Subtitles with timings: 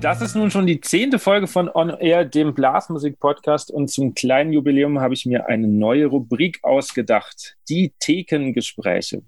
[0.00, 3.72] Das ist nun schon die zehnte Folge von On Air, dem Blasmusik-Podcast.
[3.72, 9.22] Und zum kleinen Jubiläum habe ich mir eine neue Rubrik ausgedacht: die Thekengespräche.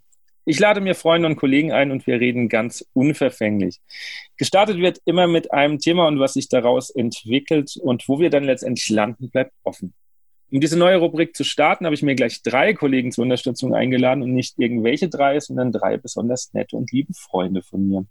[0.45, 3.80] Ich lade mir Freunde und Kollegen ein und wir reden ganz unverfänglich.
[4.37, 8.45] Gestartet wird immer mit einem Thema und was sich daraus entwickelt und wo wir dann
[8.45, 9.93] letztendlich landen, bleibt offen.
[10.52, 14.23] Um diese neue Rubrik zu starten, habe ich mir gleich drei Kollegen zur Unterstützung eingeladen
[14.23, 18.07] und nicht irgendwelche drei, sondern drei besonders nette und liebe Freunde von mir.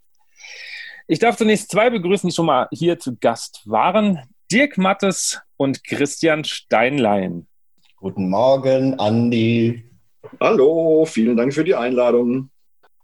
[1.12, 4.20] Ich darf zunächst zwei begrüßen, die schon mal hier zu Gast waren.
[4.52, 7.48] Dirk Mattes und Christian Steinlein.
[7.96, 9.90] Guten Morgen, Andi.
[10.40, 12.50] Hallo, vielen Dank für die Einladung.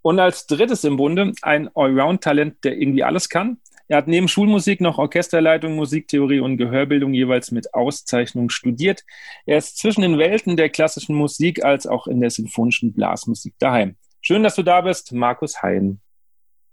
[0.03, 3.59] Und als drittes im Bunde ein Allround-Talent, der irgendwie alles kann.
[3.89, 9.03] Er hat neben Schulmusik noch Orchesterleitung, Musiktheorie und Gehörbildung jeweils mit Auszeichnung studiert.
[9.47, 13.97] Er ist zwischen den Welten der klassischen Musik als auch in der sinfonischen Blasmusik daheim.
[14.21, 16.01] Schön, dass du da bist, Markus Hein.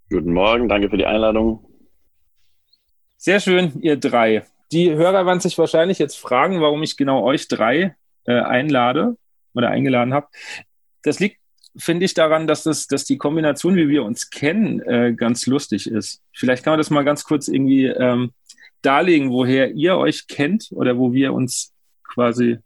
[0.10, 1.66] Guten Morgen, danke für die Einladung.
[3.18, 4.44] Sehr schön, ihr drei.
[4.72, 7.96] Die Hörer werden sich wahrscheinlich jetzt fragen, warum ich genau euch drei
[8.26, 9.18] äh, einlade
[9.54, 10.28] oder eingeladen habe.
[11.04, 11.38] Das liegt
[11.76, 15.90] finde ich daran, dass, das, dass die Kombination, wie wir uns kennen, äh, ganz lustig
[15.90, 16.22] ist.
[16.32, 18.32] Vielleicht kann man das mal ganz kurz irgendwie ähm,
[18.82, 21.74] darlegen, woher ihr euch kennt oder wo wir uns
[22.04, 22.60] quasi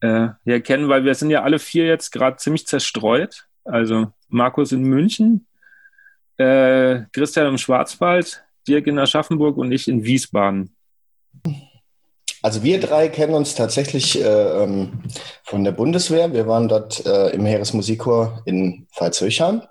[0.00, 3.46] äh, ja, weil wir sind ja alle vier jetzt gerade ziemlich zerstreut.
[3.64, 5.46] Also Markus in München,
[6.38, 10.74] äh, Christian im Schwarzwald, Dirk in Aschaffenburg und ich in Wiesbaden.
[12.42, 15.02] Also wir drei kennen uns tatsächlich äh, ähm,
[15.44, 16.32] von der Bundeswehr.
[16.32, 19.62] Wir waren dort äh, im Heeresmusikchor in Pfalz-Höchheim.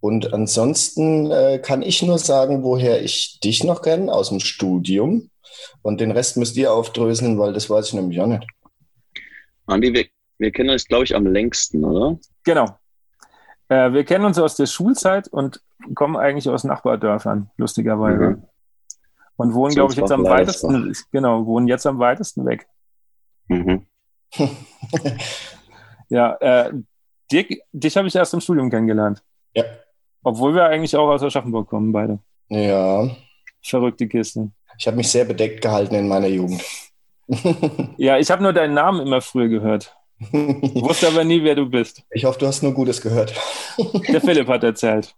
[0.00, 5.30] Und ansonsten äh, kann ich nur sagen, woher ich dich noch kenne, aus dem Studium.
[5.80, 8.46] Und den Rest müsst ihr aufdröseln, weil das weiß ich nämlich auch nicht.
[9.64, 10.04] Andi, wir,
[10.36, 12.18] wir kennen uns, glaube ich, am längsten, oder?
[12.44, 12.66] Genau.
[13.68, 15.62] Äh, wir kennen uns aus der Schulzeit und
[15.94, 18.30] kommen eigentlich aus Nachbardörfern, lustigerweise.
[18.30, 18.42] Mhm.
[19.36, 22.68] Und wohnen, glaube ich, jetzt am weitesten, genau, wohnen jetzt am weitesten weg.
[23.48, 23.86] Mhm.
[26.08, 26.72] ja, äh,
[27.30, 29.22] Dirk, dich habe ich erst im Studium kennengelernt.
[29.54, 29.64] Ja.
[30.22, 32.18] Obwohl wir eigentlich auch aus Aschaffenburg kommen, beide.
[32.48, 33.08] Ja.
[33.62, 34.50] Verrückte Kiste.
[34.78, 36.62] Ich habe mich sehr bedeckt gehalten in meiner Jugend.
[37.96, 39.96] ja, ich habe nur deinen Namen immer früher gehört.
[40.32, 42.02] Ich wusste aber nie, wer du bist.
[42.10, 43.34] Ich hoffe, du hast nur Gutes gehört.
[44.08, 45.14] Der Philipp hat erzählt.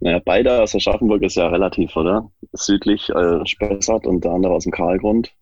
[0.00, 2.30] Naja, beide aus Aschaffenburg ist ja relativ, oder?
[2.52, 5.32] Südlich äh, Spessart und der andere aus dem Karlgrund.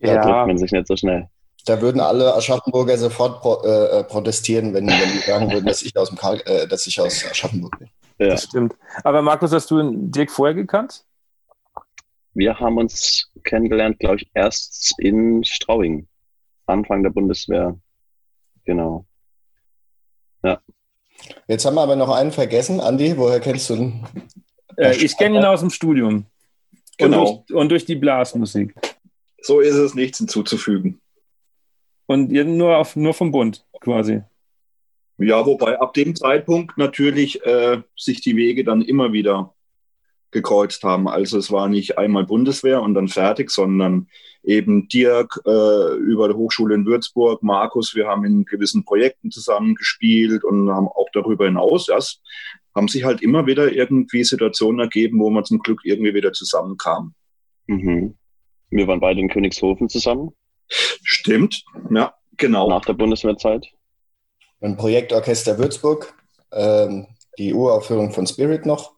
[0.00, 0.22] Da ja.
[0.22, 1.28] trifft man sich nicht so schnell.
[1.66, 5.96] Da würden alle Aschaffenburger sofort pro, äh, protestieren, wenn, wenn die sagen würden, dass ich
[5.96, 7.88] aus, dem Karl, äh, dass ich aus Aschaffenburg bin.
[8.18, 8.28] Ja.
[8.28, 8.74] Das stimmt.
[9.04, 11.04] Aber Markus, hast du Dirk vorher gekannt?
[12.34, 16.06] Wir haben uns kennengelernt, glaube ich, erst in Strauing.
[16.68, 17.78] Anfang der Bundeswehr.
[18.64, 19.06] Genau.
[20.42, 20.60] Ja.
[21.46, 22.80] Jetzt haben wir aber noch einen vergessen.
[22.80, 24.06] Andi, woher kennst du ihn?
[24.76, 26.26] Äh, ich kenne ihn aus dem Studium.
[26.96, 27.20] Genau.
[27.20, 28.74] Und durch, und durch, die Blasmusik.
[29.40, 31.00] So ist es, nichts hinzuzufügen.
[32.06, 34.22] Und nur, auf, nur vom Bund quasi.
[35.18, 39.54] Ja, wobei ab dem Zeitpunkt natürlich äh, sich die Wege dann immer wieder
[40.30, 41.08] gekreuzt haben.
[41.08, 44.08] Also es war nicht einmal Bundeswehr und dann fertig, sondern
[44.42, 49.74] eben Dirk äh, über die Hochschule in Würzburg, Markus, wir haben in gewissen Projekten zusammen
[49.74, 52.22] gespielt und haben auch darüber hinaus erst
[52.78, 57.14] haben sich halt immer wieder irgendwie Situationen ergeben, wo man zum Glück irgendwie wieder zusammenkam.
[57.66, 58.16] Mhm.
[58.70, 60.30] Wir waren beide in Königshofen zusammen.
[60.68, 62.68] Stimmt, ja, genau.
[62.68, 63.66] Nach der Bundeswehrzeit.
[64.60, 66.14] Ein Projektorchester Würzburg,
[66.52, 67.06] ähm,
[67.38, 68.94] die Uraufführung von Spirit noch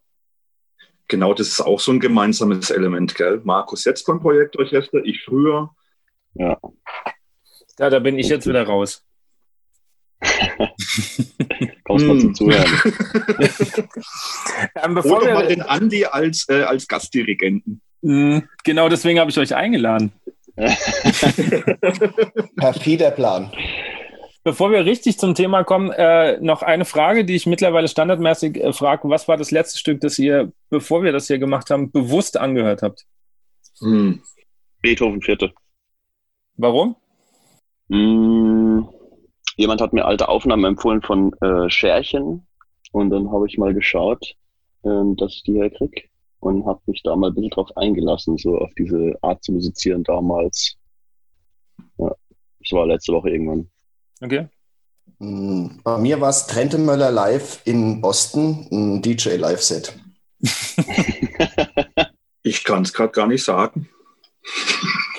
[1.11, 3.43] genau das ist auch so ein gemeinsames Element, gell?
[3.45, 5.69] Markus jetzt beim Projektorchester, ich früher.
[6.35, 6.59] Ja.
[7.79, 9.05] Ja, da bin ich jetzt wieder raus.
[11.85, 12.35] Kommst mal zum.
[12.35, 12.65] Zuhören.
[14.83, 17.83] ähm, bevor Oder mal den Andi als, äh, als Gastdirigenten.
[18.03, 20.13] Hm, genau deswegen habe ich euch eingeladen.
[22.57, 23.53] Perfider Plan.
[24.43, 28.73] Bevor wir richtig zum Thema kommen, äh, noch eine Frage, die ich mittlerweile standardmäßig äh,
[28.73, 29.09] frage.
[29.11, 32.83] Was war das letzte Stück, das ihr, bevor wir das hier gemacht haben, bewusst angehört
[32.83, 33.07] habt?
[33.81, 34.23] Hm.
[34.81, 35.53] Beethoven Vierte.
[36.57, 36.97] Warum?
[37.91, 38.89] Hm.
[39.57, 42.47] Jemand hat mir alte Aufnahmen empfohlen von äh, Scherchen
[42.93, 44.37] und dann habe ich mal geschaut
[44.85, 46.03] ähm, dass ich die herkriege
[46.41, 50.05] und habe mich da mal ein bisschen drauf eingelassen, so auf diese Art zu musizieren
[50.05, 50.77] damals.
[51.99, 52.15] Ja,
[52.61, 53.71] das war letzte Woche irgendwann.
[54.21, 54.49] Okay.
[55.19, 59.99] Mm, bei mir war es Trente Möller live in Boston, ein DJ-Live-Set.
[62.43, 63.89] ich kann es gerade gar nicht sagen.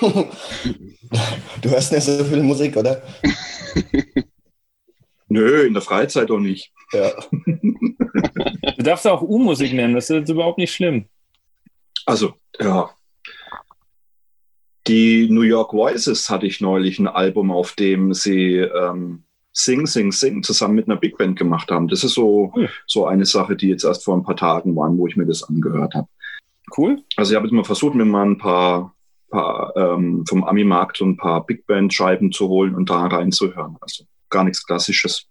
[0.00, 3.02] du hörst nicht so viel Musik, oder?
[5.28, 6.72] Nö, in der Freizeit auch nicht.
[6.92, 7.12] Ja.
[7.46, 11.06] du darfst auch U-Musik nennen, das ist jetzt überhaupt nicht schlimm.
[12.04, 12.90] Also, ja.
[14.88, 20.10] Die New York Voices hatte ich neulich ein Album, auf dem sie ähm, Sing, Sing,
[20.12, 21.88] Sing zusammen mit einer Big Band gemacht haben.
[21.88, 22.68] Das ist so, cool.
[22.86, 25.44] so eine Sache, die jetzt erst vor ein paar Tagen waren, wo ich mir das
[25.44, 26.08] angehört habe.
[26.76, 27.02] Cool.
[27.16, 28.94] Also ich habe jetzt mal versucht, mir mal ein paar,
[29.30, 33.76] paar ähm, vom Ami-Markt so ein paar Big Band-Scheiben zu holen und da reinzuhören.
[33.80, 35.28] Also gar nichts Klassisches.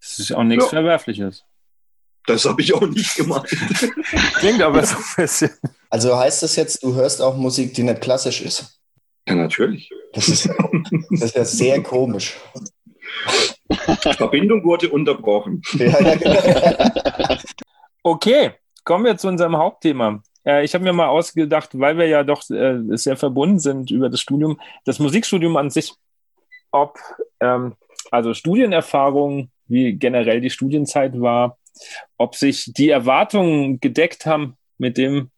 [0.00, 0.70] Das ist auch nichts ja.
[0.70, 1.44] Verwerfliches.
[2.26, 3.48] Das habe ich auch nicht gemacht.
[4.34, 5.50] Klingt aber so ein bisschen.
[5.90, 8.80] Also heißt das jetzt, du hörst auch Musik, die nicht klassisch ist?
[9.28, 9.90] Ja, natürlich.
[10.12, 10.48] Das ist,
[11.10, 12.36] das ist ja sehr komisch.
[13.70, 15.62] Die Verbindung wurde unterbrochen.
[18.02, 18.52] okay,
[18.84, 20.22] kommen wir zu unserem Hauptthema.
[20.46, 24.08] Äh, ich habe mir mal ausgedacht, weil wir ja doch äh, sehr verbunden sind über
[24.08, 25.92] das Studium, das Musikstudium an sich,
[26.70, 26.98] ob
[27.40, 27.74] ähm,
[28.10, 31.58] also Studienerfahrung, wie generell die Studienzeit war,
[32.16, 35.30] ob sich die Erwartungen gedeckt haben mit dem,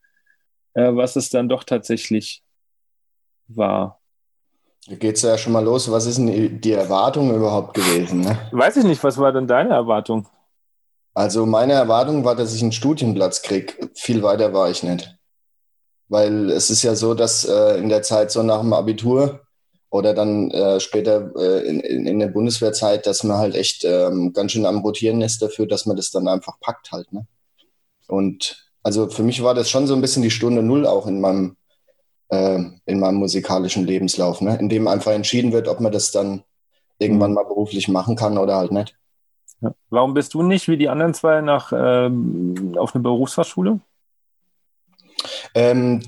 [0.74, 2.42] äh, was es dann doch tatsächlich
[3.48, 4.00] war.
[4.88, 5.90] Da geht es ja schon mal los.
[5.90, 8.20] Was ist denn die Erwartung überhaupt gewesen?
[8.20, 8.38] Ne?
[8.52, 10.28] Weiß ich nicht, was war denn deine Erwartung?
[11.12, 13.72] Also meine Erwartung war, dass ich einen Studienplatz kriege.
[13.94, 15.16] Viel weiter war ich nicht.
[16.08, 19.45] Weil es ist ja so, dass äh, in der Zeit so nach dem Abitur
[19.90, 24.52] oder dann äh, später äh, in, in, der Bundeswehrzeit, dass man halt echt ähm, ganz
[24.52, 27.12] schön am Rotieren ist dafür, dass man das dann einfach packt halt.
[27.12, 27.26] Ne?
[28.08, 31.20] Und also für mich war das schon so ein bisschen die Stunde Null auch in
[31.20, 31.56] meinem,
[32.28, 34.56] äh, in meinem musikalischen Lebenslauf, ne?
[34.58, 36.42] in dem einfach entschieden wird, ob man das dann
[36.98, 37.36] irgendwann mhm.
[37.36, 38.96] mal beruflich machen kann oder halt nicht.
[39.88, 43.80] Warum bist du nicht wie die anderen zwei nach, ähm, auf eine Berufsfachschule?
[45.54, 46.02] Ähm,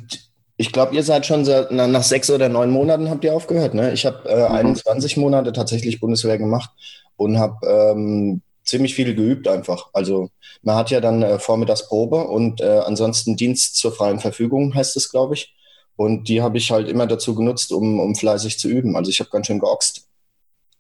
[0.61, 3.75] ich glaube, ihr seid schon seit, na, nach sechs oder neun Monaten habt ihr aufgehört.
[3.75, 3.93] Ne?
[3.93, 4.77] Ich habe äh, mhm.
[4.77, 6.71] 21 Monate tatsächlich Bundeswehr gemacht
[7.17, 9.89] und habe ähm, ziemlich viel geübt einfach.
[9.93, 10.31] Also
[10.63, 14.97] man hat ja dann äh, vormittags Probe und äh, ansonsten Dienst zur freien Verfügung heißt
[14.97, 15.55] es, glaube ich.
[15.95, 18.97] Und die habe ich halt immer dazu genutzt, um, um fleißig zu üben.
[18.97, 20.09] Also ich habe ganz schön geoxt.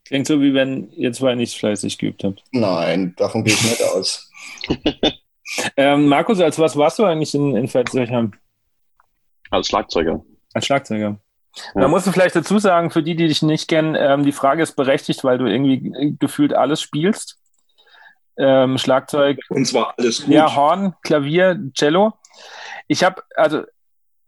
[0.04, 2.42] Klingt so, wie wenn ihr zwei nicht fleißig geübt habt.
[2.50, 4.28] Nein, davon gehe ich nicht aus.
[5.76, 8.32] ähm, Markus, als was warst du eigentlich in, in Pfalzerheim?
[9.50, 10.24] Als Schlagzeuger.
[10.54, 11.20] Als Schlagzeuger.
[11.74, 11.80] Ja.
[11.82, 14.62] Da musst du vielleicht dazu sagen, für die, die dich nicht kennen, ähm, die Frage
[14.62, 17.38] ist berechtigt, weil du irgendwie gefühlt alles spielst.
[18.36, 19.40] Ähm, Schlagzeug.
[19.48, 20.34] Und zwar alles gut.
[20.34, 22.12] Ja, Horn, Klavier, Cello.
[22.86, 23.62] Ich habe, also,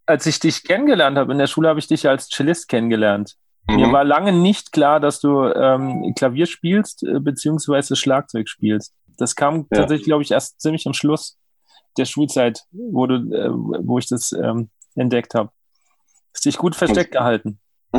[0.06, 3.37] als ich dich kennengelernt habe in der Schule, habe ich dich als Cellist kennengelernt.
[3.69, 3.76] Mhm.
[3.76, 8.94] Mir war lange nicht klar, dass du ähm, Klavier spielst, äh, beziehungsweise Schlagzeug spielst.
[9.16, 9.81] Das kam ja.
[9.81, 11.38] tatsächlich, glaube ich, erst ziemlich am Schluss
[11.96, 14.70] der Schulzeit, wo, du, äh, wo ich das ähm,
[15.00, 15.50] entdeckt habe.
[16.32, 17.58] Ist dich gut versteckt gehalten.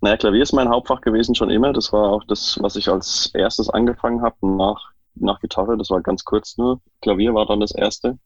[0.00, 1.72] naja, Klavier ist mein Hauptfach gewesen schon immer.
[1.72, 5.76] Das war auch das, was ich als erstes angefangen habe nach, nach Gitarre.
[5.76, 6.80] Das war ganz kurz nur.
[7.02, 8.18] Klavier war dann das erste.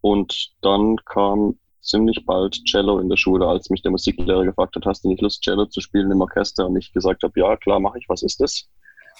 [0.00, 4.86] Und dann kam ziemlich bald Cello in der Schule, als mich der Musiklehrer gefragt hat,
[4.86, 6.66] hast du nicht Lust, Cello zu spielen im Orchester?
[6.66, 8.08] Und ich gesagt habe, ja, klar, mache ich.
[8.08, 8.68] Was ist das?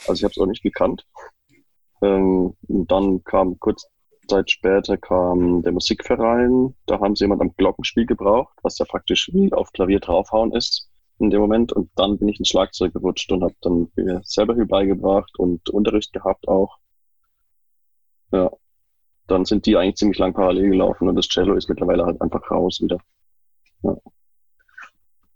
[0.06, 1.04] Also ich habe es auch nicht gekannt.
[2.02, 3.86] Ähm, dann kam kurz
[4.26, 6.74] Zeit später kam der Musikverein.
[6.86, 10.88] Da haben sie jemand am Glockenspiel gebraucht, was ja praktisch wie auf Klavier draufhauen ist
[11.18, 11.72] in dem Moment.
[11.72, 15.68] Und dann bin ich ins Schlagzeug gerutscht und habe dann mir selber viel beigebracht und
[15.70, 16.78] Unterricht gehabt auch.
[18.32, 18.50] Ja,
[19.26, 22.50] dann sind die eigentlich ziemlich lang parallel gelaufen und das Cello ist mittlerweile halt einfach
[22.50, 22.98] raus wieder.
[23.82, 23.96] Ja.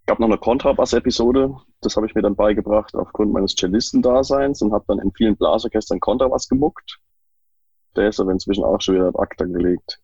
[0.06, 4.84] gab noch eine Kontrabass-Episode, das habe ich mir dann beigebracht aufgrund meines Cellisten-Daseins und habe
[4.88, 6.98] dann in vielen Blasorchestern Kontrabass gemuckt
[7.98, 10.00] der ist aber inzwischen auch schon wieder ad acta gelegt.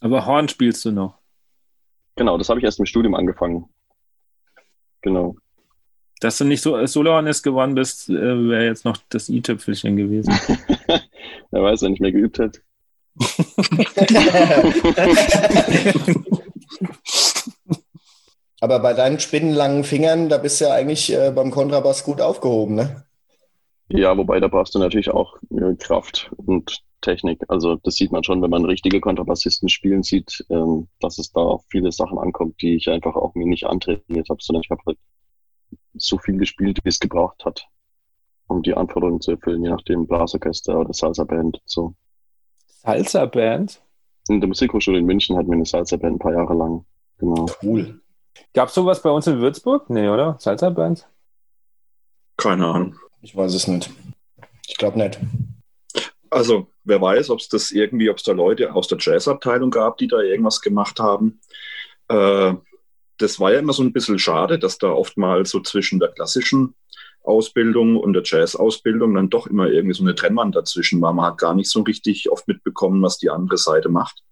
[0.00, 1.18] Aber Horn spielst du noch?
[2.16, 3.66] Genau, das habe ich erst im Studium angefangen.
[5.02, 5.36] Genau.
[6.20, 10.32] Dass du nicht so Solohornist geworden bist, äh, wäre jetzt noch das i-Tüpfelchen gewesen.
[11.50, 12.60] Wer weiß, wenn ich mehr geübt hätte.
[18.60, 22.76] Aber bei deinen spinnenlangen Fingern, da bist du ja eigentlich äh, beim Kontrabass gut aufgehoben,
[22.76, 23.04] ne?
[23.88, 27.44] Ja, wobei da brauchst du natürlich auch äh, Kraft und Technik.
[27.48, 31.40] Also das sieht man schon, wenn man richtige Kontrabassisten spielen sieht, ähm, dass es da
[31.40, 34.80] auf viele Sachen ankommt, die ich einfach auch mir nicht antrainiert habe, sondern ich habe
[34.86, 34.98] halt
[35.94, 37.66] so viel gespielt, wie es gebraucht hat,
[38.48, 41.60] um die Anforderungen zu erfüllen, je nachdem Blasorchester oder Salsa-Band.
[41.66, 41.94] So.
[42.66, 43.80] Salsa-Band?
[44.28, 46.86] In der Musikhochschule in München hatten wir eine Salsa-Band ein paar Jahre lang.
[47.18, 47.46] Genau.
[47.62, 48.00] Cool.
[48.54, 49.90] Gab es sowas bei uns in Würzburg?
[49.90, 50.36] Nee, oder?
[50.38, 51.06] Salsa-Band?
[52.36, 52.96] Keine Ahnung.
[53.24, 53.90] Ich weiß es nicht.
[54.66, 55.18] Ich glaube nicht.
[56.28, 59.96] Also, wer weiß, ob es das irgendwie, ob es da Leute aus der Jazzabteilung gab,
[59.96, 61.40] die da irgendwas gemacht haben.
[62.08, 62.52] Äh,
[63.16, 66.74] das war ja immer so ein bisschen schade, dass da oftmals so zwischen der klassischen
[67.22, 71.14] Ausbildung und der Jazz-Ausbildung dann doch immer irgendwie so eine Trennwand dazwischen war.
[71.14, 74.22] Man hat gar nicht so richtig oft mitbekommen, was die andere Seite macht.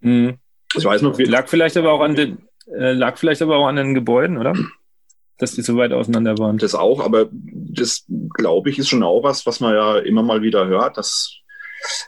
[0.00, 0.36] Mhm.
[0.76, 3.66] Ich weiß noch, wie, Lag vielleicht aber auch an den, äh, lag vielleicht aber auch
[3.66, 4.54] an den Gebäuden, oder?
[5.38, 6.58] Dass die so weit auseinander waren.
[6.58, 10.42] das auch, aber das glaube ich ist schon auch was, was man ja immer mal
[10.42, 11.44] wieder hört, dass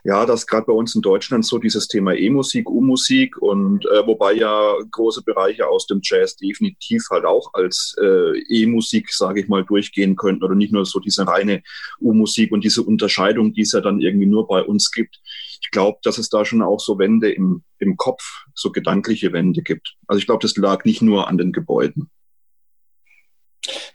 [0.04, 4.32] ja, dass gerade bei uns in Deutschland so dieses Thema E-Musik, U-Musik und äh, wobei
[4.34, 9.64] ja große Bereiche aus dem Jazz definitiv halt auch als äh, E-Musik, sage ich mal,
[9.64, 11.62] durchgehen könnten oder nicht nur so diese reine
[12.00, 15.20] U-Musik und diese Unterscheidung, die es ja dann irgendwie nur bei uns gibt.
[15.60, 18.22] Ich glaube, dass es da schon auch so Wände im, im Kopf,
[18.54, 19.96] so gedankliche Wände gibt.
[20.06, 22.10] Also ich glaube, das lag nicht nur an den Gebäuden.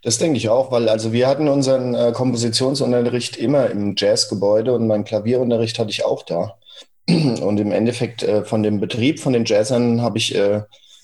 [0.03, 4.87] Das denke ich auch, weil also wir hatten unseren äh, Kompositionsunterricht immer im Jazzgebäude und
[4.87, 6.57] meinen Klavierunterricht hatte ich auch da.
[7.07, 10.61] Und im Endeffekt äh, von dem Betrieb von den Jazzern habe ich äh,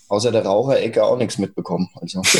[0.09, 1.89] außer der Raucherecke auch nichts mitbekommen.
[1.95, 2.21] Also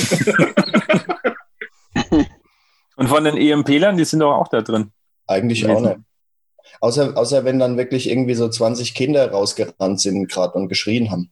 [2.97, 4.91] Und von den EMP-Lern, die sind doch auch da drin.
[5.27, 5.97] eigentlich auch nicht.
[6.79, 11.31] Außer, außer wenn dann wirklich irgendwie so 20 Kinder rausgerannt sind gerade und geschrien haben,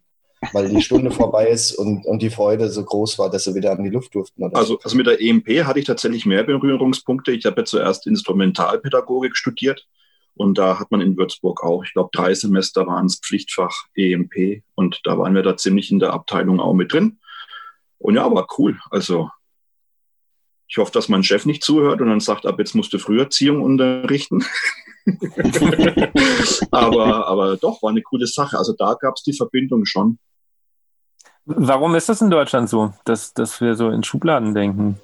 [0.54, 3.72] weil die Stunde vorbei ist und, und die Freude so groß war, dass sie wieder
[3.72, 4.44] an die Luft durften.
[4.54, 7.32] Also, also mit der EMP hatte ich tatsächlich mehr Berührungspunkte.
[7.32, 9.88] Ich habe ja zuerst Instrumentalpädagogik studiert
[10.36, 14.64] und da hat man in Würzburg auch, ich glaube, drei Semester waren es Pflichtfach EMP
[14.76, 17.20] und da waren wir da ziemlich in der Abteilung auch mit drin.
[17.98, 18.78] Und ja, war cool.
[18.92, 19.30] Also
[20.68, 23.62] ich hoffe, dass mein Chef nicht zuhört und dann sagt, ab jetzt musst du Früherziehung
[23.62, 24.44] unterrichten.
[26.72, 28.58] aber, aber doch, war eine coole Sache.
[28.58, 30.18] Also da gab es die Verbindung schon.
[31.46, 35.00] Warum ist das in Deutschland so, dass, dass wir so in Schubladen denken?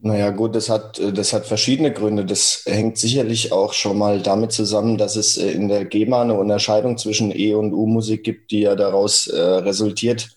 [0.00, 2.24] Naja, gut, das hat, das hat verschiedene Gründe.
[2.24, 6.34] Das hängt sicherlich auch schon mal damit zusammen, dass es äh, in der GEMA eine
[6.34, 10.28] Unterscheidung zwischen E- und U-Musik gibt, die ja daraus äh, resultiert,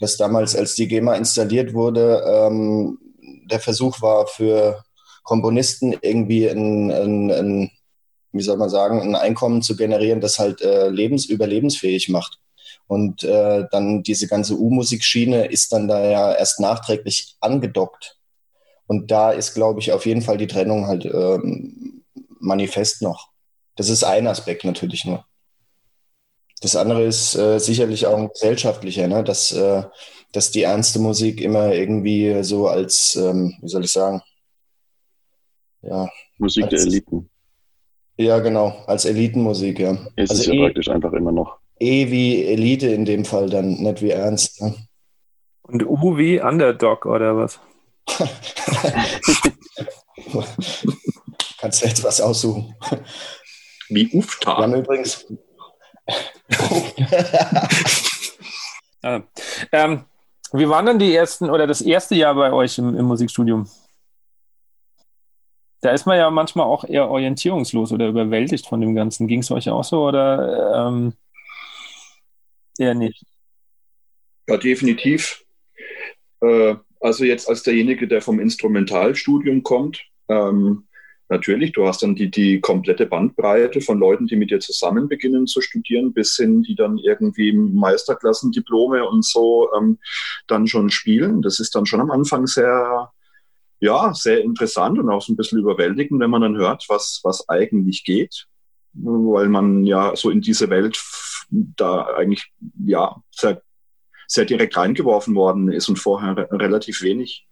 [0.00, 2.98] dass damals, als die GEMA installiert wurde, ähm,
[3.50, 4.84] der Versuch war für
[5.22, 7.70] Komponisten irgendwie ein, ein, ein,
[8.36, 12.38] wie soll man sagen, ein Einkommen zu generieren, das halt äh, lebens überlebensfähig macht.
[12.88, 18.18] Und äh, dann diese ganze U-Musikschiene ist dann da ja erst nachträglich angedockt.
[18.86, 22.04] Und da ist, glaube ich, auf jeden Fall die Trennung halt ähm,
[22.38, 23.30] manifest noch.
[23.74, 25.24] Das ist ein Aspekt natürlich nur.
[26.62, 29.22] Das andere ist äh, sicherlich auch ein gesellschaftlicher, ne?
[29.22, 29.82] dass, äh,
[30.32, 34.22] dass die ernste Musik immer irgendwie so als, ähm, wie soll ich sagen,
[35.82, 37.28] ja, Musik der Als- Eliten.
[38.16, 39.92] Ja genau, als Elitenmusik, ja.
[40.16, 41.58] Ist also es ja eh, praktisch einfach immer noch.
[41.78, 44.60] eh wie Elite in dem Fall dann, nicht wie ernst.
[44.62, 44.74] Ne?
[45.62, 47.58] Und U wie Underdog oder was?
[51.58, 52.74] Kannst du jetzt was aussuchen.
[53.88, 54.56] Wie Wir Ufta.
[54.58, 55.26] haben übrigens.
[59.02, 59.20] Ah.
[59.70, 60.04] Ähm,
[60.52, 63.68] wie waren denn die ersten oder das erste Jahr bei euch im, im Musikstudium?
[65.80, 69.28] Da ist man ja manchmal auch eher orientierungslos oder überwältigt von dem Ganzen.
[69.28, 71.12] Ging es euch auch so oder ähm,
[72.78, 73.24] eher nicht?
[74.48, 75.44] Ja, definitiv.
[76.40, 80.86] Äh, also jetzt als derjenige, der vom Instrumentalstudium kommt, ähm,
[81.28, 85.46] natürlich, du hast dann die, die komplette Bandbreite von Leuten, die mit dir zusammen beginnen
[85.46, 89.98] zu studieren, bis hin, die dann irgendwie Meisterklassendiplome und so ähm,
[90.46, 91.42] dann schon spielen.
[91.42, 93.12] Das ist dann schon am Anfang sehr,
[93.80, 97.48] ja, sehr interessant und auch so ein bisschen überwältigend, wenn man dann hört, was, was
[97.48, 98.46] eigentlich geht,
[98.94, 101.02] weil man ja so in diese Welt
[101.50, 102.52] da eigentlich,
[102.84, 103.62] ja, sehr
[104.26, 107.46] sehr direkt reingeworfen worden ist und vorher re relativ wenig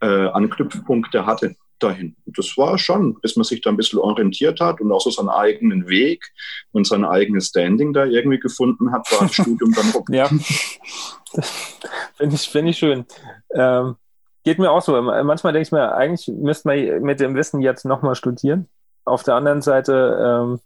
[0.00, 2.16] äh, Anknüpfpunkte hatte dahin.
[2.26, 5.10] Und das war schon, bis man sich da ein bisschen orientiert hat und auch so
[5.10, 6.30] seinen eigenen Weg
[6.72, 10.04] und sein eigenes Standing da irgendwie gefunden hat, war das Studium dann rum.
[10.10, 10.28] Ja,
[12.16, 13.06] finde ich, find ich schön.
[13.54, 13.96] Ähm,
[14.44, 15.00] geht mir auch so.
[15.00, 18.68] Manchmal denke ich mir, eigentlich müsste man mit dem Wissen jetzt nochmal studieren.
[19.04, 20.60] Auf der anderen Seite ähm,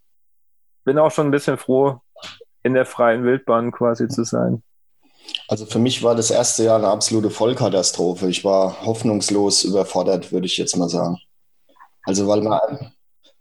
[0.84, 2.00] bin auch schon ein bisschen froh,
[2.62, 4.62] in der freien Wildbahn quasi zu sein.
[5.48, 8.28] Also für mich war das erste Jahr eine absolute Vollkatastrophe.
[8.28, 11.18] Ich war hoffnungslos überfordert, würde ich jetzt mal sagen.
[12.02, 12.60] Also weil man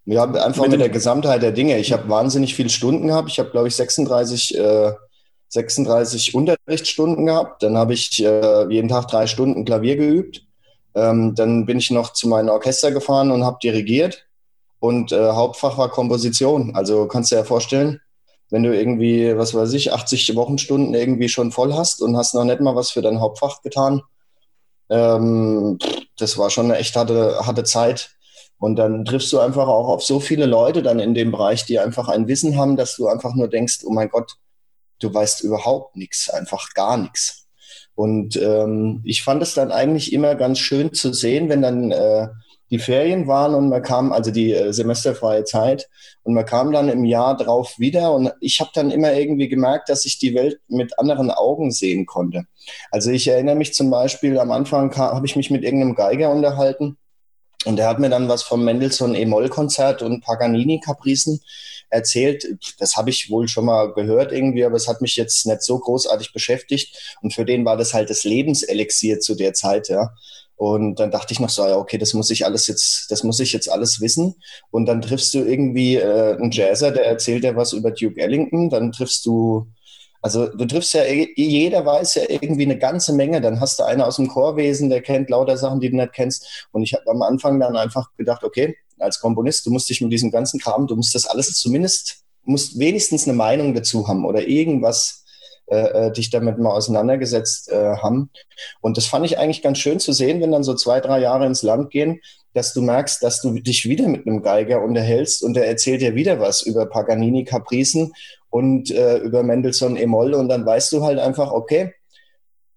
[0.05, 1.77] ja, einfach Mit mit, der Gesamtheit der Dinge.
[1.79, 3.29] Ich habe wahnsinnig viele Stunden gehabt.
[3.29, 4.91] Ich habe, glaube ich, 36, äh,
[5.53, 7.61] 36 Unterrichtsstunden gehabt.
[7.63, 10.43] Dann habe ich äh, jeden Tag drei Stunden Klavier geübt.
[10.95, 14.25] Ähm, dann bin ich noch zu meinem Orchester gefahren und habe dirigiert.
[14.79, 16.75] und äh, Hauptfach war Komposition.
[16.75, 18.01] Also kannst du dir ja vorstellen,
[18.49, 22.43] wenn du irgendwie, was weiß ich, 80 Wochenstunden irgendwie schon voll hast und hast noch
[22.43, 24.01] nicht mal was für dein Hauptfach getan.
[24.89, 25.77] Ähm,
[26.17, 28.11] das war schon eine echt harte, harte Zeit.
[28.57, 31.79] Und dann triffst du einfach auch auf so viele Leute dann in dem Bereich, die
[31.79, 34.37] einfach ein Wissen haben, dass du einfach nur denkst, oh mein Gott,
[35.03, 37.47] du weißt überhaupt nichts, einfach gar nichts.
[37.95, 42.27] Und ähm, ich fand es dann eigentlich immer ganz schön zu sehen, wenn dann äh,
[42.71, 45.87] die Ferien waren und man kam, also die äh, semesterfreie Zeit,
[46.23, 49.89] und man kam dann im Jahr drauf wieder und ich habe dann immer irgendwie gemerkt,
[49.89, 52.45] dass ich die Welt mit anderen Augen sehen konnte.
[52.89, 56.97] Also ich erinnere mich zum Beispiel, am Anfang habe ich mich mit irgendeinem Geiger unterhalten
[57.65, 61.41] und der hat mir dann was vom Mendelssohn E-Moll-Konzert und Paganini-Kapricen
[61.93, 62.45] erzählt.
[62.79, 65.79] Das habe ich wohl schon mal gehört irgendwie, aber es hat mich jetzt nicht so
[65.79, 67.17] großartig beschäftigt.
[67.21, 70.11] Und für den war das halt das Lebenselixier zu der Zeit, ja.
[70.55, 73.39] Und dann dachte ich noch so, ja, okay, das muss ich alles jetzt, das muss
[73.39, 74.35] ich jetzt alles wissen.
[74.71, 78.69] Und dann triffst du irgendwie äh, einen Jazzer, der erzählt dir was über Duke Ellington.
[78.69, 79.67] Dann triffst du
[80.23, 81.03] also du triffst ja,
[81.35, 83.41] jeder weiß ja irgendwie eine ganze Menge.
[83.41, 86.67] Dann hast du einen aus dem Chorwesen, der kennt lauter Sachen, die du nicht kennst.
[86.71, 90.11] Und ich habe am Anfang dann einfach gedacht, okay, als Komponist, du musst dich mit
[90.11, 94.47] diesem ganzen Kram, du musst das alles zumindest, musst wenigstens eine Meinung dazu haben oder
[94.47, 95.23] irgendwas
[95.67, 98.29] äh, äh, dich damit mal auseinandergesetzt äh, haben.
[98.81, 101.45] Und das fand ich eigentlich ganz schön zu sehen, wenn dann so zwei, drei Jahre
[101.45, 102.19] ins Land gehen,
[102.53, 106.15] dass du merkst, dass du dich wieder mit einem Geiger unterhältst und der erzählt dir
[106.15, 108.11] wieder was über Paganini Capricen
[108.49, 111.93] und äh, über Mendelssohn E-Moll und dann weißt du halt einfach, okay,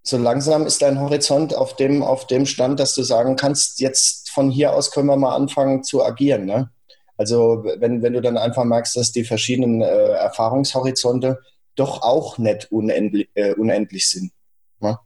[0.03, 4.26] so langsam ist dein Horizont auf dem, auf dem Stand, dass du sagen kannst, jetzt
[4.37, 6.45] von hier aus können wir mal anfangen zu agieren.
[6.45, 6.71] Ne?
[7.17, 11.41] Also wenn, wenn du dann einfach merkst, dass die verschiedenen äh, Erfahrungshorizonte
[11.75, 14.33] doch auch nicht unendlich, äh, unendlich sind.
[14.81, 14.99] Ne?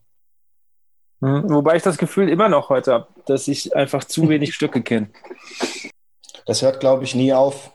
[1.20, 4.82] Hm, wobei ich das Gefühl immer noch heute habe, dass ich einfach zu wenig Stücke
[4.82, 5.10] kenne.
[6.44, 7.72] Das hört, glaube ich, nie auf.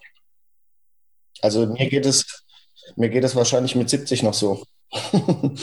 [1.41, 2.43] Also mir geht es
[2.97, 4.63] mir geht es wahrscheinlich mit 70 noch so.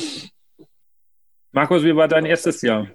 [1.53, 2.89] Markus, wie war dein erstes Jahr?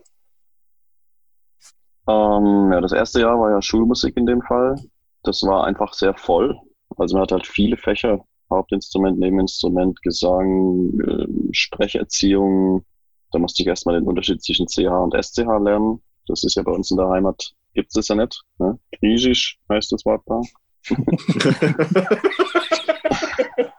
[2.07, 4.75] Ähm, ja, das erste Jahr war ja Schulmusik in dem Fall.
[5.23, 6.57] Das war einfach sehr voll.
[6.97, 12.83] Also man hat halt viele Fächer, Hauptinstrument, Nebeninstrument, Gesang, äh, Sprecherziehung.
[13.31, 16.01] Da musste ich erstmal den Unterschied zwischen CH und SCH lernen.
[16.27, 18.41] Das ist ja bei uns in der Heimat, gibt es ja nicht.
[18.57, 18.79] Ne?
[18.99, 20.41] Griechisch heißt das Wort da.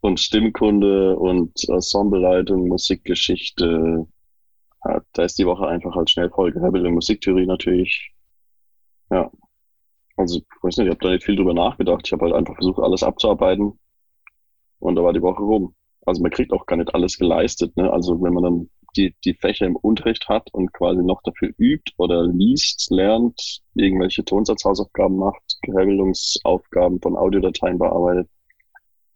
[0.00, 4.06] und Stimmkunde und Ensembleleitung, Musikgeschichte.
[4.84, 6.84] Ja, da ist die Woche einfach halt schnell voll gehebbelt.
[6.90, 8.12] Musiktheorie natürlich.
[9.10, 9.30] Ja.
[10.16, 12.02] Also, ich weiß nicht, ich habe da nicht viel drüber nachgedacht.
[12.06, 13.78] Ich habe halt einfach versucht, alles abzuarbeiten.
[14.78, 15.74] Und da war die Woche rum.
[16.04, 17.76] Also man kriegt auch gar nicht alles geleistet.
[17.76, 17.92] Ne?
[17.92, 21.92] Also wenn man dann die, die Fächer im Unterricht hat und quasi noch dafür übt
[21.96, 28.28] oder liest, lernt, irgendwelche Tonsatzhausaufgaben macht, Gehebelungsaufgaben von Audiodateien bearbeitet,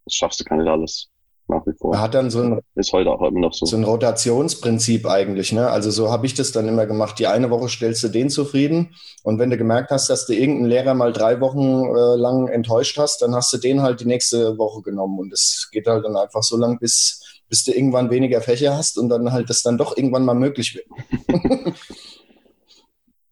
[0.05, 1.11] das schaffst du gar nicht alles.
[1.49, 1.95] Nach wie vor.
[1.95, 3.67] Er hat dann so ein, ist heute auch immer noch so.
[3.67, 5.53] so ein Rotationsprinzip eigentlich.
[5.53, 5.69] Ne?
[5.69, 7.21] Also so habe ich das dann immer gemacht.
[7.21, 10.71] Die eine Woche stellst du den zufrieden und wenn du gemerkt hast, dass du irgendeinen
[10.71, 14.59] Lehrer mal drei Wochen äh, lang enttäuscht hast, dann hast du den halt die nächste
[14.59, 18.41] Woche genommen und es geht halt dann einfach so lang, bis, bis du irgendwann weniger
[18.41, 20.87] Fächer hast und dann halt das dann doch irgendwann mal möglich wird.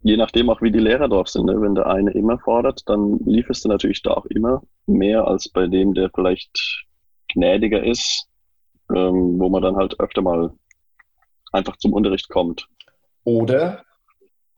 [0.05, 1.46] je nachdem auch, wie die Lehrer drauf sind.
[1.46, 1.61] Ne?
[1.61, 5.66] Wenn der eine immer fordert, dann lieferst du natürlich da auch immer mehr als bei
[5.66, 6.85] dem, der vielleicht
[7.35, 8.29] gnädiger ist,
[8.90, 10.53] ähm, wo man dann halt öfter mal
[11.53, 12.68] einfach zum Unterricht kommt.
[13.25, 13.85] Oder,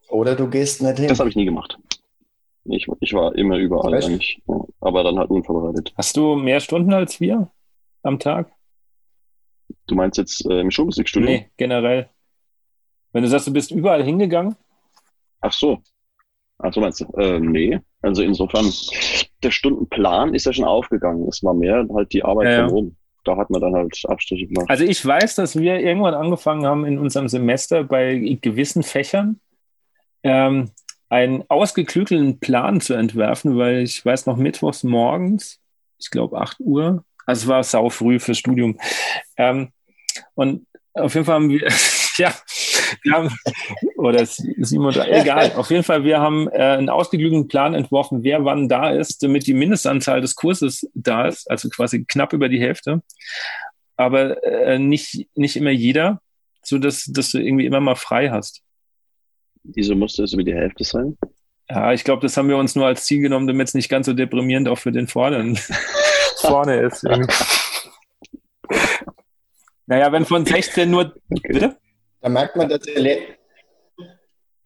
[0.08, 1.08] oder du gehst nicht hin.
[1.08, 1.78] Das habe ich nie gemacht.
[2.64, 4.08] Ich, ich war immer überall Echt?
[4.08, 5.92] eigentlich, ja, aber dann halt unvorbereitet.
[5.96, 7.50] Hast du mehr Stunden als wir
[8.02, 8.52] am Tag?
[9.86, 11.28] Du meinst jetzt äh, im Schulmusikstudio?
[11.28, 12.08] Nee, generell.
[13.12, 14.56] Wenn du sagst, du bist überall hingegangen?
[15.40, 15.80] Ach so.
[16.58, 17.04] Ach so meinst du?
[17.18, 17.78] Äh, nee.
[18.02, 18.72] Also insofern,
[19.42, 21.26] der Stundenplan ist ja schon aufgegangen.
[21.28, 22.66] Es war mehr halt die Arbeit ja.
[22.68, 22.96] von oben.
[23.24, 24.70] Da hat man dann halt Abstriche gemacht.
[24.70, 29.40] Also ich weiß, dass wir irgendwann angefangen haben in unserem Semester bei gewissen Fächern
[30.22, 30.70] ähm,
[31.08, 35.60] einen ausgeklügelten Plan zu entwerfen, weil ich weiß noch, mittwochs morgens,
[35.98, 38.78] ich glaube 8 Uhr, also es war sau früh fürs Studium.
[39.36, 39.70] Ähm,
[40.34, 41.68] und auf jeden Fall haben wir,
[42.18, 42.34] ja, wir
[43.12, 43.36] haben,
[43.96, 45.52] oder 37, egal.
[45.56, 49.46] Auf jeden Fall, wir haben äh, einen ausgeklügelten Plan entworfen, wer wann da ist, damit
[49.46, 53.02] die Mindestanzahl des Kurses da ist, also quasi knapp über die Hälfte.
[53.96, 56.20] Aber äh, nicht, nicht immer jeder,
[56.62, 58.62] so dass, dass du irgendwie immer mal frei hast.
[59.62, 61.16] Wieso musste es über die Hälfte sein?
[61.68, 64.06] Ja, ich glaube, das haben wir uns nur als Ziel genommen, damit es nicht ganz
[64.06, 65.58] so deprimierend auch für den Vorderen
[66.36, 67.02] vorne ist.
[69.86, 71.14] naja, wenn von 16 nur.
[71.28, 71.76] Bitte?
[72.26, 73.18] Da merkt man, dass der, Le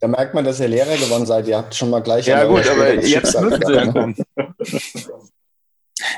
[0.01, 1.47] Da merkt man, dass ihr Lehrer geworden seid.
[1.47, 2.27] Ihr habt schon mal gleich.
[2.27, 4.17] Ja, gut, aber jetzt müssen sie ja kommen.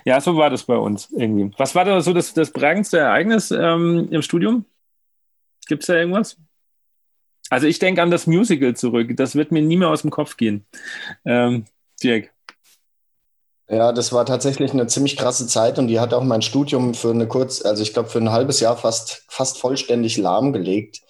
[0.05, 1.50] ja, so war das bei uns irgendwie.
[1.59, 4.66] Was war da so das, das prägendste Ereignis ähm, im Studium?
[5.66, 6.37] Gibt es da irgendwas?
[7.50, 9.11] Also, ich denke an das Musical zurück.
[9.16, 10.64] Das wird mir nie mehr aus dem Kopf gehen.
[11.24, 11.64] Ähm,
[12.00, 12.32] Dirk.
[13.72, 17.11] Ja, das war tatsächlich eine ziemlich krasse Zeit und die hat auch mein Studium für
[17.11, 21.00] eine kurz, also ich glaube für ein halbes Jahr fast, fast vollständig lahmgelegt.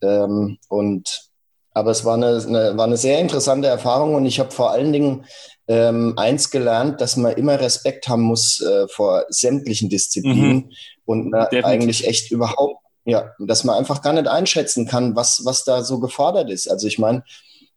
[0.00, 1.28] Ähm, und
[1.74, 4.94] aber es war eine, eine, war eine sehr interessante Erfahrung und ich habe vor allen
[4.94, 5.26] Dingen
[5.68, 10.70] ähm, eins gelernt, dass man immer Respekt haben muss äh, vor sämtlichen Disziplinen mhm.
[11.04, 15.64] und man eigentlich echt überhaupt, ja, dass man einfach gar nicht einschätzen kann, was, was
[15.64, 16.66] da so gefordert ist.
[16.66, 17.24] Also ich meine,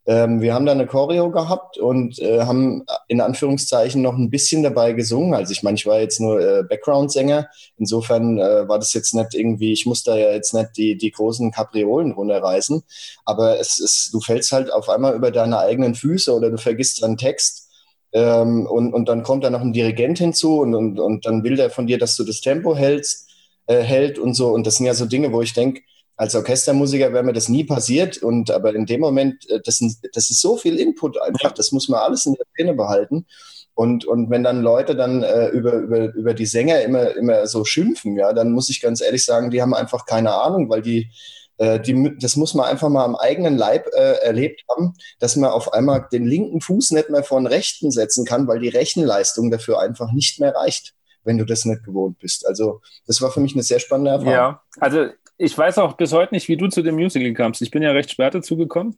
[0.09, 4.63] ähm, wir haben da eine Choreo gehabt und äh, haben in Anführungszeichen noch ein bisschen
[4.63, 5.35] dabei gesungen.
[5.35, 7.47] Also ich meine, ich war jetzt nur äh, Background-Sänger.
[7.77, 11.11] Insofern äh, war das jetzt nicht irgendwie, ich muss da ja jetzt nicht die, die
[11.11, 12.81] großen Kapriolen runterreißen.
[13.23, 17.03] Aber es ist, du fällst halt auf einmal über deine eigenen Füße oder du vergisst
[17.03, 17.69] deinen Text.
[18.11, 21.55] Ähm, und, und dann kommt da noch ein Dirigent hinzu und, und, und dann will
[21.55, 23.29] der von dir, dass du das Tempo hältst,
[23.67, 24.47] äh, hält und so.
[24.47, 25.81] Und das sind ja so Dinge, wo ich denke,
[26.19, 28.17] als Orchestermusiker wäre mir das nie passiert.
[28.17, 29.79] Und aber in dem Moment, äh, das,
[30.11, 33.25] das ist so viel Input einfach, das muss man alles in der Szene behalten.
[33.73, 37.63] Und, und wenn dann Leute dann äh, über, über, über die Sänger immer, immer so
[37.63, 41.09] schimpfen, ja, dann muss ich ganz ehrlich sagen, die haben einfach keine Ahnung, weil die,
[41.57, 45.51] äh, die, das muss man einfach mal am eigenen Leib äh, erlebt haben, dass man
[45.51, 49.51] auf einmal den linken Fuß nicht mehr vor den rechten setzen kann, weil die Rechenleistung
[49.51, 52.47] dafür einfach nicht mehr reicht wenn du das nicht gewohnt bist.
[52.47, 54.33] Also das war für mich eine sehr spannende Erfahrung.
[54.33, 57.61] Ja, also ich weiß auch bis heute nicht, wie du zu dem Musical kamst.
[57.61, 58.97] Ich bin ja recht spät dazu gekommen.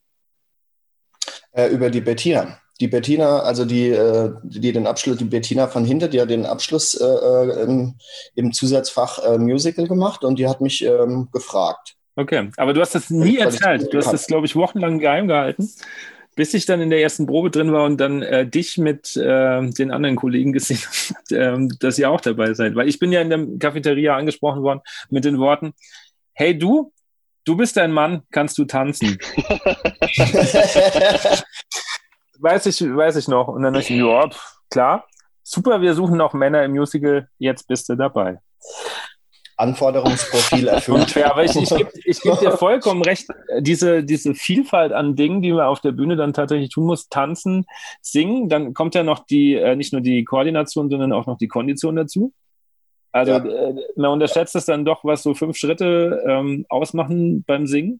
[1.51, 2.58] Äh, über die Bettina.
[2.80, 6.47] Die Bettina, also die, äh, die den Abschluss, die Bettina von Hinter, die hat den
[6.47, 7.95] Abschluss äh, äh im,
[8.34, 11.95] im, Zusatzfach äh, Musical gemacht und die hat mich ähm, gefragt.
[12.15, 13.93] Okay, aber du hast das nie erzählt.
[13.93, 15.69] Du hast das, glaube ich, wochenlang geheim gehalten
[16.36, 19.69] bis ich dann in der ersten Probe drin war und dann äh, dich mit äh,
[19.69, 20.80] den anderen Kollegen gesehen
[21.32, 22.75] habe, äh, dass ihr auch dabei seid.
[22.75, 25.73] Weil ich bin ja in der Cafeteria angesprochen worden mit den Worten,
[26.34, 26.91] hey du,
[27.46, 29.17] du bist ein Mann, kannst du tanzen?
[32.39, 33.48] weiß ich, weiß ich noch.
[33.48, 34.30] Und dann dachte ich, ja,
[34.70, 35.08] klar,
[35.44, 38.39] super, wir suchen noch Männer im Musical, jetzt bist du dabei.
[39.58, 41.15] Anforderungsprofil erfüllt.
[41.15, 43.28] ja, aber ich, ich gebe geb dir vollkommen recht,
[43.60, 47.65] diese, diese Vielfalt an Dingen, die man auf der Bühne dann tatsächlich tun muss, tanzen,
[48.02, 51.48] singen, dann kommt ja noch die, äh, nicht nur die Koordination, sondern auch noch die
[51.48, 52.34] Kondition dazu.
[53.12, 53.45] Also ja.
[53.45, 58.00] äh, man unterschätzt es dann doch, was so fünf Schritte ähm, ausmachen beim Singen.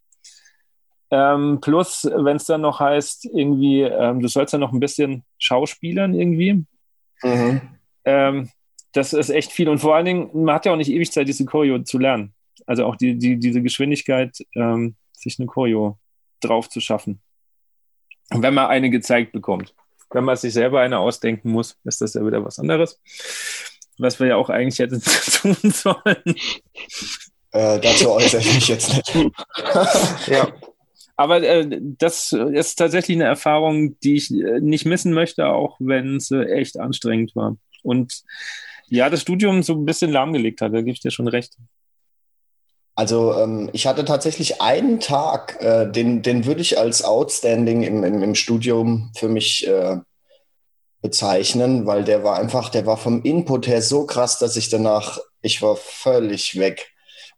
[1.12, 5.24] Ähm, plus, wenn es dann noch heißt, irgendwie, ähm, du sollst ja noch ein bisschen
[5.38, 6.66] schauspielern irgendwie.
[7.22, 7.62] Mhm.
[8.06, 8.50] Ähm,
[8.94, 9.68] das ist echt viel.
[9.68, 12.34] Und vor allen Dingen, man hat ja auch nicht ewig Zeit, diese Choreo zu lernen.
[12.66, 15.98] Also auch die, die, diese Geschwindigkeit, ähm, sich eine Choreo
[16.40, 17.22] drauf zu schaffen.
[18.30, 19.76] Wenn man eine gezeigt bekommt.
[20.12, 23.00] Wenn man sich selber eine ausdenken muss, ist das ja wieder was anderes.
[23.98, 25.02] Was wir ja auch eigentlich hätten
[25.32, 26.36] tun sollen.
[27.52, 29.14] Äh, dazu äußere ich mich jetzt nicht.
[30.28, 30.48] ja.
[31.18, 36.16] Aber äh, das ist tatsächlich eine Erfahrung, die ich äh, nicht missen möchte, auch wenn
[36.16, 37.58] es äh, echt anstrengend war.
[37.84, 38.24] Und
[38.88, 41.54] ja, das Studium so ein bisschen lahmgelegt hat, da gebe ich dir schon recht.
[42.96, 48.04] Also ähm, ich hatte tatsächlich einen Tag, äh, den, den würde ich als outstanding im,
[48.04, 49.98] im, im Studium für mich äh,
[51.02, 55.20] bezeichnen, weil der war einfach, der war vom Input her so krass, dass ich danach,
[55.42, 56.92] ich war völlig weg.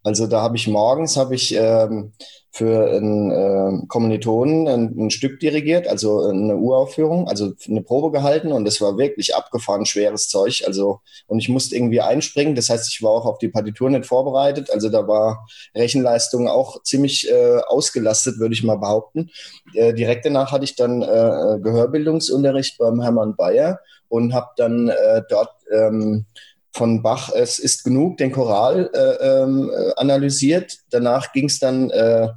[0.04, 2.13] Also da habe ich morgens, habe ich ähm,
[2.55, 8.51] für einen äh, Kommilitonen ein, ein, Stück dirigiert, also eine Uraufführung, also eine Probe gehalten
[8.51, 10.63] und es war wirklich abgefahren schweres Zeug.
[10.67, 12.53] Also und ich musste irgendwie einspringen.
[12.53, 14.69] Das heißt, ich war auch auf die Partitur nicht vorbereitet.
[14.69, 19.31] Also da war Rechenleistung auch ziemlich äh, ausgelastet, würde ich mal behaupten.
[19.73, 25.23] Äh, direkt danach hatte ich dann äh, Gehörbildungsunterricht beim Hermann Bayer und habe dann äh,
[25.27, 26.27] dort ähm,
[26.73, 30.79] von Bach Es ist genug, den Choral äh, ähm, analysiert.
[30.89, 32.29] Danach ging es dann äh,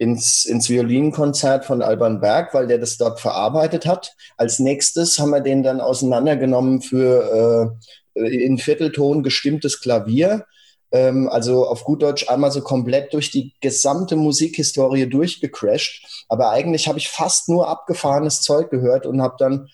[0.00, 4.14] ins, ins Violinkonzert von Alban Berg, weil der das dort verarbeitet hat.
[4.36, 7.76] Als nächstes haben wir den dann auseinandergenommen für
[8.14, 10.46] äh, in Viertelton gestimmtes Klavier.
[10.92, 16.24] Ähm, also auf gut Deutsch einmal so komplett durch die gesamte Musikhistorie durchgecrashed.
[16.28, 19.68] Aber eigentlich habe ich fast nur abgefahrenes Zeug gehört und habe dann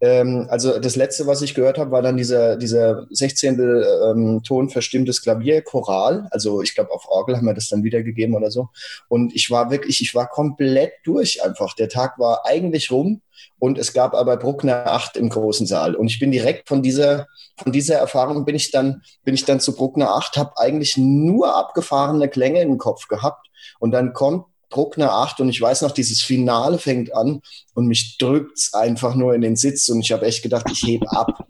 [0.00, 3.58] ähm, also das letzte, was ich gehört habe, war dann dieser, dieser 16.
[3.58, 6.28] Ähm, Ton verstimmtes Klavier, Choral.
[6.30, 8.68] Also ich glaube, auf Orgel haben wir das dann wiedergegeben oder so.
[9.08, 11.74] Und ich war wirklich, ich war komplett durch einfach.
[11.74, 13.22] Der Tag war eigentlich rum
[13.58, 15.94] und es gab aber Bruckner 8 im großen Saal.
[15.94, 19.60] Und ich bin direkt von dieser, von dieser Erfahrung bin ich dann, bin ich dann
[19.60, 23.48] zu Bruckner 8, habe eigentlich nur abgefahrene Klänge im Kopf gehabt.
[23.78, 27.40] Und dann kommt Druck eine 8 und ich weiß noch, dieses Finale fängt an
[27.74, 30.82] und mich drückt es einfach nur in den Sitz und ich habe echt gedacht, ich
[30.82, 31.46] hebe ab.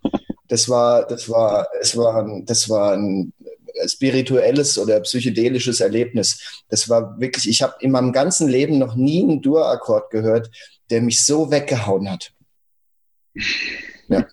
[0.48, 3.32] Das war, das war, es war, das war ein
[3.86, 6.62] spirituelles oder psychedelisches Erlebnis.
[6.68, 10.50] Das war wirklich, ich habe in meinem ganzen Leben noch nie einen Dur-Akkord gehört,
[10.90, 12.32] der mich so weggehauen hat.
[14.08, 14.26] Ja.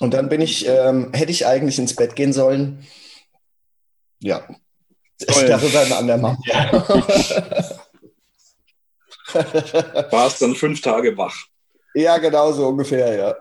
[0.00, 2.86] Und dann bin ich, ähm, hätte ich eigentlich ins Bett gehen sollen.
[4.20, 4.48] Ja.
[5.26, 5.46] Toll.
[5.46, 6.36] Darüber ein andermal.
[10.10, 11.36] Warst dann fünf Tage wach.
[11.94, 13.34] Ja, genau so ungefähr, ja.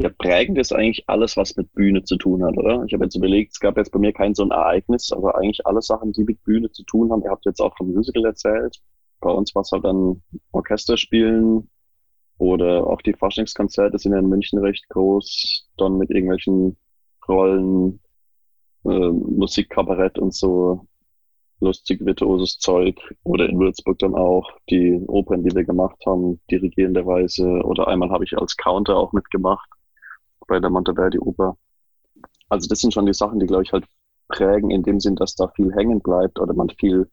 [0.00, 2.84] Ja, prägend ist eigentlich alles, was mit Bühne zu tun hat, oder?
[2.86, 5.66] Ich habe jetzt überlegt, es gab jetzt bei mir kein so ein Ereignis, aber eigentlich
[5.66, 7.22] alle Sachen, die mit Bühne zu tun haben.
[7.24, 8.78] Ihr habt jetzt auch vom Musical erzählt.
[9.20, 11.68] Bei uns war es halt dann Orchesterspielen
[12.38, 16.76] oder auch die Faschingskonzerte sind ja in München recht groß, dann mit irgendwelchen
[17.26, 18.00] Rollen,
[18.90, 20.86] äh, Musikkabarett und so
[21.60, 27.46] lustig virtuoses Zeug oder in Würzburg dann auch die Opern, die wir gemacht haben, dirigierenderweise
[27.64, 29.68] oder einmal habe ich als Counter auch mitgemacht
[30.46, 31.56] bei der Monteverdi-Oper.
[32.48, 33.84] Also das sind schon die Sachen, die, glaube ich, halt
[34.28, 37.10] prägen, in dem Sinn, dass da viel hängen bleibt oder man viel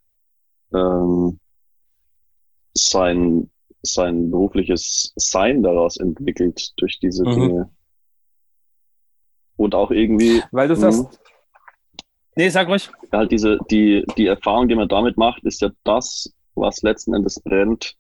[0.74, 1.40] ähm,
[2.74, 3.50] sein,
[3.82, 7.34] sein berufliches Sein daraus entwickelt durch diese mhm.
[7.34, 7.70] Dinge.
[9.58, 10.44] Und auch irgendwie.
[10.52, 11.20] Weil du sagst.
[12.36, 12.90] Nee, sag ruhig.
[13.12, 17.40] Halt diese, die, die Erfahrung, die man damit macht, ist ja das, was letzten Endes
[17.40, 17.96] brennt,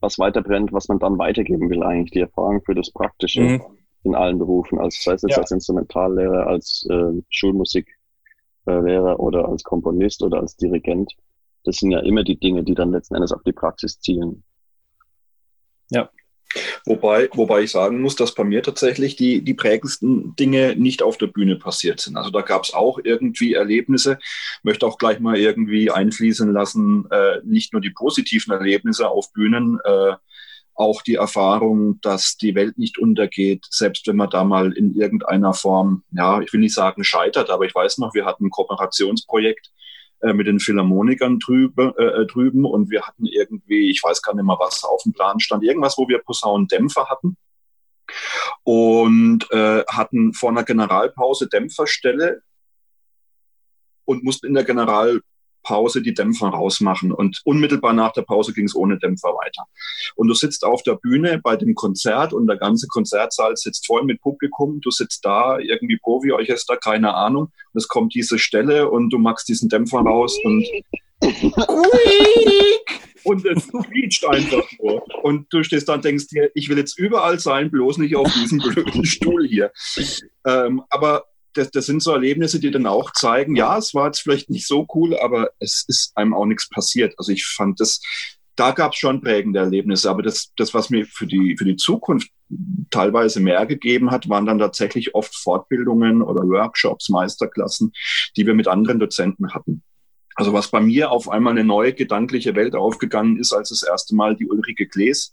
[0.00, 2.12] was weiter brennt, was man dann weitergeben will, eigentlich.
[2.12, 3.40] Die Erfahrung für das Praktische.
[3.40, 3.62] Mhm
[4.06, 5.38] in allen Berufen, als sei es jetzt ja.
[5.38, 11.12] als Instrumentallehrer, als äh, Schulmusiklehrer oder als Komponist oder als Dirigent.
[11.64, 14.44] Das sind ja immer die Dinge, die dann letzten Endes auf die Praxis zielen.
[15.90, 16.08] Ja.
[16.84, 21.18] Wobei, wobei ich sagen muss, dass bei mir tatsächlich die, die prägendsten Dinge nicht auf
[21.18, 22.16] der Bühne passiert sind.
[22.16, 24.18] Also da gab es auch irgendwie Erlebnisse.
[24.62, 29.78] Möchte auch gleich mal irgendwie einfließen lassen, äh, nicht nur die positiven Erlebnisse auf Bühnen,
[29.84, 30.14] äh,
[30.76, 35.54] auch die Erfahrung, dass die Welt nicht untergeht, selbst wenn man da mal in irgendeiner
[35.54, 39.70] Form, ja, ich will nicht sagen scheitert, aber ich weiß noch, wir hatten ein Kooperationsprojekt
[40.26, 42.64] äh, mit den Philharmonikern drüben, äh, äh, drüben.
[42.64, 45.96] Und wir hatten irgendwie, ich weiß gar nicht mehr, was auf dem Plan stand, irgendwas,
[45.96, 47.36] wo wir Posaunendämpfer hatten.
[48.64, 52.42] Und äh, hatten vor einer Generalpause Dämpferstelle
[54.04, 55.20] und mussten in der General
[55.66, 57.12] Pause die Dämpfer rausmachen.
[57.12, 59.64] Und unmittelbar nach der Pause ging es ohne Dämpfer weiter.
[60.14, 64.04] Und du sitzt auf der Bühne bei dem Konzert und der ganze Konzertsaal sitzt voll
[64.04, 64.80] mit Publikum.
[64.80, 67.46] Du sitzt da, irgendwie Profi-Orchester, keine Ahnung.
[67.72, 70.64] Und es kommt diese Stelle und du machst diesen Dämpfer raus und
[73.24, 75.02] und es quietscht einfach nur.
[75.24, 78.32] Und du stehst da und denkst dir, ich will jetzt überall sein, bloß nicht auf
[78.32, 79.72] diesem blöden Stuhl hier.
[80.46, 81.24] Ähm, aber
[81.56, 84.66] das, das sind so Erlebnisse, die dann auch zeigen, ja, es war jetzt vielleicht nicht
[84.66, 87.14] so cool, aber es ist einem auch nichts passiert.
[87.18, 88.00] Also ich fand das,
[88.56, 91.76] da gab es schon prägende Erlebnisse, aber das, das, was mir für die, für die
[91.76, 92.30] Zukunft
[92.90, 97.92] teilweise mehr gegeben hat, waren dann tatsächlich oft Fortbildungen oder Workshops, Meisterklassen,
[98.36, 99.82] die wir mit anderen Dozenten hatten.
[100.36, 104.14] Also was bei mir auf einmal eine neue gedankliche Welt aufgegangen ist, als das erste
[104.14, 105.32] Mal die Ulrike Klees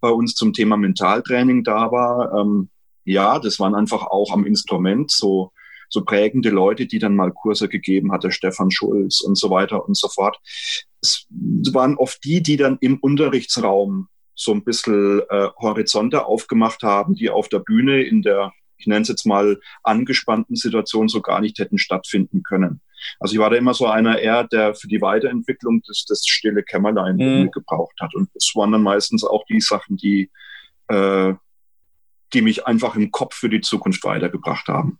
[0.00, 2.38] bei uns zum Thema Mentaltraining da war.
[2.38, 2.68] Ähm,
[3.04, 5.52] ja, das waren einfach auch am Instrument so
[5.92, 9.96] so prägende Leute, die dann mal Kurse gegeben hatte, Stefan Schulz und so weiter und
[9.96, 10.38] so fort.
[11.02, 11.26] Es
[11.72, 17.28] waren oft die, die dann im Unterrichtsraum so ein bisschen äh, Horizonte aufgemacht haben, die
[17.28, 21.58] auf der Bühne in der, ich nenne es jetzt mal, angespannten Situation so gar nicht
[21.58, 22.80] hätten stattfinden können.
[23.20, 26.62] Also ich war da immer so einer eher, der für die Weiterentwicklung des, des stille
[26.62, 27.50] Kämmerlein mhm.
[27.50, 28.14] gebraucht hat.
[28.14, 30.30] Und es waren dann meistens auch die Sachen, die,
[30.88, 31.34] äh,
[32.32, 34.98] die mich einfach im Kopf für die Zukunft weitergebracht haben.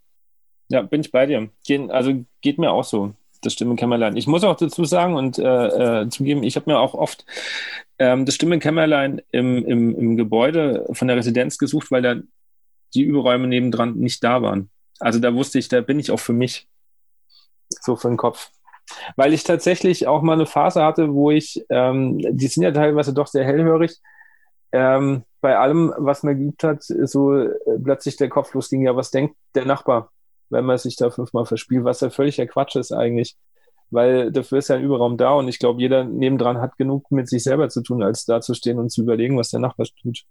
[0.72, 1.50] Ja, bin ich bei dir.
[1.66, 3.12] Ge also geht mir auch so.
[3.42, 4.16] Das Stimmenkämmerlein.
[4.16, 7.26] Ich muss auch dazu sagen und äh, äh, zugeben, ich habe mir auch oft
[7.98, 12.14] ähm, das Stimmenkämmerlein im, im, im Gebäude von der Residenz gesucht, weil da
[12.94, 14.70] die Überräume nebendran nicht da waren.
[14.98, 16.68] Also da wusste ich, da bin ich auch für mich.
[17.68, 18.50] So für den Kopf.
[19.16, 23.12] Weil ich tatsächlich auch mal eine Phase hatte, wo ich, ähm, die sind ja teilweise
[23.12, 23.98] doch sehr hellhörig,
[24.72, 27.50] ähm, bei allem, was man gibt hat, so äh,
[27.82, 30.10] plötzlich der Kopf losging, ja, was denkt der Nachbar?
[30.52, 33.36] Wenn man sich da fünfmal verspielt, was ja völliger Quatsch ist eigentlich.
[33.90, 37.28] Weil dafür ist ja ein Überraum da und ich glaube, jeder nebendran hat genug mit
[37.28, 40.24] sich selber zu tun, als da zu stehen und zu überlegen, was der Nachbar tut.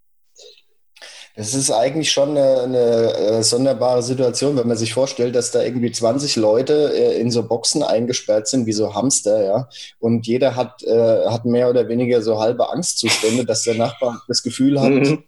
[1.35, 5.63] Das ist eigentlich schon eine, eine, äh, sonderbare Situation, wenn man sich vorstellt, dass da
[5.63, 9.69] irgendwie 20 Leute äh, in so Boxen eingesperrt sind, wie so Hamster, ja.
[9.99, 14.43] Und jeder hat, äh, hat mehr oder weniger so halbe Angstzustände, dass der Nachbar das
[14.43, 15.23] Gefühl hat, mhm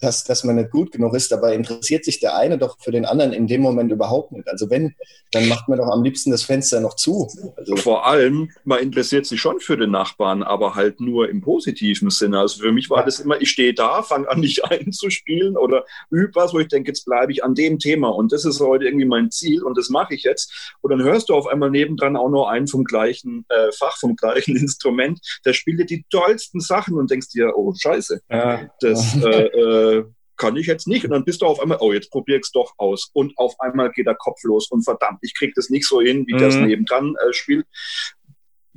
[0.00, 1.30] dass, dass man nicht gut genug ist.
[1.32, 4.48] Dabei interessiert sich der eine doch für den anderen in dem Moment überhaupt nicht.
[4.48, 4.94] Also wenn,
[5.30, 7.28] dann macht man doch am liebsten das Fenster noch zu.
[7.56, 12.10] Also Vor allem, man interessiert sich schon für den Nachbarn, aber halt nur im positiven
[12.10, 12.40] Sinne.
[12.40, 16.32] Also für mich war das immer, ich stehe da, fange an, nicht einzuspielen oder übe
[16.34, 19.06] was, wo ich denke, jetzt bleibe ich an dem Thema und das ist heute irgendwie
[19.06, 20.74] mein Ziel und das mache ich jetzt.
[20.80, 24.16] Und dann hörst du auf einmal nebendran auch noch einen vom gleichen äh, Fach, vom
[24.16, 28.70] gleichen Instrument, der spielt dir die tollsten Sachen und denkst dir, oh Scheiße, ja.
[28.80, 30.04] das äh, äh,
[30.36, 31.04] kann ich jetzt nicht.
[31.04, 33.10] Und dann bist du auf einmal, oh, jetzt probiere ich es doch aus.
[33.12, 36.26] Und auf einmal geht der Kopf los und verdammt, ich kriege das nicht so hin,
[36.26, 36.38] wie mhm.
[36.38, 37.66] das nebendran äh, spielt.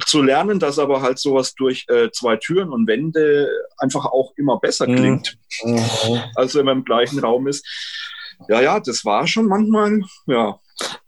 [0.06, 4.60] Zu lernen, dass aber halt sowas durch äh, zwei Türen und Wände einfach auch immer
[4.60, 4.96] besser mhm.
[4.96, 6.22] klingt, mhm.
[6.36, 7.66] als wenn man im gleichen Raum ist.
[8.50, 10.60] Ja, ja, das war schon manchmal, ja,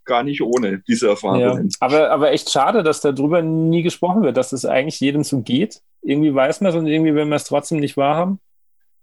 [0.06, 1.42] gar nicht ohne diese Erfahrung.
[1.42, 5.24] Ja, aber, aber echt schade, dass darüber nie gesprochen wird, dass es das eigentlich jedem
[5.24, 5.82] so geht.
[6.02, 8.40] Irgendwie weiß man es und irgendwie will man es trotzdem nicht wahrhaben.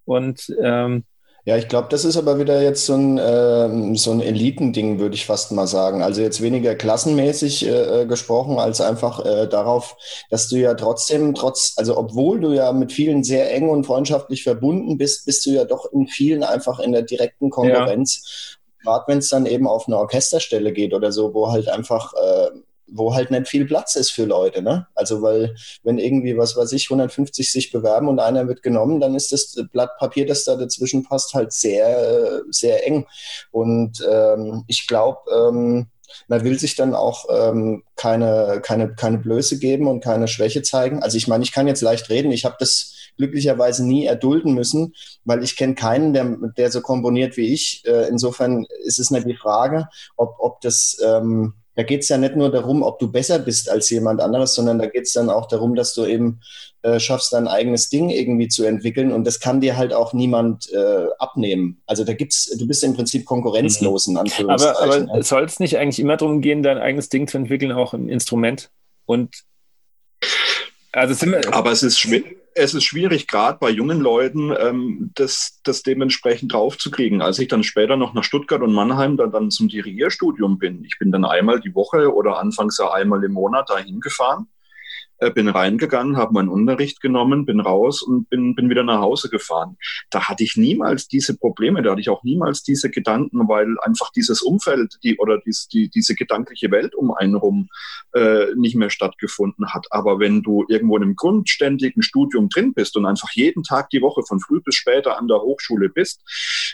[0.05, 1.05] Und ähm,
[1.47, 5.15] ja, ich glaube, das ist aber wieder jetzt so ein, äh, so ein Elitending, würde
[5.15, 6.03] ich fast mal sagen.
[6.03, 9.95] Also jetzt weniger klassenmäßig äh, äh, gesprochen, als einfach äh, darauf,
[10.31, 14.43] dass du ja trotzdem, trotz, also obwohl du ja mit vielen sehr eng und freundschaftlich
[14.43, 18.57] verbunden bist, bist du ja doch in vielen einfach in der direkten Konkurrenz.
[18.83, 18.93] Ja.
[18.93, 22.51] Gerade wenn es dann eben auf eine Orchesterstelle geht oder so, wo halt einfach äh,
[22.87, 24.63] wo halt nicht viel Platz ist für Leute.
[24.63, 24.87] Ne?
[24.95, 29.15] Also weil wenn irgendwie, was weiß ich, 150 sich bewerben und einer wird genommen, dann
[29.15, 33.07] ist das Blatt Papier, das da dazwischen passt, halt sehr, sehr eng.
[33.51, 35.87] Und ähm, ich glaube, ähm,
[36.29, 41.03] man will sich dann auch ähm, keine, keine, keine Blöße geben und keine Schwäche zeigen.
[41.03, 44.95] Also ich meine, ich kann jetzt leicht reden, ich habe das glücklicherweise nie erdulden müssen,
[45.25, 47.83] weil ich kenne keinen, der, der so komponiert wie ich.
[47.87, 50.97] Äh, insofern ist es nicht die Frage, ob, ob das...
[51.05, 54.55] Ähm, da geht es ja nicht nur darum, ob du besser bist als jemand anderes,
[54.55, 56.41] sondern da geht es dann auch darum, dass du eben
[56.83, 59.13] äh, schaffst, dein eigenes Ding irgendwie zu entwickeln.
[59.13, 61.83] Und das kann dir halt auch niemand äh, abnehmen.
[61.87, 64.19] Also da gibt's, du bist im Prinzip konkurrenzlos mhm.
[64.19, 67.73] in Aber, aber soll es nicht eigentlich immer darum gehen, dein eigenes Ding zu entwickeln,
[67.73, 68.71] auch im Instrument?
[69.07, 69.45] Und
[70.95, 72.23] also aber es ist schwer
[72.55, 77.21] es ist schwierig, gerade bei jungen Leuten, ähm, das, das dementsprechend draufzukriegen.
[77.21, 80.99] Als ich dann später noch nach Stuttgart und Mannheim dann, dann zum Dirigierstudium bin, ich
[80.99, 84.47] bin dann einmal die Woche oder anfangs ja einmal im Monat dahin gefahren
[85.35, 89.77] bin reingegangen, habe meinen Unterricht genommen, bin raus und bin, bin wieder nach Hause gefahren.
[90.11, 94.11] Da hatte ich niemals diese Probleme, da hatte ich auch niemals diese Gedanken, weil einfach
[94.11, 97.69] dieses Umfeld die, oder dies, die, diese gedankliche Welt um einen rum
[98.15, 99.87] äh, nicht mehr stattgefunden hat.
[99.91, 104.03] Aber wenn du irgendwo in einem grundständigen Studium drin bist und einfach jeden Tag die
[104.03, 106.23] Woche von früh bis später an der Hochschule bist,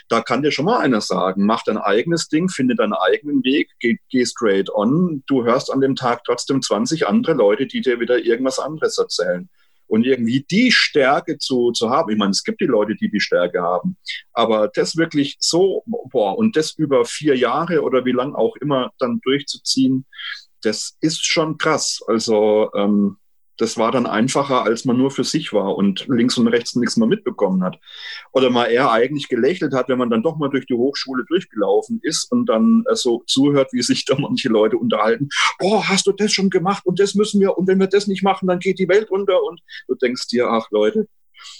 [0.09, 3.69] da kann dir schon mal einer sagen, mach dein eigenes Ding, finde deinen eigenen Weg,
[3.79, 5.23] geh, geh straight on.
[5.27, 9.49] Du hörst an dem Tag trotzdem 20 andere Leute, die dir wieder irgendwas anderes erzählen.
[9.87, 13.19] Und irgendwie die Stärke zu, zu haben, ich meine, es gibt die Leute, die die
[13.19, 13.97] Stärke haben,
[14.31, 18.91] aber das wirklich so, boah, und das über vier Jahre oder wie lang auch immer
[18.99, 20.05] dann durchzuziehen,
[20.61, 21.99] das ist schon krass.
[22.07, 23.17] Also ähm,
[23.61, 26.97] das war dann einfacher, als man nur für sich war und links und rechts nichts
[26.97, 27.79] mehr mitbekommen hat.
[28.31, 31.99] Oder mal eher eigentlich gelächelt hat, wenn man dann doch mal durch die Hochschule durchgelaufen
[32.01, 35.29] ist und dann äh, so zuhört, wie sich da manche Leute unterhalten.
[35.59, 38.23] Boah, hast du das schon gemacht und das müssen wir und wenn wir das nicht
[38.23, 41.07] machen, dann geht die Welt unter und du denkst dir, ach Leute,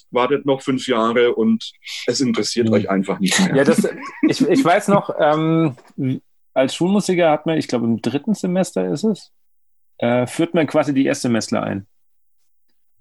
[0.09, 1.71] wartet noch fünf Jahre und
[2.07, 2.73] es interessiert mhm.
[2.73, 3.57] euch einfach nicht mehr.
[3.57, 3.87] Ja, das,
[4.27, 5.75] ich, ich weiß noch, ähm,
[6.53, 9.31] als Schulmusiker hat man, ich glaube im dritten Semester ist es,
[9.99, 11.87] äh, führt man quasi die Erstsemestler ein.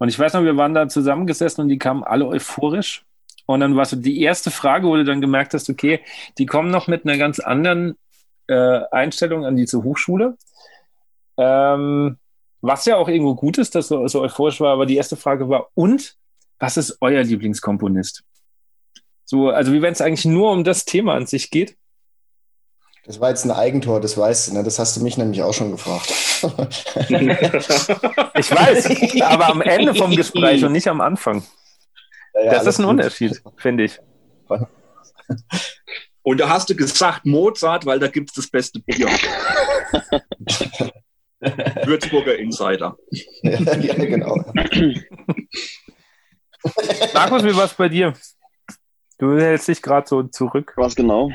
[0.01, 3.05] Und ich weiß noch, wir waren da zusammengesessen und die kamen alle euphorisch.
[3.45, 6.01] Und dann war so die erste Frage, wo du dann gemerkt hast, okay,
[6.39, 7.99] die kommen noch mit einer ganz anderen
[8.47, 10.39] äh, Einstellung an diese Hochschule.
[11.37, 12.17] Ähm,
[12.63, 15.51] was ja auch irgendwo gut ist, dass so, so euphorisch war, aber die erste Frage
[15.51, 16.17] war, und
[16.59, 18.23] was ist euer Lieblingskomponist?
[19.27, 21.77] So, also wie wenn es eigentlich nur um das Thema an sich geht.
[23.05, 24.65] Das war jetzt ein Eigentor, das weißt du, ne?
[24.65, 26.30] Das hast du mich nämlich auch schon gefragt.
[28.35, 31.43] Ich weiß, aber am Ende vom Gespräch und nicht am Anfang.
[32.35, 32.93] Ja, ja, das ist ein gut.
[32.93, 33.99] Unterschied, finde ich.
[36.23, 39.09] Und da hast du gesagt Mozart, weil da gibt es das beste Bier.
[41.87, 42.97] Würzburger Insider.
[43.43, 44.37] ja, ja, genau.
[47.15, 48.13] Markus, wie war es bei dir?
[49.19, 50.75] Du hältst dich gerade so zurück.
[50.77, 51.31] Was genau?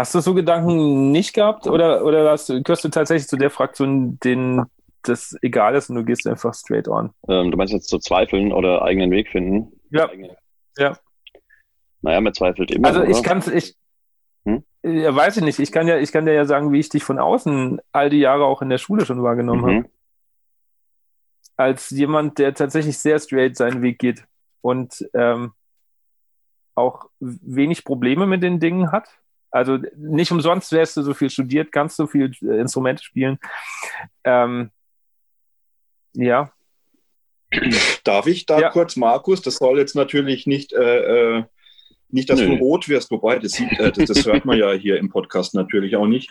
[0.00, 4.18] Hast du so Gedanken nicht gehabt oder, oder hast, gehörst du tatsächlich zu der Fraktion,
[4.20, 4.64] denen
[5.02, 7.10] das egal ist und du gehst einfach straight on?
[7.28, 9.78] Ähm, du meinst jetzt zu zweifeln oder eigenen Weg finden?
[9.90, 10.08] Ja.
[10.78, 10.96] Ja.
[12.00, 12.88] Naja, man zweifelt immer.
[12.88, 13.76] Also ich kann es, ich
[14.46, 14.64] hm?
[14.82, 15.58] ja, weiß ich nicht.
[15.58, 18.20] Ich kann ja, ich kann dir ja sagen, wie ich dich von außen all die
[18.20, 19.78] Jahre auch in der Schule schon wahrgenommen mhm.
[19.80, 19.90] habe.
[21.58, 24.24] Als jemand, der tatsächlich sehr straight seinen Weg geht
[24.62, 25.52] und ähm,
[26.74, 29.19] auch wenig Probleme mit den Dingen hat.
[29.50, 33.38] Also nicht umsonst wärst du so viel studiert, kannst so viel äh, Instrumente spielen.
[34.24, 34.70] Ähm,
[36.14, 36.52] ja.
[38.04, 38.70] Darf ich da ja.
[38.70, 39.42] kurz, Markus?
[39.42, 41.44] Das soll jetzt natürlich nicht, äh, äh
[42.12, 42.48] nicht, dass Nö.
[42.48, 45.54] du rot wirst, wobei das, sieht, äh, das, das, hört man ja hier im Podcast
[45.54, 46.30] natürlich auch nicht.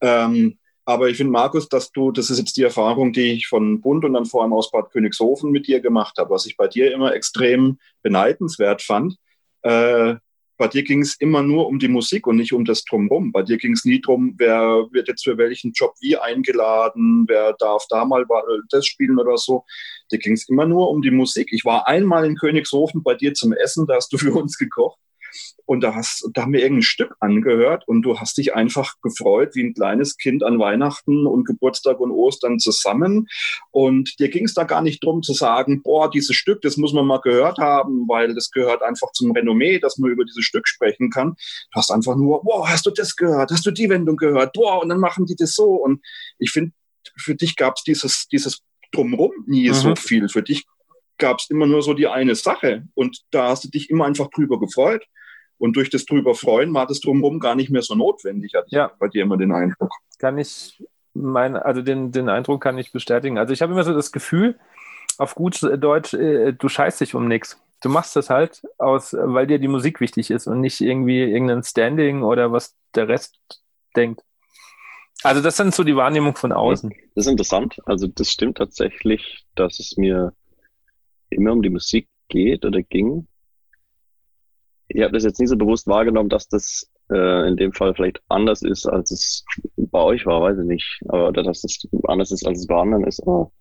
[0.00, 3.80] Ähm, aber ich finde, Markus, dass du, das ist jetzt die Erfahrung, die ich von
[3.80, 6.66] Bund und dann vor allem aus Bad Königshofen mit dir gemacht habe, was ich bei
[6.66, 9.16] dir immer extrem beneidenswert fand.
[9.62, 10.16] Äh,
[10.60, 13.32] bei dir ging es immer nur um die Musik und nicht um das Drumherum.
[13.32, 17.54] Bei dir ging es nie darum, wer wird jetzt für welchen Job wie eingeladen, wer
[17.54, 18.26] darf da mal
[18.68, 19.64] das spielen oder so.
[20.12, 21.48] Dir ging es immer nur um die Musik.
[21.52, 24.98] Ich war einmal in Königshofen bei dir zum Essen, da hast du für uns gekocht.
[25.66, 29.54] Und da, hast, da haben wir irgendein Stück angehört und du hast dich einfach gefreut
[29.54, 33.28] wie ein kleines Kind an Weihnachten und Geburtstag und Ostern zusammen.
[33.70, 36.92] Und dir ging es da gar nicht drum zu sagen, boah, dieses Stück, das muss
[36.92, 40.66] man mal gehört haben, weil das gehört einfach zum Renommee, dass man über dieses Stück
[40.66, 41.36] sprechen kann.
[41.72, 43.50] Du hast einfach nur, boah, hast du das gehört?
[43.52, 44.52] Hast du die Wendung gehört?
[44.54, 45.74] Boah, und dann machen die das so.
[45.74, 46.00] Und
[46.38, 46.72] ich finde,
[47.16, 48.62] für dich gab es dieses, dieses
[48.92, 49.74] Drumrum nie mhm.
[49.74, 50.28] so viel.
[50.28, 50.66] Für dich
[51.18, 52.88] gab es immer nur so die eine Sache.
[52.94, 55.04] Und da hast du dich immer einfach drüber gefreut.
[55.60, 58.86] Und durch das drüber freuen war das drumherum gar nicht mehr so notwendig, hatte ja.
[58.86, 59.92] ich bei dir immer den Eindruck.
[60.18, 60.82] Kann ich
[61.12, 63.36] mein, also den, den Eindruck kann ich bestätigen.
[63.36, 64.58] Also ich habe immer so das Gefühl,
[65.18, 67.60] auf gut Deutsch, äh, du scheißt dich um nichts.
[67.82, 71.62] Du machst das halt aus, weil dir die Musik wichtig ist und nicht irgendwie irgendein
[71.62, 73.38] Standing oder was der Rest
[73.94, 74.22] denkt.
[75.22, 76.90] Also das sind so die Wahrnehmung von außen.
[77.14, 77.76] Das ist interessant.
[77.84, 80.32] Also das stimmt tatsächlich, dass es mir
[81.28, 83.26] immer um die Musik geht oder ging
[84.92, 88.20] ich habe das jetzt nicht so bewusst wahrgenommen, dass das äh, in dem Fall vielleicht
[88.28, 89.44] anders ist, als es
[89.76, 91.00] bei euch war, weiß ich nicht.
[91.08, 93.20] Aber, oder dass es anders ist, als es bei anderen ist.
[93.20, 93.52] Aber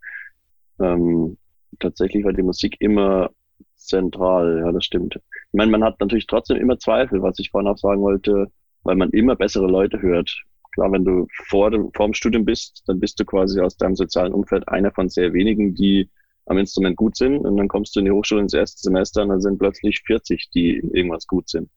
[0.79, 1.37] ähm,
[1.79, 3.29] tatsächlich war die Musik immer
[3.75, 5.15] zentral, ja, das stimmt.
[5.15, 8.47] Ich meine, man hat natürlich trotzdem immer Zweifel, was ich vorhin auch sagen wollte,
[8.83, 10.31] weil man immer bessere Leute hört.
[10.73, 13.95] Klar, wenn du vor dem, vor dem Studium bist, dann bist du quasi aus deinem
[13.95, 16.09] sozialen Umfeld einer von sehr wenigen, die
[16.49, 19.29] am Instrument gut sind und dann kommst du in die Hochschule ins erste Semester und
[19.29, 21.69] dann sind plötzlich 40, die irgendwas gut sind.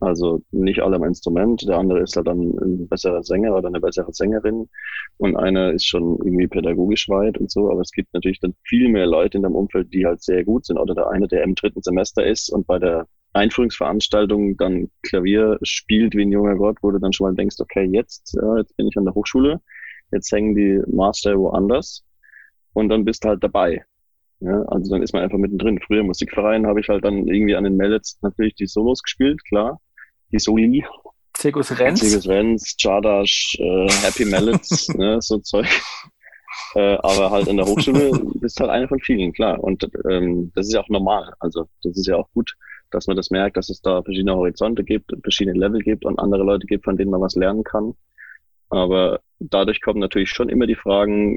[0.00, 3.80] Also nicht alle am Instrument, der andere ist halt dann ein besserer Sänger oder eine
[3.80, 4.70] bessere Sängerin
[5.18, 8.88] und einer ist schon irgendwie pädagogisch weit und so, aber es gibt natürlich dann viel
[8.88, 11.54] mehr Leute in deinem Umfeld, die halt sehr gut sind oder der eine, der im
[11.54, 16.90] dritten Semester ist und bei der Einführungsveranstaltung dann Klavier spielt wie ein junger Gott, wo
[16.90, 19.60] du dann schon mal denkst, okay, jetzt, ja, jetzt bin ich an der Hochschule,
[20.12, 22.06] jetzt hängen die Master woanders
[22.72, 23.84] und dann bist du halt dabei.
[24.40, 25.80] Ja, also dann ist man einfach mittendrin.
[25.80, 29.44] Früher im Musikverein habe ich halt dann irgendwie an den Mellets natürlich die Solos gespielt,
[29.44, 29.80] klar.
[30.32, 30.84] Die Soli.
[31.36, 32.00] Circus Renz.
[32.00, 35.66] Circus Renz, Chardash, äh, Happy Mellets, ne, so Zeug.
[36.74, 39.62] Äh, aber halt in der Hochschule bist halt einer von vielen, klar.
[39.62, 41.34] Und ähm, das ist ja auch normal.
[41.38, 42.54] Also das ist ja auch gut,
[42.90, 46.42] dass man das merkt, dass es da verschiedene Horizonte gibt, verschiedene Level gibt und andere
[46.44, 47.94] Leute gibt, von denen man was lernen kann.
[48.68, 51.36] Aber dadurch kommen natürlich schon immer die Fragen,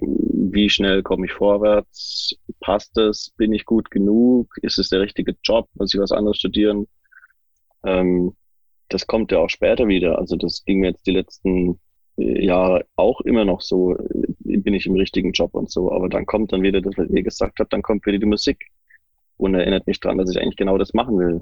[0.52, 2.36] wie schnell komme ich vorwärts?
[2.60, 3.34] Passt es?
[3.38, 4.54] Bin ich gut genug?
[4.62, 5.70] Ist es der richtige Job?
[5.76, 6.88] Muss ich was anderes studieren?
[7.84, 8.36] Ähm,
[8.90, 10.20] das kommt ja auch später wieder.
[10.20, 11.80] Also das ging mir jetzt die letzten
[12.18, 15.92] äh, Jahre auch immer noch so, äh, bin ich im richtigen Job und so.
[15.92, 18.72] Aber dann kommt dann wieder das, was ihr gesagt habt, dann kommt wieder die Musik
[19.38, 21.42] und erinnert mich dran, dass ich eigentlich genau das machen will.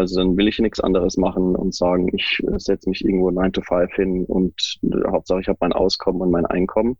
[0.00, 3.52] Also dann will ich nichts anderes machen und sagen, ich äh, setze mich irgendwo 9
[3.52, 6.96] to 5 hin und äh, Hauptsache ich habe mein Auskommen und mein Einkommen,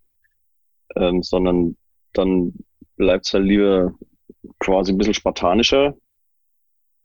[0.97, 1.77] ähm, sondern
[2.13, 2.55] dann
[2.97, 3.95] bleibt es halt lieber
[4.59, 5.95] quasi ein bisschen spartanischer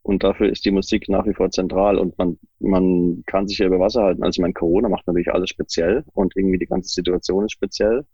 [0.02, 3.68] und dafür ist die Musik nach wie vor zentral und man, man kann sich ja
[3.68, 4.24] über Wasser halten.
[4.24, 8.06] Also mein Corona macht natürlich alles speziell und irgendwie die ganze Situation ist speziell.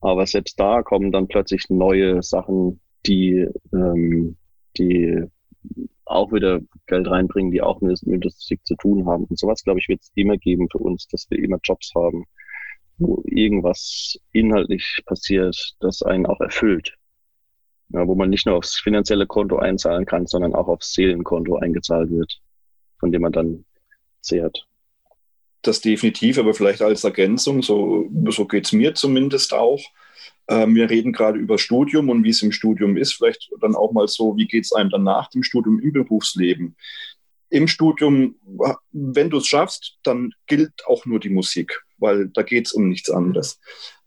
[0.00, 4.36] Aber selbst da kommen dann plötzlich neue Sachen, die, ähm,
[4.76, 5.24] die
[6.06, 9.24] auch wieder Geld reinbringen, die auch mit, Musik zu tun haben.
[9.24, 12.24] Und sowas, glaube ich, wird es immer geben für uns, dass wir immer Jobs haben,
[12.98, 16.96] wo irgendwas inhaltlich passiert, das einen auch erfüllt.
[17.90, 22.10] Ja, wo man nicht nur aufs finanzielle Konto einzahlen kann, sondern auch aufs Seelenkonto eingezahlt
[22.10, 22.40] wird,
[22.98, 23.64] von dem man dann
[24.20, 24.66] zehrt.
[25.62, 29.80] Das definitiv, aber vielleicht als Ergänzung, so, so geht es mir zumindest auch.
[30.48, 33.14] Ähm, wir reden gerade über Studium und wie es im Studium ist.
[33.14, 36.76] Vielleicht dann auch mal so, wie geht es einem dann nach dem Studium im Berufsleben?
[37.50, 38.36] Im Studium,
[38.92, 42.88] wenn du es schaffst, dann gilt auch nur die Musik weil da geht es um
[42.88, 43.58] nichts anderes.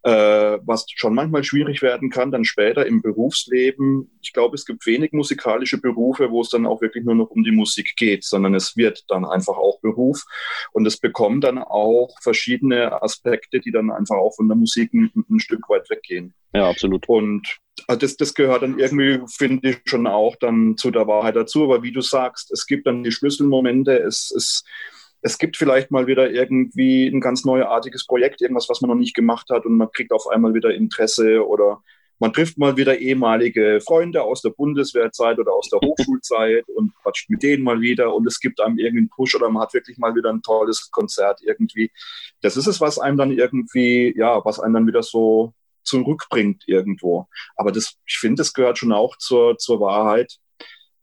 [0.03, 4.11] Äh, was schon manchmal schwierig werden kann, dann später im Berufsleben.
[4.21, 7.43] Ich glaube, es gibt wenig musikalische Berufe, wo es dann auch wirklich nur noch um
[7.43, 10.23] die Musik geht, sondern es wird dann einfach auch Beruf
[10.71, 15.11] und es bekommt dann auch verschiedene Aspekte, die dann einfach auch von der Musik ein,
[15.29, 16.33] ein Stück weit weggehen.
[16.53, 17.09] Ja, absolut.
[17.09, 21.35] Und also das, das gehört dann irgendwie, finde ich, schon auch dann zu der Wahrheit
[21.35, 21.63] dazu.
[21.63, 24.63] Aber wie du sagst, es gibt dann die Schlüsselmomente, es, es,
[25.27, 29.13] es gibt vielleicht mal wieder irgendwie ein ganz neuartiges Projekt, irgendwas, was man noch nicht
[29.13, 31.83] gemacht hat und man kriegt auf einmal wieder Interesse oder
[32.19, 37.29] man trifft mal wieder ehemalige Freunde aus der Bundeswehrzeit oder aus der Hochschulzeit und quatscht
[37.29, 40.15] mit denen mal wieder und es gibt einem irgendeinen Push oder man hat wirklich mal
[40.15, 41.91] wieder ein tolles Konzert irgendwie.
[42.41, 45.53] Das ist es, was einem dann irgendwie, ja, was einem dann wieder so
[45.83, 47.27] zurückbringt irgendwo.
[47.55, 50.37] Aber das, ich finde, das gehört schon auch zur, zur Wahrheit.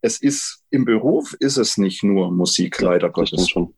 [0.00, 3.48] Es ist, im Beruf ist es nicht nur Musik, leider Gottes.
[3.48, 3.74] Schon.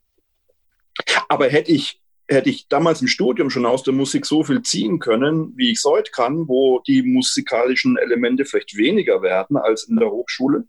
[1.27, 4.99] Aber hätte ich, hätte ich damals im Studium schon aus der Musik so viel ziehen
[4.99, 9.97] können, wie ich es heute kann, wo die musikalischen Elemente vielleicht weniger werden als in
[9.97, 10.65] der Hochschule,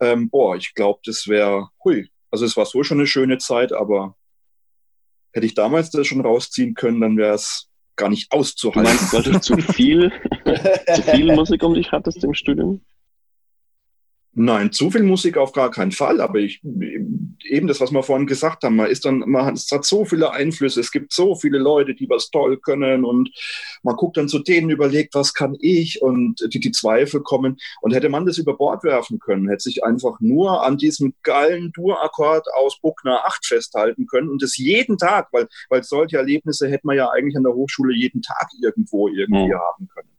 [0.00, 3.72] ähm, boah, ich glaube, das wäre, hui, also es war so schon eine schöne Zeit,
[3.72, 4.16] aber
[5.32, 8.84] hätte ich damals das schon rausziehen können, dann wäre es gar nicht auszuhalten.
[8.84, 10.12] Du meinst, weil du zu viel,
[10.94, 12.80] zu viel Musik um dich hattest im Studium?
[14.40, 16.20] Nein, zu viel Musik auf gar keinen Fall.
[16.20, 19.68] Aber ich, eben das, was wir vorhin gesagt haben, man ist dann, man hat, es
[19.72, 20.78] hat so viele Einflüsse.
[20.78, 23.30] Es gibt so viele Leute, die was toll können und
[23.82, 27.56] man guckt dann zu denen, überlegt, was kann ich und die, die Zweifel kommen.
[27.80, 31.72] Und hätte man das über Bord werfen können, hätte sich einfach nur an diesem geilen
[31.72, 36.86] Dur-Akkord aus Buckner 8 festhalten können und das jeden Tag, weil, weil solche Erlebnisse hätte
[36.86, 39.58] man ja eigentlich an der Hochschule jeden Tag irgendwo irgendwie mhm.
[39.58, 40.10] haben können.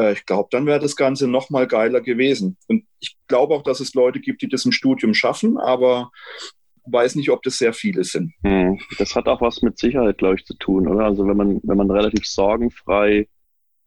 [0.00, 2.56] Äh, ich glaube, dann wäre das Ganze noch mal geiler gewesen.
[2.68, 6.10] Und ich glaube auch, dass es Leute gibt, die das im Studium schaffen, aber
[6.86, 8.32] weiß nicht, ob das sehr viele sind.
[8.42, 8.78] Hm.
[8.98, 11.04] Das hat auch was mit Sicherheit, glaube ich, zu tun, oder?
[11.04, 13.28] Also wenn man, wenn man relativ sorgenfrei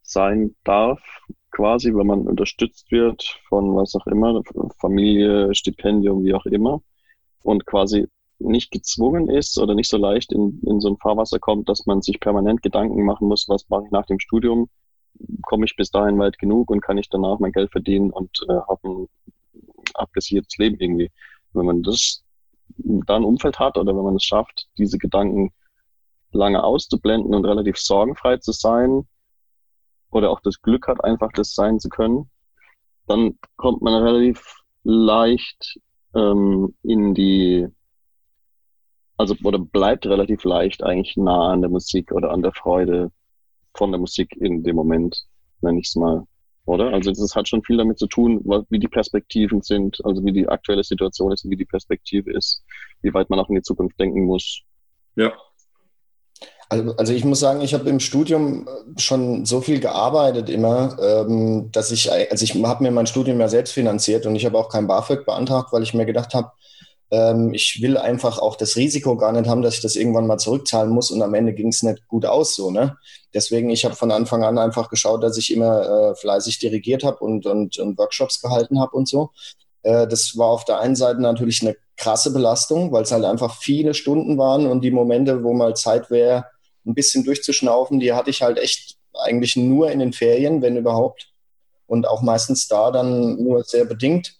[0.03, 1.01] sein darf,
[1.51, 4.41] quasi, wenn man unterstützt wird von was auch immer,
[4.79, 6.81] Familie, Stipendium, wie auch immer,
[7.41, 8.07] und quasi
[8.39, 12.01] nicht gezwungen ist oder nicht so leicht in, in so ein Fahrwasser kommt, dass man
[12.01, 14.69] sich permanent Gedanken machen muss, was mache ich nach dem Studium,
[15.43, 18.53] komme ich bis dahin weit genug und kann ich danach mein Geld verdienen und äh,
[18.53, 19.07] habe ein
[19.93, 21.11] abgesichertes Leben irgendwie.
[21.53, 22.23] Wenn man das
[22.77, 25.51] da ein Umfeld hat oder wenn man es schafft, diese Gedanken
[26.31, 29.07] lange auszublenden und relativ sorgenfrei zu sein
[30.11, 32.29] oder auch das Glück hat, einfach das sein zu können,
[33.07, 35.79] dann kommt man relativ leicht
[36.15, 37.67] ähm, in die,
[39.17, 43.11] also oder bleibt relativ leicht eigentlich nah an der Musik oder an der Freude
[43.75, 45.25] von der Musik in dem Moment,
[45.61, 46.23] nenne ich es mal.
[46.65, 46.93] Oder?
[46.93, 50.47] Also das hat schon viel damit zu tun, wie die Perspektiven sind, also wie die
[50.47, 52.63] aktuelle Situation ist, wie die Perspektive ist,
[53.01, 54.61] wie weit man auch in die Zukunft denken muss.
[55.15, 55.33] Ja.
[56.69, 58.67] Also, also ich muss sagen, ich habe im Studium
[58.97, 63.49] schon so viel gearbeitet immer, ähm, dass ich, also ich habe mir mein Studium ja
[63.49, 66.51] selbst finanziert und ich habe auch kein BAföG beantragt, weil ich mir gedacht habe,
[67.11, 70.89] ich will einfach auch das Risiko gar nicht haben, dass ich das irgendwann mal zurückzahlen
[70.89, 72.71] muss und am Ende ging es nicht gut aus so.
[72.71, 72.97] Ne?
[73.33, 77.19] Deswegen, ich habe von Anfang an einfach geschaut, dass ich immer äh, fleißig dirigiert habe
[77.19, 79.29] und, und, und, Workshops gehalten habe und so.
[79.83, 83.57] Äh, das war auf der einen Seite natürlich eine krasse Belastung, weil es halt einfach
[83.57, 86.45] viele Stunden waren und die Momente, wo mal Zeit wäre,
[86.85, 91.29] ein bisschen durchzuschnaufen, die hatte ich halt echt eigentlich nur in den Ferien, wenn überhaupt.
[91.85, 94.35] Und auch meistens da dann nur sehr bedingt.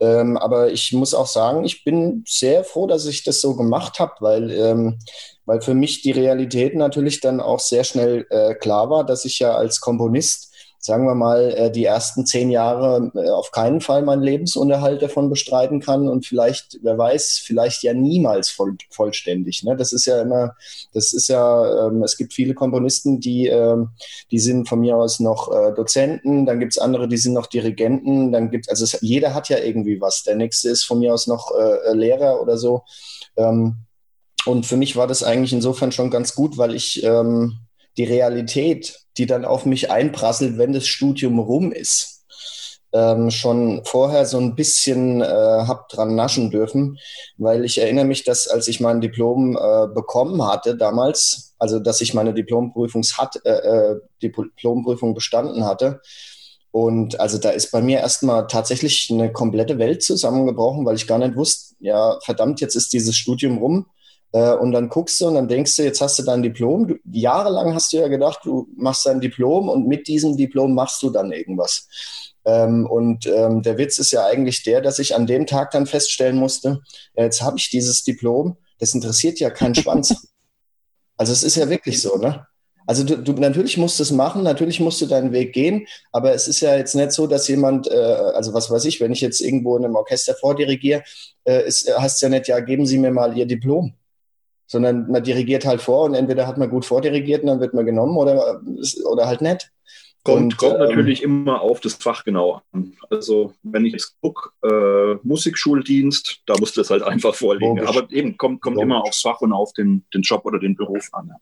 [0.00, 4.00] Ähm, aber ich muss auch sagen, ich bin sehr froh, dass ich das so gemacht
[4.00, 4.98] habe, weil, ähm,
[5.44, 9.38] weil für mich die Realität natürlich dann auch sehr schnell äh, klar war, dass ich
[9.38, 10.49] ja als Komponist
[10.82, 15.28] sagen wir mal, äh, die ersten zehn Jahre äh, auf keinen Fall meinen Lebensunterhalt davon
[15.28, 19.62] bestreiten kann und vielleicht, wer weiß, vielleicht ja niemals voll, vollständig.
[19.62, 19.76] Ne?
[19.76, 20.56] Das ist ja immer,
[20.94, 23.90] das ist ja, ähm, es gibt viele Komponisten, die, ähm,
[24.30, 27.46] die sind von mir aus noch äh, Dozenten, dann gibt es andere, die sind noch
[27.46, 30.22] Dirigenten, dann gibt also es, jeder hat ja irgendwie was.
[30.22, 32.84] Der nächste ist von mir aus noch äh, Lehrer oder so.
[33.36, 33.84] Ähm,
[34.46, 37.58] und für mich war das eigentlich insofern schon ganz gut, weil ich ähm,
[37.98, 42.24] die Realität die dann auf mich einprasselt, wenn das Studium rum ist.
[42.92, 46.98] Ähm, schon vorher so ein bisschen äh, hab dran naschen dürfen,
[47.36, 52.00] weil ich erinnere mich, dass als ich mein Diplom äh, bekommen hatte damals, also dass
[52.00, 56.00] ich meine Diplomprüfung hat, äh, äh Diplomprüfung bestanden hatte,
[56.72, 61.18] und also da ist bei mir erstmal tatsächlich eine komplette Welt zusammengebrochen, weil ich gar
[61.18, 63.86] nicht wusste, ja, verdammt, jetzt ist dieses Studium rum.
[64.32, 66.88] Äh, und dann guckst du und dann denkst du, jetzt hast du dein Diplom.
[66.88, 71.02] Du, jahrelang hast du ja gedacht, du machst dein Diplom und mit diesem Diplom machst
[71.02, 71.88] du dann irgendwas.
[72.44, 75.86] Ähm, und ähm, der Witz ist ja eigentlich der, dass ich an dem Tag dann
[75.86, 76.80] feststellen musste,
[77.14, 80.14] ja, jetzt habe ich dieses Diplom, das interessiert ja keinen Schwanz.
[81.16, 82.46] Also es ist ja wirklich so, ne?
[82.86, 86.48] Also du, du natürlich musst es machen, natürlich musst du deinen Weg gehen, aber es
[86.48, 89.42] ist ja jetzt nicht so, dass jemand, äh, also was weiß ich, wenn ich jetzt
[89.42, 91.02] irgendwo in einem Orchester vordirigiere,
[91.44, 93.92] äh, ist, heißt ja nicht, ja, geben Sie mir mal Ihr Diplom
[94.70, 97.84] sondern man dirigiert halt vor und entweder hat man gut vordirigiert und dann wird man
[97.84, 98.60] genommen oder,
[99.04, 99.68] oder halt nicht.
[100.22, 102.92] Kommt, und, kommt ähm, natürlich immer auf das Fach genau an.
[103.10, 107.78] Also wenn ich jetzt gucke, äh, Musikschuldienst, da musst du es halt einfach vorlegen.
[107.78, 107.96] Logisch.
[107.96, 111.08] Aber eben kommt, kommt immer aufs Fach und auf den, den Job oder den Beruf
[111.12, 111.32] an.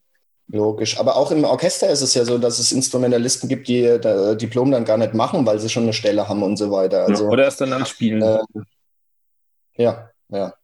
[0.47, 0.99] Logisch.
[0.99, 4.70] Aber auch im Orchester ist es ja so, dass es Instrumentalisten gibt, die das Diplom
[4.70, 7.05] dann gar nicht machen, weil sie schon eine Stelle haben und so weiter.
[7.05, 8.22] Also, ja, oder erst dann anspielen.
[8.22, 8.39] Äh,
[9.76, 10.55] ja, ja.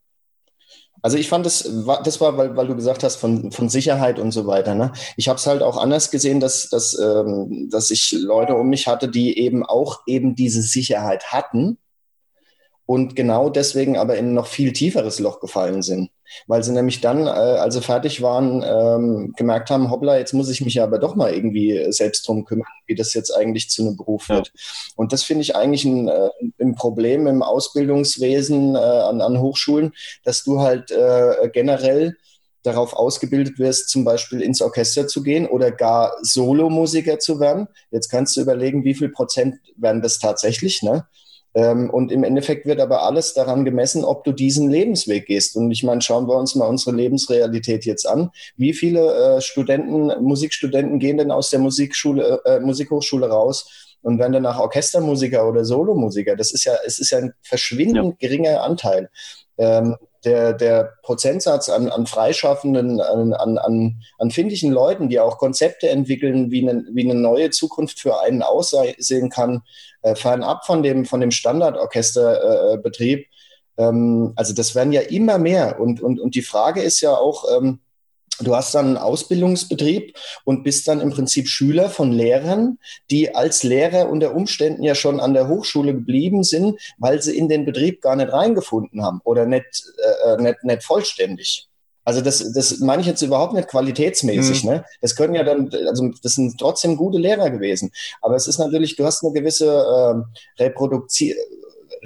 [1.05, 1.71] Also ich fand das,
[2.03, 4.75] das war, weil, weil du gesagt hast, von, von Sicherheit und so weiter.
[4.75, 4.91] Ne?
[5.19, 8.89] Ich habe es halt auch anders gesehen, dass, dass, ähm, dass ich Leute um mich
[8.89, 11.77] hatte, die eben auch eben diese Sicherheit hatten
[12.87, 16.09] und genau deswegen aber in noch viel tieferes Loch gefallen sind.
[16.47, 20.51] Weil sie nämlich dann, äh, als sie fertig waren, ähm, gemerkt haben, hoppla, jetzt muss
[20.51, 23.97] ich mich aber doch mal irgendwie selbst drum kümmern, wie das jetzt eigentlich zu einem
[23.97, 24.49] Beruf wird.
[24.49, 24.61] Ja.
[24.97, 26.31] Und das finde ich eigentlich ein, äh,
[26.61, 29.93] ein, Problem im Ausbildungswesen äh, an, an Hochschulen,
[30.25, 32.17] dass du halt äh, generell
[32.65, 37.69] darauf ausgebildet wirst, zum Beispiel ins Orchester zu gehen oder gar Solomusiker zu werden.
[37.91, 41.07] Jetzt kannst du überlegen, wie viel Prozent werden das tatsächlich, ne?
[41.55, 45.57] Ähm, und im Endeffekt wird aber alles daran gemessen, ob du diesen Lebensweg gehst.
[45.57, 48.31] Und ich meine, schauen wir uns mal unsere Lebensrealität jetzt an.
[48.57, 54.33] Wie viele äh, Studenten, Musikstudenten gehen denn aus der Musikschule, äh, Musikhochschule raus und werden
[54.33, 56.35] danach Orchestermusiker oder Solomusiker?
[56.35, 58.29] Das ist ja, es ist ja ein verschwindend ja.
[58.29, 59.09] geringer Anteil.
[59.57, 65.39] Ähm, der, der Prozentsatz an, an Freischaffenden, an, an, an, an findigen Leuten, die auch
[65.39, 69.63] Konzepte entwickeln, wie eine, wie eine neue Zukunft für einen aussehen kann,
[70.03, 73.21] äh, fernab von dem, von dem Standardorchesterbetrieb.
[73.21, 75.81] Äh, ähm, also das werden ja immer mehr.
[75.81, 77.81] Und, und, und die Frage ist ja auch, ähm,
[78.41, 82.79] Du hast dann einen Ausbildungsbetrieb und bist dann im Prinzip Schüler von Lehrern,
[83.11, 87.49] die als Lehrer unter Umständen ja schon an der Hochschule geblieben sind, weil sie in
[87.49, 89.85] den Betrieb gar nicht reingefunden haben oder nicht,
[90.25, 91.69] äh, äh nicht, nicht vollständig.
[92.05, 94.65] Also das, das meine ich jetzt überhaupt nicht qualitätsmäßig.
[94.65, 94.71] Mhm.
[94.71, 94.85] Ne?
[95.01, 97.91] Das können ja dann, also das sind trotzdem gute Lehrer gewesen.
[98.21, 100.15] Aber es ist natürlich, du hast eine gewisse äh,
[100.63, 101.35] Reproduktion.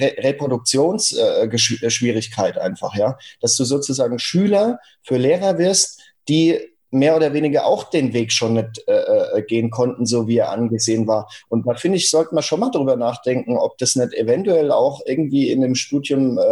[0.00, 5.97] Re Reproduktionsschwierigkeit äh, einfach, ja, dass du sozusagen Schüler für Lehrer wirst,
[6.28, 6.58] die
[6.90, 10.50] mehr oder weniger auch den Weg schon nicht äh, äh, gehen konnten, so wie er
[10.50, 11.28] angesehen war.
[11.48, 15.02] Und da finde ich, sollte man schon mal drüber nachdenken, ob das nicht eventuell auch
[15.04, 16.42] irgendwie in dem Studium äh,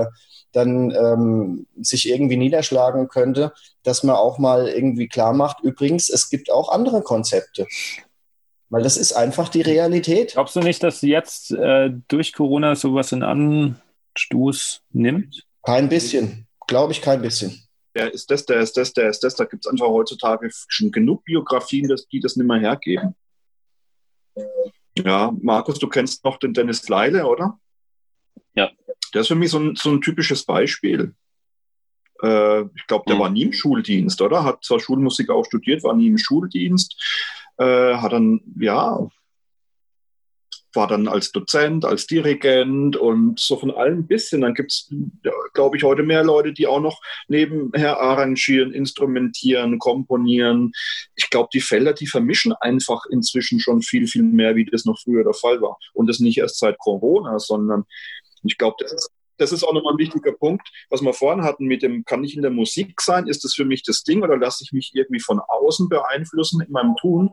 [0.00, 0.06] äh,
[0.52, 6.30] dann ähm, sich irgendwie niederschlagen könnte, dass man auch mal irgendwie klar macht, übrigens, es
[6.30, 7.66] gibt auch andere Konzepte.
[8.68, 10.32] Weil das ist einfach die Realität.
[10.32, 15.44] Glaubst du nicht, dass jetzt äh, durch Corona sowas in Anstoß nimmt?
[15.62, 16.46] Kein bisschen.
[16.66, 17.65] Glaube ich kein bisschen
[17.96, 19.34] der ist das, der ist das, der ist das.
[19.36, 23.14] Da gibt es einfach heutzutage schon genug Biografien, dass die das nicht mehr hergeben.
[24.98, 27.58] Ja, Markus, du kennst noch den Dennis Leile, oder?
[28.54, 28.70] Ja.
[29.14, 31.14] Der ist für mich so ein, so ein typisches Beispiel.
[32.22, 33.20] Äh, ich glaube, der mhm.
[33.20, 34.44] war nie im Schuldienst, oder?
[34.44, 37.02] Hat zwar Schulmusik auch studiert, war nie im Schuldienst.
[37.56, 39.08] Äh, hat dann, ja,
[40.76, 44.42] war dann als Dozent, als Dirigent und so von allem ein bisschen.
[44.42, 44.92] Dann gibt es,
[45.54, 50.72] glaube ich, heute mehr Leute, die auch noch nebenher arrangieren, instrumentieren, komponieren.
[51.14, 55.00] Ich glaube, die Felder, die vermischen einfach inzwischen schon viel, viel mehr, wie das noch
[55.00, 55.78] früher der Fall war.
[55.94, 57.84] Und das nicht erst seit Corona, sondern
[58.42, 61.66] ich glaube, das ist das ist auch nochmal ein wichtiger Punkt, was wir vorhin hatten
[61.66, 63.26] mit dem, kann ich in der Musik sein?
[63.26, 66.72] Ist das für mich das Ding oder lasse ich mich irgendwie von außen beeinflussen in
[66.72, 67.30] meinem Tun?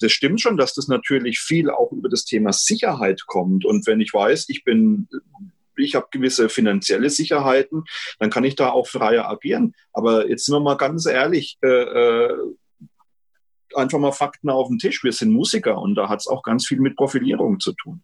[0.00, 3.64] Das stimmt schon, dass das natürlich viel auch über das Thema Sicherheit kommt.
[3.64, 5.08] Und wenn ich weiß, ich bin
[5.78, 7.84] ich habe gewisse finanzielle Sicherheiten,
[8.18, 9.74] dann kann ich da auch freier agieren.
[9.92, 12.36] Aber jetzt sind wir mal ganz ehrlich, äh, äh,
[13.74, 15.04] einfach mal Fakten auf den Tisch.
[15.04, 18.02] Wir sind Musiker und da hat es auch ganz viel mit Profilierung zu tun.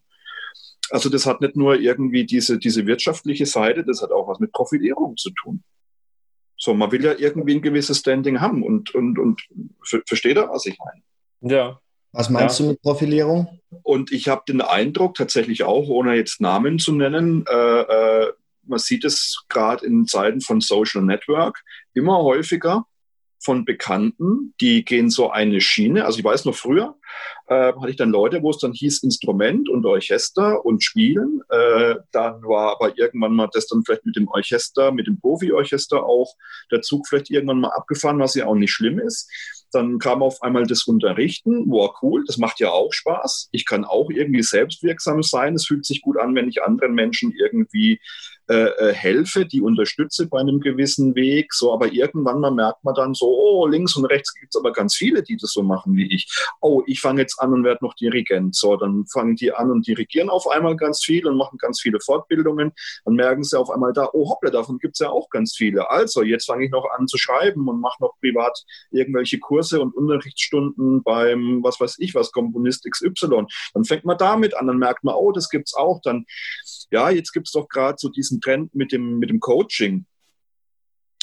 [0.89, 4.51] Also das hat nicht nur irgendwie diese, diese wirtschaftliche Seite, das hat auch was mit
[4.51, 5.63] Profilierung zu tun.
[6.57, 9.41] So, man will ja irgendwie ein gewisses Standing haben und, und, und
[10.05, 11.53] versteht er, was ich meine?
[11.53, 11.79] Ja.
[12.11, 12.65] Was meinst ja.
[12.65, 13.59] du mit Profilierung?
[13.81, 18.33] Und ich habe den Eindruck tatsächlich auch, ohne jetzt Namen zu nennen, äh, äh,
[18.65, 21.63] man sieht es gerade in Zeiten von Social Network
[21.93, 22.85] immer häufiger,
[23.43, 26.05] von Bekannten, die gehen so eine Schiene.
[26.05, 26.95] Also ich weiß noch früher,
[27.47, 31.41] äh, hatte ich dann Leute, wo es dann hieß Instrument und Orchester und Spielen.
[31.49, 36.03] Äh, dann war aber irgendwann mal das dann vielleicht mit dem Orchester, mit dem Profi-Orchester
[36.03, 36.33] auch
[36.71, 39.29] der Zug vielleicht irgendwann mal abgefahren, was ja auch nicht schlimm ist.
[39.71, 41.65] Dann kam auf einmal das Unterrichten.
[41.67, 43.49] Wow, cool, das macht ja auch Spaß.
[43.51, 45.55] Ich kann auch irgendwie selbstwirksam sein.
[45.55, 47.99] Es fühlt sich gut an, wenn ich anderen Menschen irgendwie
[48.49, 51.53] äh, äh, helfe, die unterstütze bei einem gewissen Weg.
[51.53, 54.73] So, aber irgendwann mal merkt man dann so, oh, links und rechts gibt es aber
[54.73, 56.27] ganz viele, die das so machen wie ich.
[56.59, 58.55] Oh, ich fange jetzt an und werde noch Dirigent.
[58.55, 61.99] So, dann fangen die an und dirigieren auf einmal ganz viel und machen ganz viele
[61.99, 62.73] Fortbildungen.
[63.05, 65.89] Dann merken sie auf einmal da, oh hoppla, davon gibt es ja auch ganz viele.
[65.89, 69.95] Also, jetzt fange ich noch an zu schreiben und mache noch privat irgendwelche Kurse und
[69.95, 73.45] Unterrichtsstunden beim, was weiß ich was, Komponist XY.
[73.73, 76.01] Dann fängt man damit an, dann merkt man, oh, das gibt's auch.
[76.03, 76.25] Dann,
[76.91, 80.05] ja, jetzt gibt's doch gerade so diesen Trend mit dem, mit dem Coaching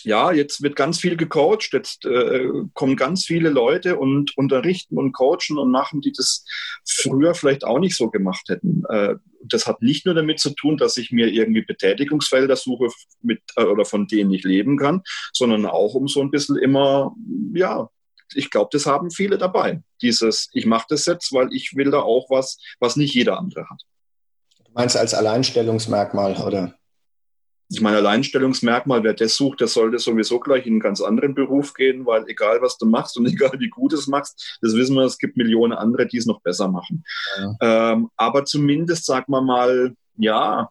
[0.05, 5.13] ja, jetzt wird ganz viel gecoacht, jetzt äh, kommen ganz viele Leute und unterrichten und
[5.13, 6.45] coachen und machen, die das
[6.87, 8.83] früher vielleicht auch nicht so gemacht hätten.
[8.89, 12.89] Äh, das hat nicht nur damit zu tun, dass ich mir irgendwie Betätigungsfelder suche,
[13.23, 15.03] mit, äh, oder von denen ich leben kann,
[15.33, 17.15] sondern auch um so ein bisschen immer,
[17.55, 17.89] ja,
[18.35, 19.83] ich glaube, das haben viele dabei.
[20.03, 23.69] Dieses, ich mache das jetzt, weil ich will da auch was, was nicht jeder andere
[23.69, 23.83] hat.
[24.65, 26.80] Du meinst als Alleinstellungsmerkmal, oder?
[27.73, 31.73] Ich meine, Alleinstellungsmerkmal, wer das sucht, der sollte sowieso gleich in einen ganz anderen Beruf
[31.73, 35.05] gehen, weil egal, was du machst und egal, wie gut es machst, das wissen wir,
[35.05, 37.05] es gibt Millionen andere, die es noch besser machen.
[37.39, 37.93] Ja.
[37.93, 40.69] Ähm, aber zumindest, sagen wir mal, ja,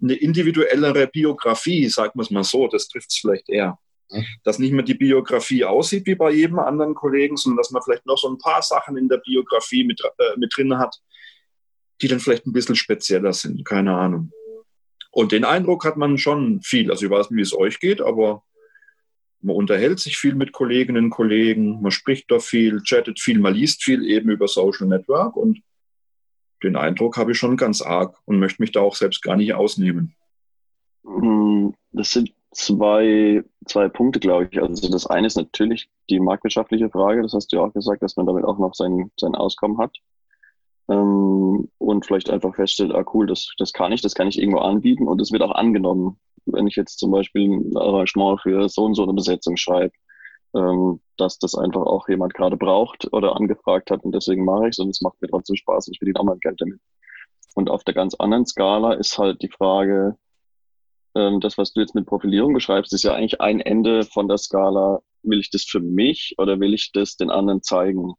[0.00, 3.78] eine individuellere Biografie, sagen wir es mal so, das trifft es vielleicht eher.
[4.42, 8.06] Dass nicht mehr die Biografie aussieht wie bei jedem anderen Kollegen, sondern dass man vielleicht
[8.06, 10.96] noch so ein paar Sachen in der Biografie mit, äh, mit drin hat,
[12.00, 13.66] die dann vielleicht ein bisschen spezieller sind.
[13.66, 14.30] Keine Ahnung.
[15.18, 16.92] Und den Eindruck hat man schon viel.
[16.92, 18.44] Also ich weiß nicht, wie es euch geht, aber
[19.40, 23.52] man unterhält sich viel mit Kolleginnen und Kollegen, man spricht da viel, chattet viel, man
[23.52, 25.60] liest viel eben über Social Network und
[26.62, 29.54] den Eindruck habe ich schon ganz arg und möchte mich da auch selbst gar nicht
[29.54, 30.14] ausnehmen.
[31.04, 34.62] Hm, das sind zwei, zwei Punkte, glaube ich.
[34.62, 38.14] Also das eine ist natürlich die marktwirtschaftliche Frage, das hast du ja auch gesagt, dass
[38.14, 39.98] man damit auch noch sein, sein Auskommen hat
[40.88, 44.60] ähm, und vielleicht einfach feststellt, ah cool, das, das kann ich, das kann ich irgendwo
[44.60, 46.18] anbieten und es wird auch angenommen.
[46.46, 49.92] Wenn ich jetzt zum Beispiel ein Arrangement für so und so eine Besetzung schreibe,
[50.54, 54.70] ähm, dass das einfach auch jemand gerade braucht oder angefragt hat und deswegen mache ich
[54.70, 56.80] es und es macht mir trotzdem Spaß und ich verdiene auch mal Geld damit.
[57.54, 60.16] Und auf der ganz anderen Skala ist halt die Frage,
[61.14, 64.38] ähm, das, was du jetzt mit Profilierung beschreibst, ist ja eigentlich ein Ende von der
[64.38, 68.14] Skala, will ich das für mich oder will ich das den anderen zeigen?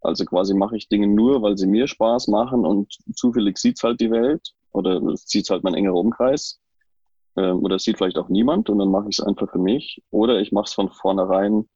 [0.00, 4.00] Also quasi mache ich Dinge nur, weil sie mir Spaß machen und zufällig sieht's halt
[4.00, 6.60] die Welt oder sieht's halt mein engerer Umkreis
[7.36, 10.40] ähm, oder sieht vielleicht auch niemand und dann mache ich es einfach für mich oder
[10.40, 11.68] ich mache es von vornherein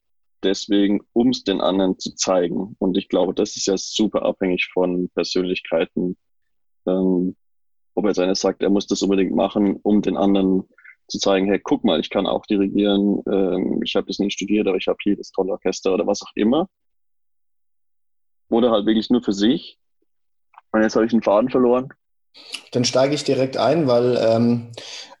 [0.43, 2.75] deswegen, um es den anderen zu zeigen.
[2.79, 6.17] Und ich glaube, das ist ja super abhängig von Persönlichkeiten.
[6.85, 7.35] Ähm,
[7.95, 10.63] ob jetzt einer sagt, er muss das unbedingt machen, um den anderen
[11.07, 14.67] zu zeigen, hey, guck mal, ich kann auch dirigieren, ähm, ich habe das nicht studiert,
[14.67, 16.67] aber ich habe hier das tolle Orchester oder was auch immer
[18.49, 19.77] oder halt wirklich nur für sich.
[20.71, 21.89] Und jetzt habe ich den Faden verloren.
[22.71, 24.71] Dann steige ich direkt ein, weil ähm,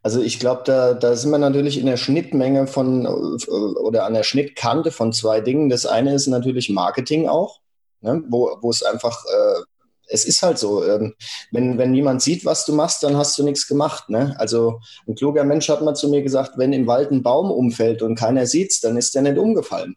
[0.05, 4.21] also ich glaube, da, da sind wir natürlich in der Schnittmenge von oder an der
[4.21, 5.69] Schnittkante von zwei Dingen.
[5.69, 7.59] Das eine ist natürlich Marketing auch,
[8.01, 9.61] ne, wo, wo es einfach, äh,
[10.07, 11.15] es ist halt so, ähm,
[11.51, 14.09] wenn, wenn niemand sieht, was du machst, dann hast du nichts gemacht.
[14.09, 14.35] Ne?
[14.37, 18.03] Also ein kluger Mensch hat mal zu mir gesagt, wenn im Wald ein Baum umfällt
[18.03, 19.95] und keiner sieht's, dann ist der nicht umgefallen.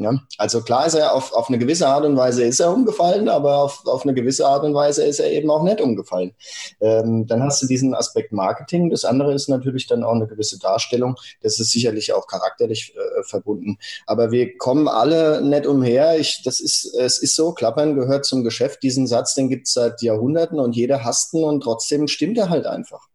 [0.00, 3.28] Ja, also klar ist er auf, auf eine gewisse Art und Weise ist er umgefallen,
[3.28, 6.34] aber auf, auf eine gewisse Art und Weise ist er eben auch nicht umgefallen.
[6.80, 8.88] Ähm, dann hast du diesen Aspekt Marketing.
[8.88, 11.16] Das andere ist natürlich dann auch eine gewisse Darstellung.
[11.42, 13.76] Das ist sicherlich auch charakterlich äh, verbunden.
[14.06, 16.18] Aber wir kommen alle nicht umher.
[16.18, 18.82] Ich, das ist, es ist so, Klappern gehört zum Geschäft.
[18.82, 22.48] Diesen Satz, den gibt es seit Jahrhunderten und jeder hasst ihn und trotzdem stimmt er
[22.48, 23.06] halt einfach.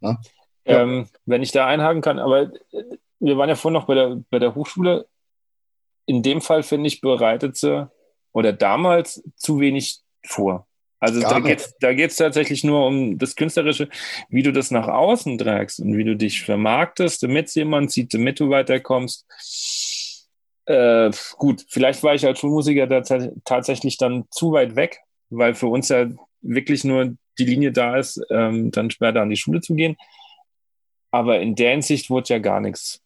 [0.00, 0.18] Ja?
[0.64, 2.50] Ähm, wenn ich da einhaken kann, aber
[3.20, 5.06] wir waren ja vorhin noch bei der, bei der Hochschule
[6.06, 7.90] in dem Fall, finde ich, bereitet sie
[8.32, 10.66] oder damals zu wenig vor.
[10.98, 11.42] Also Gar
[11.80, 13.88] da geht es tatsächlich nur um das Künstlerische,
[14.30, 18.40] wie du das nach außen trägst und wie du dich vermarktest, damit jemand sieht, damit
[18.40, 19.26] du weiterkommst.
[20.64, 23.02] Äh, gut, vielleicht war ich als Schulmusiker da
[23.44, 26.06] tatsächlich dann zu weit weg, weil für uns ja
[26.40, 29.96] wirklich nur die Linie da ist, ähm, dann später an die Schule zu gehen.
[31.10, 33.02] Aber in der Hinsicht wurde ja gar nichts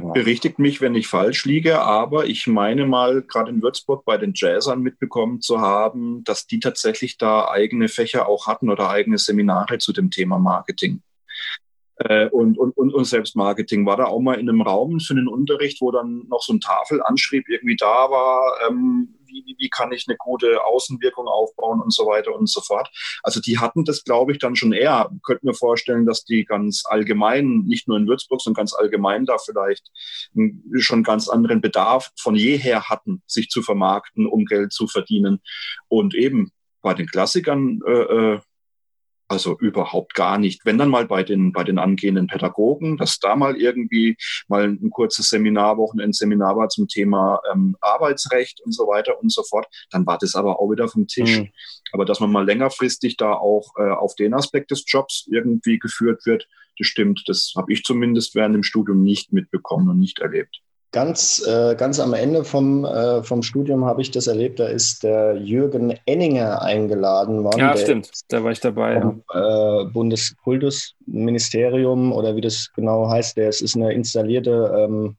[0.00, 0.14] gemacht.
[0.14, 4.32] Berichtigt mich, wenn ich falsch liege, aber ich meine mal, gerade in Würzburg bei den
[4.34, 9.78] Jazzern mitbekommen zu haben, dass die tatsächlich da eigene Fächer auch hatten oder eigene Seminare
[9.78, 11.02] zu dem Thema Marketing.
[11.96, 15.28] Äh, und, und, und, und Selbstmarketing war da auch mal in einem Raum für einen
[15.28, 19.92] Unterricht, wo dann noch so ein Tafel anschrieb, irgendwie da war, ähm, wie, wie kann
[19.92, 22.90] ich eine gute Außenwirkung aufbauen und so weiter und so fort.
[23.22, 25.10] Also die hatten das, glaube ich, dann schon eher.
[25.24, 29.38] Könnte mir vorstellen, dass die ganz allgemein, nicht nur in Würzburg, sondern ganz allgemein da
[29.38, 29.90] vielleicht
[30.78, 35.40] schon ganz anderen Bedarf von jeher hatten, sich zu vermarkten, um Geld zu verdienen.
[35.88, 38.40] Und eben bei den Klassikern äh, äh
[39.28, 40.64] Also überhaupt gar nicht.
[40.64, 44.16] Wenn dann mal bei den, bei den angehenden Pädagogen, dass da mal irgendwie
[44.46, 49.42] mal ein kurzes Seminar, Wochenendseminar war zum Thema ähm, Arbeitsrecht und so weiter und so
[49.42, 51.40] fort, dann war das aber auch wieder vom Tisch.
[51.40, 51.48] Mhm.
[51.90, 56.24] Aber dass man mal längerfristig da auch äh, auf den Aspekt des Jobs irgendwie geführt
[56.24, 56.46] wird,
[56.78, 57.24] das stimmt.
[57.26, 60.60] Das habe ich zumindest während dem Studium nicht mitbekommen und nicht erlebt.
[60.92, 64.58] Ganz, äh, ganz am Ende vom, äh, vom Studium habe ich das erlebt.
[64.60, 67.58] Da ist der Jürgen Enninger eingeladen worden.
[67.58, 68.10] Ja, stimmt.
[68.28, 68.98] Da war ich dabei.
[69.00, 69.82] Vom, ja.
[69.82, 73.36] äh, Bundeskultusministerium oder wie das genau heißt.
[73.36, 75.16] Der, es ist eine installierte ähm,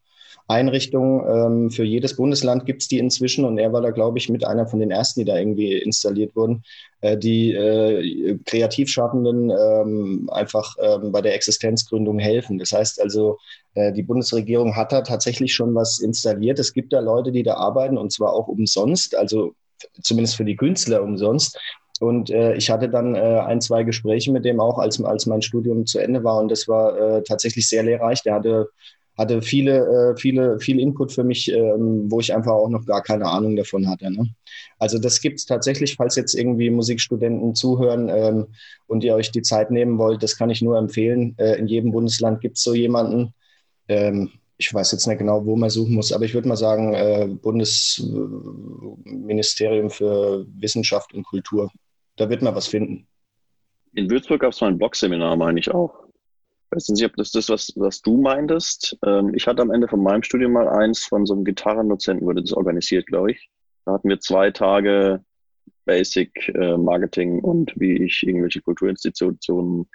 [0.48, 1.26] Einrichtung.
[1.28, 4.46] Ähm, für jedes Bundesland gibt es die inzwischen und er war da, glaube ich, mit
[4.46, 6.64] einer von den ersten, die da irgendwie installiert wurden,
[7.02, 12.58] äh, die äh, Kreativschaffenden ähm, einfach ähm, bei der Existenzgründung helfen.
[12.58, 13.38] Das heißt also,
[13.76, 16.60] äh, die Bundesregierung hat da tatsächlich schon was installiert.
[16.60, 19.54] Es gibt da Leute, die da arbeiten und zwar auch umsonst, also
[20.02, 21.60] zumindest für die Künstler umsonst.
[22.00, 25.42] Und äh, ich hatte dann äh, ein, zwei Gespräche mit dem auch, als, als mein
[25.42, 26.40] Studium zu Ende war.
[26.40, 28.22] Und das war äh, tatsächlich sehr lehrreich.
[28.22, 28.70] Der hatte
[29.18, 33.02] hatte viele, äh, viele, viel Input für mich, ähm, wo ich einfach auch noch gar
[33.02, 34.12] keine Ahnung davon hatte.
[34.12, 34.30] Ne?
[34.78, 38.46] Also das gibt es tatsächlich, falls jetzt irgendwie Musikstudenten zuhören ähm,
[38.86, 41.34] und ihr euch die Zeit nehmen wollt, das kann ich nur empfehlen.
[41.38, 43.34] Äh, in jedem Bundesland gibt es so jemanden.
[43.88, 46.94] Ähm, ich weiß jetzt nicht genau, wo man suchen muss, aber ich würde mal sagen,
[46.94, 51.72] äh, Bundesministerium für Wissenschaft und Kultur.
[52.18, 53.08] Da wird man was finden.
[53.94, 56.07] In Würzburg gab es mal ein Blog-Seminar, meine ich auch
[56.72, 58.98] weiß nicht, ob das das, was, was du meintest.
[59.06, 62.42] Ähm, ich hatte am Ende von meinem Studium mal eins von so einem Gitarrendozenten, wurde
[62.42, 63.50] das organisiert, glaube ich.
[63.86, 65.24] Da hatten wir zwei Tage
[65.86, 69.88] Basic äh, Marketing und wie ich irgendwelche Kulturinstitutionen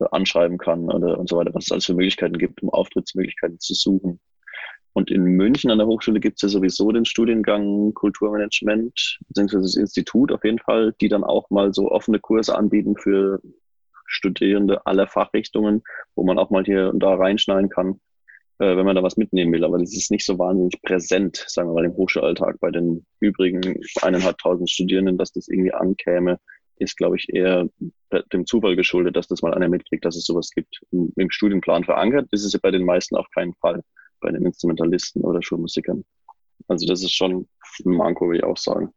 [0.00, 3.60] äh, anschreiben kann oder und so weiter, was es alles für Möglichkeiten gibt, um Auftrittsmöglichkeiten
[3.60, 4.18] zu suchen.
[4.94, 9.76] Und in München an der Hochschule gibt es ja sowieso den Studiengang Kulturmanagement, beziehungsweise das
[9.76, 13.40] Institut auf jeden Fall, die dann auch mal so offene Kurse anbieten für
[14.14, 15.82] Studierende aller Fachrichtungen,
[16.14, 18.00] wo man auch mal hier und da reinschneiden kann,
[18.58, 19.64] äh, wenn man da was mitnehmen will.
[19.64, 23.80] Aber das ist nicht so wahnsinnig präsent, sagen wir mal, im Hochschulalltag bei den übrigen
[24.02, 26.38] eineinhalbtausend Studierenden, dass das irgendwie ankäme,
[26.76, 27.68] ist, glaube ich, eher
[28.32, 30.80] dem Zufall geschuldet, dass das mal einer mitkriegt, dass es sowas gibt.
[30.90, 33.82] Im, Im Studienplan verankert ist es ja bei den meisten auf keinen Fall,
[34.20, 36.04] bei den Instrumentalisten oder Schulmusikern.
[36.68, 37.48] Also das ist schon
[37.84, 38.92] ein Manko, würde ich auch sagen.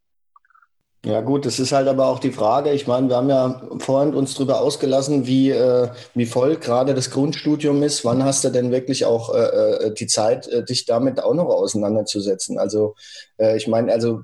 [1.06, 2.72] Ja gut, das ist halt aber auch die Frage.
[2.72, 7.12] Ich meine, wir haben ja vorhin uns darüber ausgelassen, wie, äh, wie voll gerade das
[7.12, 8.04] Grundstudium ist.
[8.04, 11.45] Wann hast du denn wirklich auch äh, äh die Zeit, äh, dich damit auch noch
[11.45, 12.58] auseinanderzusetzen?
[12.58, 12.95] Also
[13.38, 14.24] äh, ich meine, also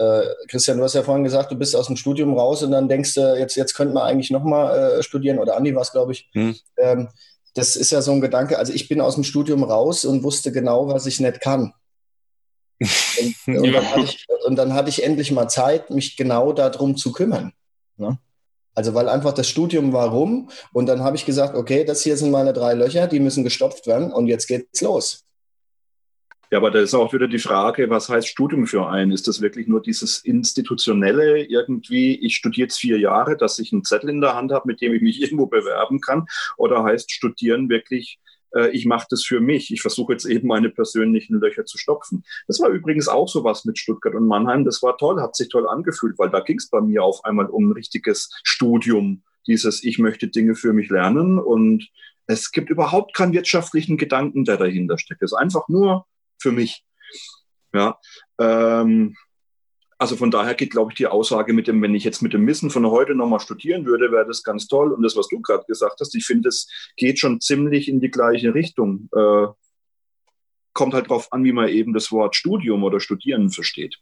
[0.00, 2.88] äh, Christian, du hast ja vorhin gesagt, du bist aus dem Studium raus und dann
[2.88, 6.12] denkst du, jetzt, jetzt könnte man eigentlich nochmal äh, studieren oder Andi war es, glaube
[6.12, 6.30] ich.
[6.32, 6.56] Hm.
[6.78, 7.08] Ähm,
[7.54, 8.58] das ist ja so ein Gedanke.
[8.58, 11.72] Also ich bin aus dem Studium raus und wusste genau, was ich nicht kann.
[12.80, 17.12] Und, und, dann ich, und, dann hatte ich, endlich mal Zeit, mich genau darum zu
[17.12, 17.52] kümmern.
[17.96, 18.18] Ne?
[18.74, 22.16] Also weil einfach das Studium war rum und dann habe ich gesagt, okay, das hier
[22.16, 25.24] sind meine drei Löcher, die müssen gestopft werden und jetzt geht's los.
[26.50, 29.12] Ja, aber da ist auch wieder die Frage, was heißt Studium für einen?
[29.12, 33.84] Ist das wirklich nur dieses institutionelle irgendwie, ich studiere jetzt vier Jahre, dass ich einen
[33.84, 36.26] Zettel in der Hand habe, mit dem ich mich irgendwo bewerben kann?
[36.56, 38.20] Oder heißt Studieren wirklich,
[38.54, 39.72] äh, ich mache das für mich.
[39.72, 42.24] Ich versuche jetzt eben meine persönlichen Löcher zu stopfen.
[42.46, 44.64] Das war übrigens auch sowas mit Stuttgart und Mannheim.
[44.64, 47.46] Das war toll, hat sich toll angefühlt, weil da ging es bei mir auf einmal
[47.46, 49.22] um ein richtiges Studium.
[49.46, 51.88] Dieses, ich möchte Dinge für mich lernen und
[52.26, 55.22] es gibt überhaupt keinen wirtschaftlichen Gedanken, der dahinter steckt.
[55.22, 56.06] Es ist einfach nur
[56.38, 56.84] für mich.
[57.74, 57.98] Ja,
[58.38, 59.16] ähm,
[59.98, 62.46] also von daher geht, glaube ich, die Aussage mit dem, wenn ich jetzt mit dem
[62.46, 64.92] Wissen von heute nochmal studieren würde, wäre das ganz toll.
[64.92, 68.10] Und das, was du gerade gesagt hast, ich finde, es geht schon ziemlich in die
[68.10, 69.08] gleiche Richtung.
[69.14, 69.46] Äh,
[70.72, 74.00] kommt halt darauf an, wie man eben das Wort Studium oder Studieren versteht.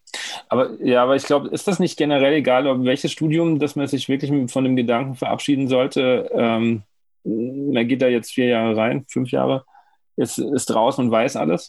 [0.49, 3.87] Aber ja, aber ich glaube, ist das nicht generell egal, ob welches Studium, dass man
[3.87, 6.31] sich wirklich von dem Gedanken verabschieden sollte?
[6.33, 6.83] Ähm,
[7.25, 9.65] man geht da jetzt vier Jahre rein, fünf Jahre,
[10.17, 11.69] ist, ist draußen und weiß alles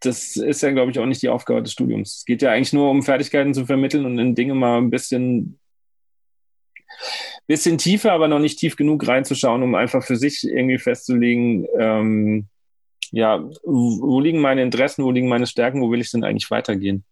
[0.00, 2.18] das ist ja, glaube ich, auch nicht die Aufgabe des Studiums.
[2.18, 5.58] Es geht ja eigentlich nur um Fertigkeiten zu vermitteln und in Dinge mal ein bisschen,
[7.46, 12.48] bisschen tiefer, aber noch nicht tief genug reinzuschauen, um einfach für sich irgendwie festzulegen, ähm,
[13.12, 17.04] ja, wo liegen meine Interessen, wo liegen meine Stärken, wo will ich denn eigentlich weitergehen?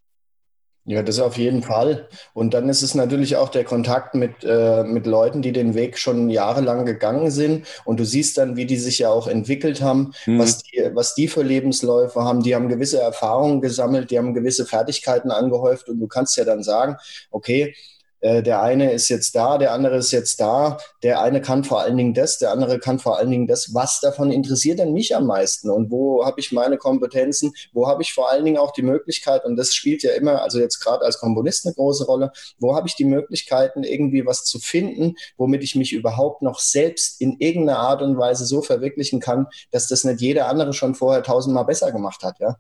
[0.91, 2.09] Ja, das auf jeden Fall.
[2.33, 5.99] Und dann ist es natürlich auch der Kontakt mit, äh, mit Leuten, die den Weg
[5.99, 7.67] schon jahrelang gegangen sind.
[7.85, 10.39] Und du siehst dann, wie die sich ja auch entwickelt haben, mhm.
[10.39, 12.43] was, die, was die für Lebensläufe haben.
[12.43, 15.91] Die haben gewisse Erfahrungen gesammelt, die haben gewisse Fertigkeiten angehäuft.
[15.91, 16.97] Und du kannst ja dann sagen,
[17.31, 17.75] okay,
[18.23, 21.97] der eine ist jetzt da, der andere ist jetzt da, der eine kann vor allen
[21.97, 23.75] Dingen das, der andere kann vor allen Dingen das.
[23.75, 28.03] Was davon interessiert denn mich am meisten und wo habe ich meine Kompetenzen, wo habe
[28.03, 31.05] ich vor allen Dingen auch die Möglichkeit, und das spielt ja immer, also jetzt gerade
[31.05, 35.63] als Komponist eine große Rolle, wo habe ich die Möglichkeiten, irgendwie was zu finden, womit
[35.63, 40.05] ich mich überhaupt noch selbst in irgendeiner Art und Weise so verwirklichen kann, dass das
[40.05, 42.57] nicht jeder andere schon vorher tausendmal besser gemacht hat, ja.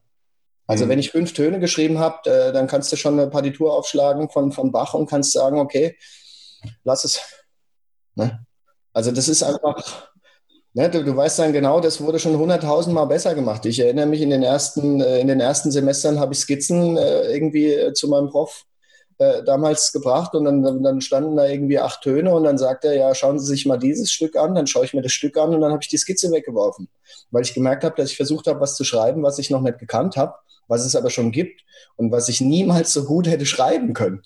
[0.68, 0.90] Also mhm.
[0.90, 4.52] wenn ich fünf Töne geschrieben habe, äh, dann kannst du schon eine Partitur aufschlagen von,
[4.52, 5.96] von Bach und kannst sagen, okay,
[6.84, 7.20] lass es.
[8.14, 8.44] Ne?
[8.92, 10.10] Also das ist einfach,
[10.74, 13.64] ne, du, du, weißt dann genau, das wurde schon hunderttausendmal besser gemacht.
[13.64, 17.32] Ich erinnere mich, in den ersten, äh, in den ersten Semestern habe ich Skizzen äh,
[17.32, 18.66] irgendwie äh, zu meinem Prof
[19.16, 22.94] äh, damals gebracht und dann, dann standen da irgendwie acht Töne und dann sagt er,
[22.94, 25.54] ja, schauen Sie sich mal dieses Stück an, dann schaue ich mir das Stück an
[25.54, 26.90] und dann habe ich die Skizze weggeworfen,
[27.30, 29.78] weil ich gemerkt habe, dass ich versucht habe, was zu schreiben, was ich noch nicht
[29.78, 30.34] gekannt habe
[30.68, 31.64] was es aber schon gibt
[31.96, 34.22] und was ich niemals so gut hätte schreiben können.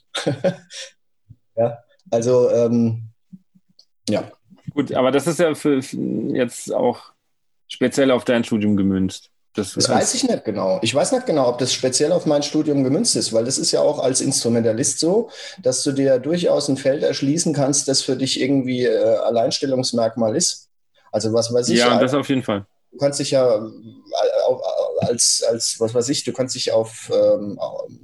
[1.56, 1.78] ja,
[2.10, 3.08] also ähm,
[4.08, 4.30] ja.
[4.74, 7.12] Gut, aber das ist ja für jetzt auch
[7.68, 9.30] speziell auf dein Studium gemünzt.
[9.54, 10.78] Das, das weiß ich nicht genau.
[10.82, 13.70] Ich weiß nicht genau, ob das speziell auf mein Studium gemünzt ist, weil das ist
[13.70, 15.28] ja auch als Instrumentalist so,
[15.62, 20.70] dass du dir durchaus ein Feld erschließen kannst, das für dich irgendwie äh, Alleinstellungsmerkmal ist.
[21.10, 21.80] Also was weiß ich.
[21.80, 22.64] Ja, das auf jeden Fall.
[22.92, 23.62] Du kannst dich ja äh,
[25.00, 27.58] als, als, was weiß ich, du kannst dich auf ähm,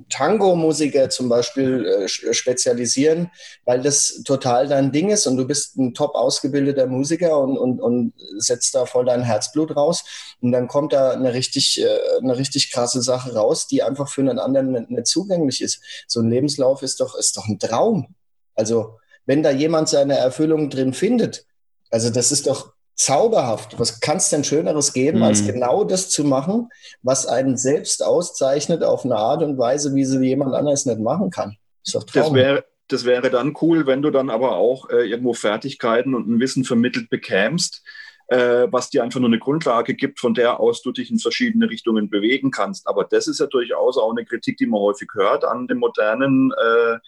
[0.09, 3.30] Tango-Musiker zum Beispiel äh, spezialisieren,
[3.66, 7.80] weil das total dein Ding ist und du bist ein top ausgebildeter Musiker und, und,
[7.80, 10.05] und setzt da voll dein Herzblut raus.
[10.41, 14.22] Und dann kommt da eine richtig, äh, eine richtig krasse Sache raus, die einfach für
[14.22, 15.82] einen anderen nicht, nicht zugänglich ist.
[16.07, 18.14] So ein Lebenslauf ist doch, ist doch ein Traum.
[18.55, 21.45] Also, wenn da jemand seine Erfüllung drin findet,
[21.91, 23.78] also das ist doch, zauberhaft.
[23.78, 25.24] Was kann es denn Schöneres geben, mhm.
[25.24, 26.68] als genau das zu machen,
[27.03, 31.30] was einen selbst auszeichnet auf eine Art und Weise, wie sie jemand anderes nicht machen
[31.30, 31.57] kann?
[31.84, 35.34] Ist doch Das wäre das wäre dann cool, wenn du dann aber auch äh, irgendwo
[35.34, 37.84] Fertigkeiten und ein Wissen vermittelt bekämst,
[38.28, 41.68] äh, was dir einfach nur eine Grundlage gibt, von der aus du dich in verschiedene
[41.68, 42.88] Richtungen bewegen kannst.
[42.88, 46.51] Aber das ist ja durchaus auch eine Kritik, die man häufig hört an dem modernen
[46.53, 46.99] äh,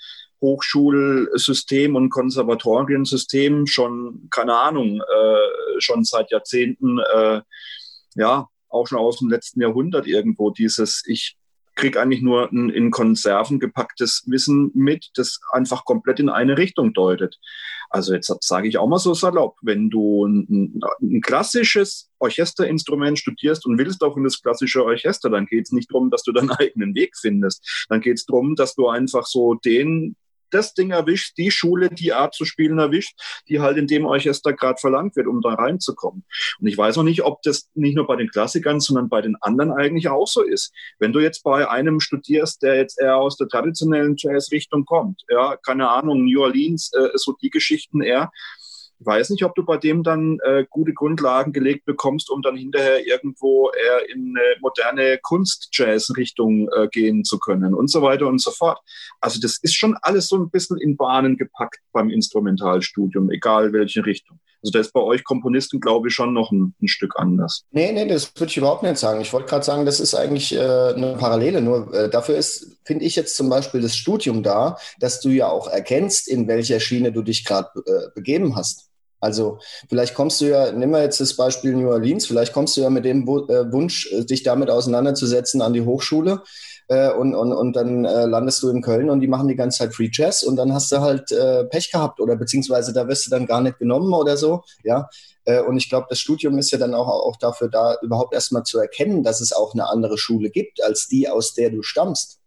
[0.41, 7.43] Hochschulsystem und Konservatoriensystem schon, keine Ahnung, äh, schon seit Jahrzehnten, äh,
[8.15, 11.37] ja, auch schon aus dem letzten Jahrhundert irgendwo dieses, ich
[11.75, 16.93] kriege eigentlich nur ein in Konserven gepacktes Wissen mit, das einfach komplett in eine Richtung
[16.93, 17.39] deutet.
[17.89, 23.67] Also jetzt sage ich auch mal so salopp, wenn du ein, ein, klassisches Orchesterinstrument studierst
[23.67, 26.51] und willst auch in das klassische Orchester, dann geht es nicht darum, dass du deinen
[26.59, 27.87] eigenen Weg findest.
[27.89, 30.17] Dann geht es darum, dass du einfach so den
[30.51, 34.53] das Ding erwischt, die Schule, die Art zu spielen erwischt, die halt in dem Orchester
[34.53, 36.25] gerade verlangt wird, um da reinzukommen.
[36.61, 39.37] Und ich weiß auch nicht, ob das nicht nur bei den Klassikern, sondern bei den
[39.41, 40.73] anderen eigentlich auch so ist.
[40.99, 45.57] Wenn du jetzt bei einem studierst, der jetzt eher aus der traditionellen Jazz-Richtung kommt, ja,
[45.57, 48.31] keine Ahnung, New Orleans, äh, so die Geschichten eher,
[49.01, 53.07] weiß nicht, ob du bei dem dann äh, gute Grundlagen gelegt bekommst, um dann hinterher
[53.07, 58.51] irgendwo eher in eine moderne Kunst-Jazz-Richtung äh, gehen zu können und so weiter und so
[58.51, 58.79] fort.
[59.21, 64.05] Also das ist schon alles so ein bisschen in Bahnen gepackt beim Instrumentalstudium, egal welche
[64.05, 64.39] Richtung.
[64.63, 67.65] Also da ist bei euch Komponisten, glaube ich, schon noch ein, ein Stück anders.
[67.71, 69.21] Nee, nee, das würde ich überhaupt nicht sagen.
[69.21, 71.63] Ich wollte gerade sagen, das ist eigentlich äh, eine Parallele.
[71.63, 75.49] Nur äh, dafür ist, finde ich jetzt zum Beispiel das Studium da, dass du ja
[75.49, 78.90] auch erkennst, in welcher Schiene du dich gerade äh, begeben hast.
[79.21, 79.59] Also
[79.89, 82.91] vielleicht kommst du ja, nimm mal jetzt das Beispiel New Orleans, vielleicht kommst du ja
[82.91, 86.43] mit dem äh, Wunsch, äh, dich damit auseinanderzusetzen an die Hochschule
[86.89, 89.79] äh, und, und, und dann äh, landest du in Köln und die machen die ganze
[89.79, 93.27] Zeit Free Jazz und dann hast du halt äh, Pech gehabt oder beziehungsweise da wirst
[93.27, 95.09] du dann gar nicht genommen oder so, ja.
[95.67, 98.79] Und ich glaube, das Studium ist ja dann auch, auch dafür da, überhaupt erstmal zu
[98.79, 102.39] erkennen, dass es auch eine andere Schule gibt, als die, aus der du stammst.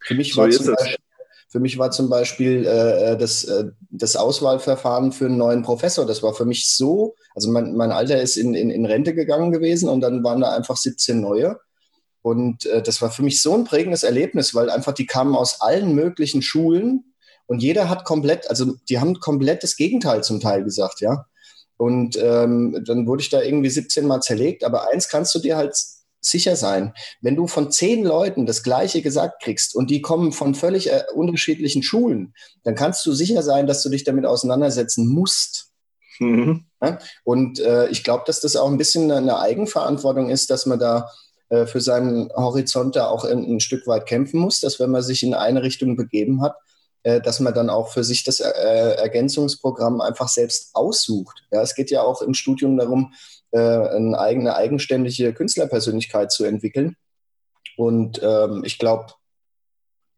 [0.00, 0.96] Für mich so war zum Beispiel,
[1.56, 6.04] für mich war zum Beispiel äh, äh, das, äh, das Auswahlverfahren für einen neuen Professor,
[6.04, 9.52] das war für mich so, also mein, mein Alter ist in, in, in Rente gegangen
[9.52, 11.58] gewesen und dann waren da einfach 17 neue.
[12.20, 15.62] Und äh, das war für mich so ein prägendes Erlebnis, weil einfach die kamen aus
[15.62, 17.14] allen möglichen Schulen
[17.46, 21.24] und jeder hat komplett, also die haben komplett das Gegenteil zum Teil gesagt, ja.
[21.78, 24.62] Und ähm, dann wurde ich da irgendwie 17 Mal zerlegt.
[24.62, 25.74] Aber eins kannst du dir halt
[26.30, 30.54] sicher sein, wenn du von zehn Leuten das Gleiche gesagt kriegst und die kommen von
[30.54, 35.70] völlig äh, unterschiedlichen Schulen, dann kannst du sicher sein, dass du dich damit auseinandersetzen musst.
[36.18, 36.66] Mhm.
[36.82, 36.98] Ja?
[37.24, 41.10] Und äh, ich glaube, dass das auch ein bisschen eine Eigenverantwortung ist, dass man da
[41.48, 45.02] äh, für seinen Horizont da auch ein, ein, Stück weit kämpfen muss, dass wenn man
[45.02, 46.56] sich in eine Richtung begeben hat,
[47.04, 51.44] äh, dass man dann auch für sich das äh, Ergänzungsprogramm einfach selbst aussucht.
[51.52, 53.14] Ja, es geht ja auch im Studium darum,
[53.58, 56.96] eine eigene eigenständige Künstlerpersönlichkeit zu entwickeln.
[57.76, 59.12] Und ähm, ich glaube,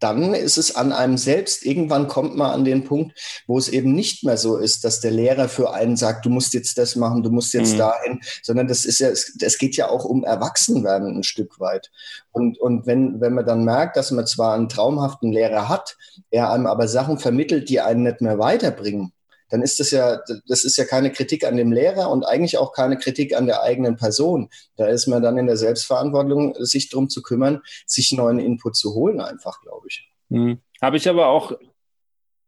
[0.01, 1.65] dann ist es an einem selbst.
[1.65, 5.11] Irgendwann kommt man an den Punkt, wo es eben nicht mehr so ist, dass der
[5.11, 7.79] Lehrer für einen sagt, du musst jetzt das machen, du musst jetzt mhm.
[7.79, 11.91] dahin, sondern das ist ja, es geht ja auch um Erwachsenwerden ein Stück weit.
[12.31, 15.97] Und, und wenn, wenn man dann merkt, dass man zwar einen traumhaften Lehrer hat,
[16.31, 19.13] er einem aber Sachen vermittelt, die einen nicht mehr weiterbringen,
[19.51, 22.73] dann ist das ja, das ist ja keine Kritik an dem Lehrer und eigentlich auch
[22.73, 24.51] keine Kritik an der eigenen Person.
[24.77, 28.95] Da ist man dann in der Selbstverantwortung, sich darum zu kümmern, sich neuen Input zu
[28.95, 30.09] holen, einfach, glaube ich.
[30.29, 30.59] Mhm.
[30.81, 31.53] Habe ich aber auch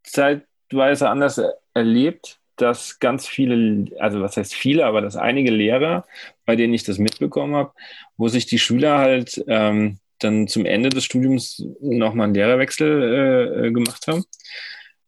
[0.05, 1.41] zeitweise anders
[1.75, 6.07] erlebt, dass ganz viele, also was heißt viele, aber dass einige Lehrer,
[6.45, 7.73] bei denen ich das mitbekommen habe,
[8.19, 13.69] wo sich die Schüler halt ähm, dann zum Ende des Studiums nochmal einen Lehrerwechsel äh,
[13.69, 14.25] äh gemacht haben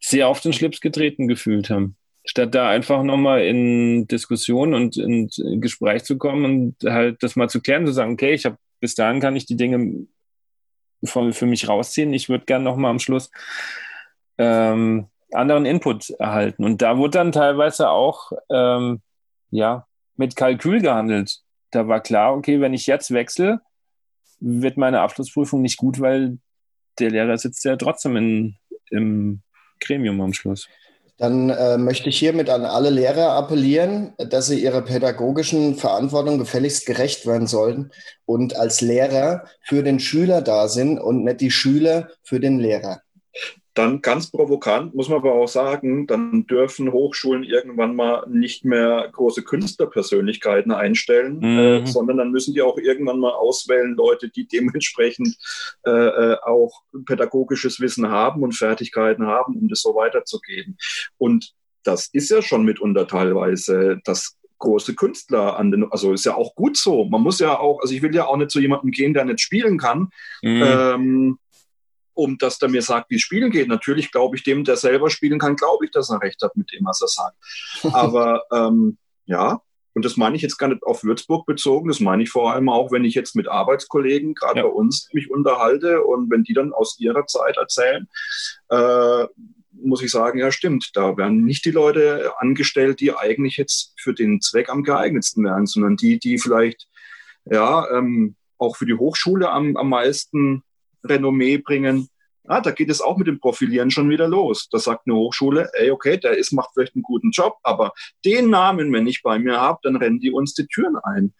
[0.03, 1.97] sehr auf den Schlips getreten gefühlt haben.
[2.25, 5.29] Statt da einfach nochmal in Diskussion und in
[5.61, 8.95] Gespräch zu kommen und halt das mal zu klären, zu sagen, okay, ich habe bis
[8.95, 10.07] dahin kann ich die Dinge
[11.05, 12.13] von, für mich rausziehen.
[12.13, 13.31] Ich würde gerne nochmal am Schluss
[14.39, 16.65] ähm, anderen Input erhalten.
[16.65, 19.01] Und da wurde dann teilweise auch ähm,
[19.51, 19.87] ja,
[20.17, 21.39] mit Kalkül gehandelt.
[21.71, 23.61] Da war klar, okay, wenn ich jetzt wechsle,
[24.41, 26.39] wird meine Abschlussprüfung nicht gut, weil
[26.99, 28.57] der Lehrer sitzt ja trotzdem in,
[28.91, 29.43] im
[29.83, 30.69] Gremium am Schluss.
[31.19, 36.87] Dann äh, möchte ich hiermit an alle Lehrer appellieren, dass sie ihrer pädagogischen Verantwortung gefälligst
[36.87, 37.93] gerecht werden sollen
[38.25, 43.03] und als Lehrer für den Schüler da sind und nicht die Schüler für den Lehrer.
[43.75, 49.09] Dann ganz provokant muss man aber auch sagen, dann dürfen Hochschulen irgendwann mal nicht mehr
[49.11, 51.59] große Künstlerpersönlichkeiten einstellen, mhm.
[51.59, 55.37] äh, sondern dann müssen die auch irgendwann mal auswählen, Leute, die dementsprechend
[55.87, 60.77] äh, äh, auch pädagogisches Wissen haben und Fertigkeiten haben, um das so weiterzugeben.
[61.17, 66.37] Und das ist ja schon mitunter teilweise das große Künstler an den, also ist ja
[66.37, 67.05] auch gut so.
[67.05, 69.41] Man muss ja auch, also ich will ja auch nicht zu jemandem gehen, der nicht
[69.41, 70.11] spielen kann.
[70.41, 70.63] Mhm.
[70.63, 71.39] Ähm,
[72.15, 73.69] um dass der mir sagt, wie es spielen geht.
[73.69, 76.73] Natürlich glaube ich dem, der selber spielen kann, glaube ich, dass er recht hat mit
[76.73, 77.37] dem, was er sagt.
[77.95, 79.61] Aber ähm, ja,
[79.95, 82.69] und das meine ich jetzt gar nicht auf Würzburg bezogen, das meine ich vor allem
[82.69, 84.63] auch, wenn ich jetzt mit Arbeitskollegen, gerade ja.
[84.63, 88.09] bei uns, mich unterhalte und wenn die dann aus ihrer Zeit erzählen,
[88.71, 89.27] äh,
[89.73, 94.15] muss ich sagen, ja stimmt, da werden nicht die Leute angestellt, die eigentlich jetzt für
[94.15, 96.89] den Zweck am geeignetsten wären, sondern die, die vielleicht
[97.45, 100.63] ja ähm, auch für die Hochschule am, am meisten
[101.05, 102.09] Renommee bringen.
[102.45, 104.69] Ah, da geht es auch mit dem Profilieren schon wieder los.
[104.69, 107.93] Da sagt eine Hochschule, ey, okay, der ist, macht vielleicht einen guten Job, aber
[108.25, 111.35] den Namen, wenn ich bei mir habe, dann rennen die uns die Türen ein.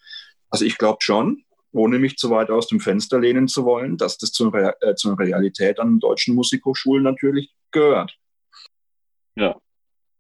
[0.49, 4.19] Also ich glaube schon, ohne mich zu weit aus dem Fenster lehnen zu wollen, dass
[4.19, 8.17] das zur, Re äh, zur Realität an deutschen Musikhochschulen natürlich gehört.
[9.35, 9.57] Ja.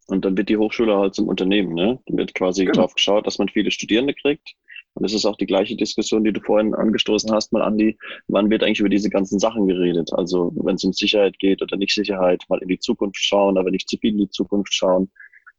[0.06, 2.00] Und dann wird die Hochschule halt zum Unternehmen, ne?
[2.06, 2.74] Dann wird quasi genau.
[2.74, 4.54] darauf geschaut, dass man viele Studierende kriegt,
[4.94, 7.96] und es ist auch die gleiche Diskussion, die du vorhin angestoßen hast, mal Andi.
[8.28, 10.12] Wann wird eigentlich über diese ganzen Sachen geredet?
[10.12, 13.70] Also wenn es um Sicherheit geht oder nicht Sicherheit, mal in die Zukunft schauen, aber
[13.70, 15.10] nicht zu viel in die Zukunft schauen.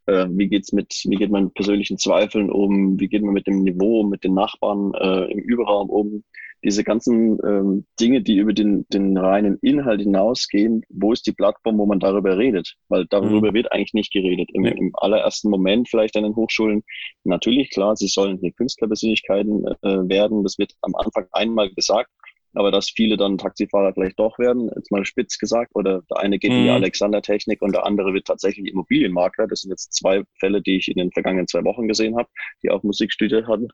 [0.06, 3.00] Äh, wie geht's mit, wie geht man mit persönlichen Zweifeln um?
[3.00, 6.24] Wie geht man mit dem Niveau, mit den Nachbarn äh, im Überraum um?
[6.64, 11.78] Diese ganzen ähm, Dinge, die über den, den reinen Inhalt hinausgehen, wo ist die Plattform,
[11.78, 12.76] wo man darüber redet?
[12.88, 13.56] Weil darüber mhm.
[13.56, 14.50] wird eigentlich nicht geredet.
[14.54, 16.84] Im, Im, allerersten Moment vielleicht an den Hochschulen.
[17.24, 20.44] Natürlich, klar, sie sollen hier Künstlerpersönlichkeiten äh, werden.
[20.44, 22.10] Das wird am Anfang einmal gesagt.
[22.54, 26.40] Aber dass viele dann Taxifahrer vielleicht doch werden, jetzt mal spitz gesagt, oder der eine
[26.40, 26.58] geht mhm.
[26.58, 26.76] in die mhm.
[26.76, 29.48] Alexander-Technik und der andere wird tatsächlich Immobilienmakler.
[29.48, 32.30] Das sind jetzt zwei Fälle, die ich in den vergangenen zwei Wochen gesehen habe,
[32.62, 33.70] die auch Musik studiert hatten.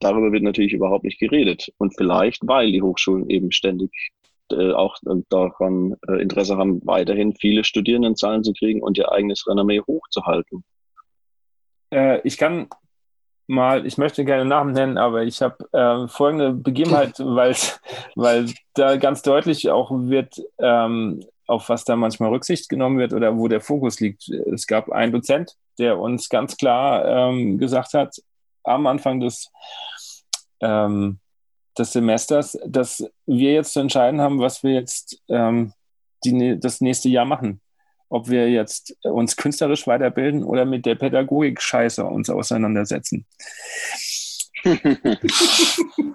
[0.00, 1.72] Darüber wird natürlich überhaupt nicht geredet.
[1.78, 3.90] Und vielleicht, weil die Hochschulen eben ständig
[4.50, 4.96] äh, auch
[5.28, 10.64] daran äh, Interesse haben, weiterhin viele Studierendenzahlen zu kriegen und ihr eigenes Renommee hochzuhalten.
[11.90, 12.68] Äh, ich kann
[13.48, 17.18] mal, ich möchte gerne Namen nennen, aber ich habe äh, folgende Begebenheit,
[18.14, 23.36] weil da ganz deutlich auch wird, ähm, auf was da manchmal Rücksicht genommen wird oder
[23.36, 24.28] wo der Fokus liegt.
[24.28, 28.16] Es gab einen Dozent, der uns ganz klar ähm, gesagt hat,
[28.64, 29.50] am Anfang des,
[30.60, 31.18] ähm,
[31.76, 35.72] des Semesters, dass wir jetzt zu entscheiden haben, was wir jetzt ähm,
[36.22, 37.60] die, das nächste Jahr machen.
[38.08, 43.26] Ob wir jetzt uns künstlerisch weiterbilden oder mit der Pädagogik Scheiße uns auseinandersetzen.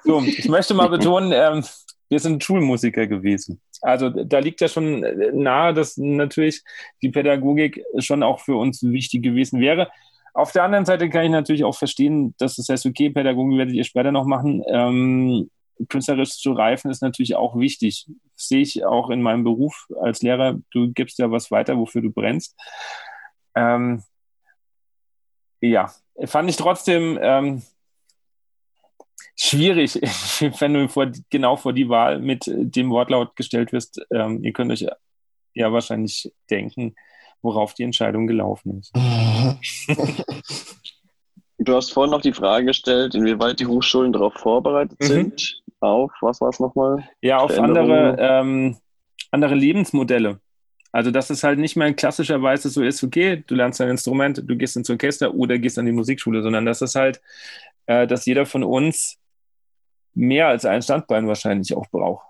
[0.03, 1.63] so, ich möchte mal betonen, ähm,
[2.09, 3.61] wir sind Schulmusiker gewesen.
[3.81, 6.61] Also da liegt ja schon nahe, dass natürlich
[7.01, 9.89] die Pädagogik schon auch für uns wichtig gewesen wäre.
[10.33, 13.75] Auf der anderen Seite kann ich natürlich auch verstehen, dass das heißt, okay, Pädagogik werdet
[13.75, 14.63] ihr später noch machen.
[14.67, 15.49] Ähm,
[15.89, 18.05] künstlerisch zu reifen ist natürlich auch wichtig.
[18.35, 20.59] Das sehe ich auch in meinem Beruf als Lehrer.
[20.71, 22.55] Du gibst ja was weiter, wofür du brennst.
[23.55, 24.03] Ähm,
[25.61, 25.93] ja,
[26.25, 27.63] fand ich trotzdem, ähm,
[29.35, 29.95] schwierig,
[30.59, 34.05] wenn du vor, genau vor die Wahl mit dem Wortlaut gestellt wirst.
[34.11, 34.85] Ähm, ihr könnt euch
[35.53, 36.95] ja wahrscheinlich denken,
[37.41, 38.91] worauf die Entscheidung gelaufen ist.
[41.59, 45.05] Du hast vorhin noch die Frage gestellt, inwieweit die Hochschulen darauf vorbereitet mhm.
[45.05, 45.62] sind.
[45.83, 47.09] Auf, was war es nochmal?
[47.21, 48.77] Ja, auf andere, ähm,
[49.31, 50.39] andere Lebensmodelle.
[50.93, 54.55] Also, dass es halt nicht mehr klassischerweise so ist, okay, du lernst ein Instrument, du
[54.55, 57.21] gehst ins Orchester oder gehst an die Musikschule, sondern dass es halt,
[57.87, 59.17] äh, dass jeder von uns
[60.13, 62.27] mehr als ein Standbein wahrscheinlich auch braucht.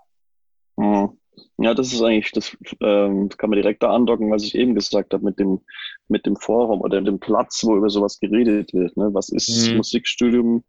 [0.76, 1.10] Mhm.
[1.58, 5.14] Ja, das ist eigentlich, das ähm, kann man direkt da andocken, was ich eben gesagt
[5.14, 5.60] habe, mit dem,
[6.08, 8.96] mit dem Forum oder dem Platz, wo über sowas geredet wird.
[8.96, 9.10] Ne?
[9.12, 9.76] Was ist mhm.
[9.76, 10.64] Musikstudium?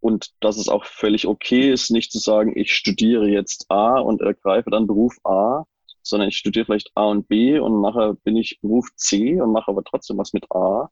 [0.00, 4.20] Und dass es auch völlig okay ist, nicht zu sagen, ich studiere jetzt A und
[4.20, 5.64] ergreife dann Beruf A,
[6.02, 9.70] sondern ich studiere vielleicht A und B und nachher bin ich Beruf C und mache
[9.70, 10.88] aber trotzdem was mit A,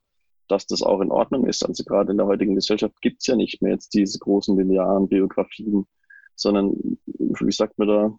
[0.49, 1.65] dass das auch in Ordnung ist.
[1.65, 5.87] Also gerade in der heutigen Gesellschaft gibt's ja nicht mehr jetzt diese großen linearen Biografien,
[6.35, 6.75] sondern,
[7.07, 8.19] wie sagt man da,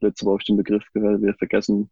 [0.00, 1.90] letzte Woche ich den Begriff gehört, wir vergessen.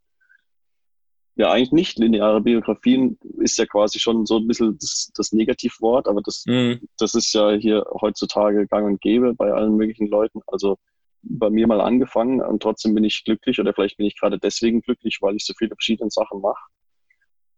[1.37, 6.07] Ja, eigentlich nicht lineare Biografien ist ja quasi schon so ein bisschen das, das Negativwort,
[6.07, 6.81] aber das, mhm.
[6.99, 10.41] das ist ja hier heutzutage gang und gäbe bei allen möglichen Leuten.
[10.47, 10.79] Also
[11.23, 14.83] bei mir mal angefangen und trotzdem bin ich glücklich oder vielleicht bin ich gerade deswegen
[14.83, 16.63] glücklich, weil ich so viele verschiedene Sachen mache.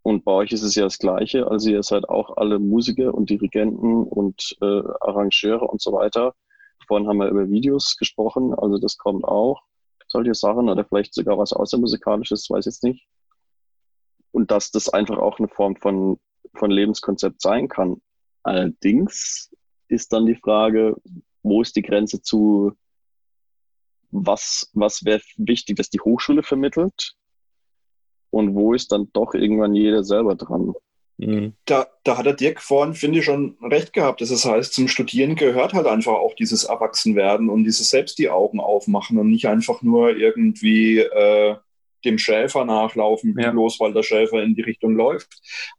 [0.02, 1.48] Und bei euch ist es ja das Gleiche.
[1.50, 6.34] Also ihr seid auch alle Musiker und Dirigenten und äh, Arrangeure und so weiter.
[6.86, 9.60] Vorhin haben wir über Videos gesprochen, also das kommt auch
[10.06, 13.06] solche Sachen oder vielleicht sogar was Außermusikalisches, weiß jetzt nicht.
[14.36, 16.18] Und dass das einfach auch eine Form von,
[16.54, 18.02] von Lebenskonzept sein kann.
[18.42, 19.50] Allerdings
[19.88, 20.94] ist dann die Frage,
[21.42, 22.72] wo ist die Grenze zu,
[24.10, 27.14] was, was wäre wichtig, dass die Hochschule vermittelt
[28.28, 30.74] und wo ist dann doch irgendwann jeder selber dran.
[31.16, 31.54] Mhm.
[31.64, 34.20] Da, da hat der Dirk vorhin, finde ich, schon recht gehabt.
[34.20, 38.60] Das heißt, zum Studieren gehört halt einfach auch dieses Erwachsenwerden und dieses selbst die Augen
[38.60, 41.56] aufmachen und nicht einfach nur irgendwie äh,
[42.06, 43.50] dem Schäfer nachlaufen, ja.
[43.50, 45.28] bloß weil der Schäfer in die Richtung läuft.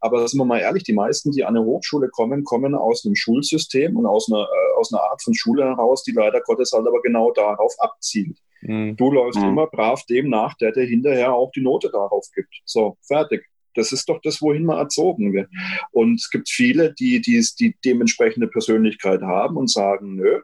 [0.00, 3.16] Aber sind wir mal ehrlich, die meisten, die an eine Hochschule kommen, kommen aus einem
[3.16, 6.86] Schulsystem und aus einer, äh, aus einer Art von Schule heraus, die leider Gottes halt
[6.86, 8.38] aber genau darauf abzielt.
[8.60, 8.96] Mhm.
[8.96, 9.48] Du läufst mhm.
[9.48, 12.54] immer brav dem nach, der dir hinterher auch die Note darauf gibt.
[12.64, 13.46] So, fertig.
[13.74, 15.48] Das ist doch das, wohin man erzogen wird.
[15.92, 20.40] Und es gibt viele, die, die, die dementsprechende Persönlichkeit haben und sagen, nö,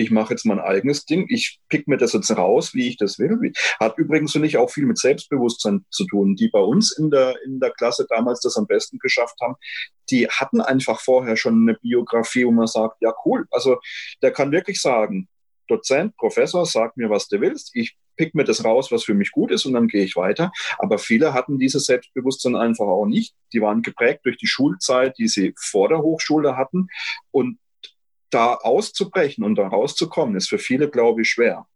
[0.00, 3.18] ich mache jetzt mein eigenes Ding, ich pick mir das jetzt raus, wie ich das
[3.18, 3.52] will.
[3.78, 6.36] Hat übrigens nicht auch viel mit Selbstbewusstsein zu tun.
[6.36, 9.56] Die bei uns in der, in der Klasse damals das am besten geschafft haben,
[10.10, 13.78] die hatten einfach vorher schon eine Biografie, wo man sagt, ja cool, also
[14.22, 15.28] der kann wirklich sagen,
[15.68, 17.70] Dozent, Professor, sag mir, was du willst.
[17.74, 20.50] Ich pick mir das raus, was für mich gut ist und dann gehe ich weiter.
[20.78, 23.34] Aber viele hatten dieses Selbstbewusstsein einfach auch nicht.
[23.52, 26.88] Die waren geprägt durch die Schulzeit, die sie vor der Hochschule hatten.
[27.30, 27.58] Und
[28.30, 31.66] da auszubrechen und da rauszukommen, ist für viele, glaube ich, schwer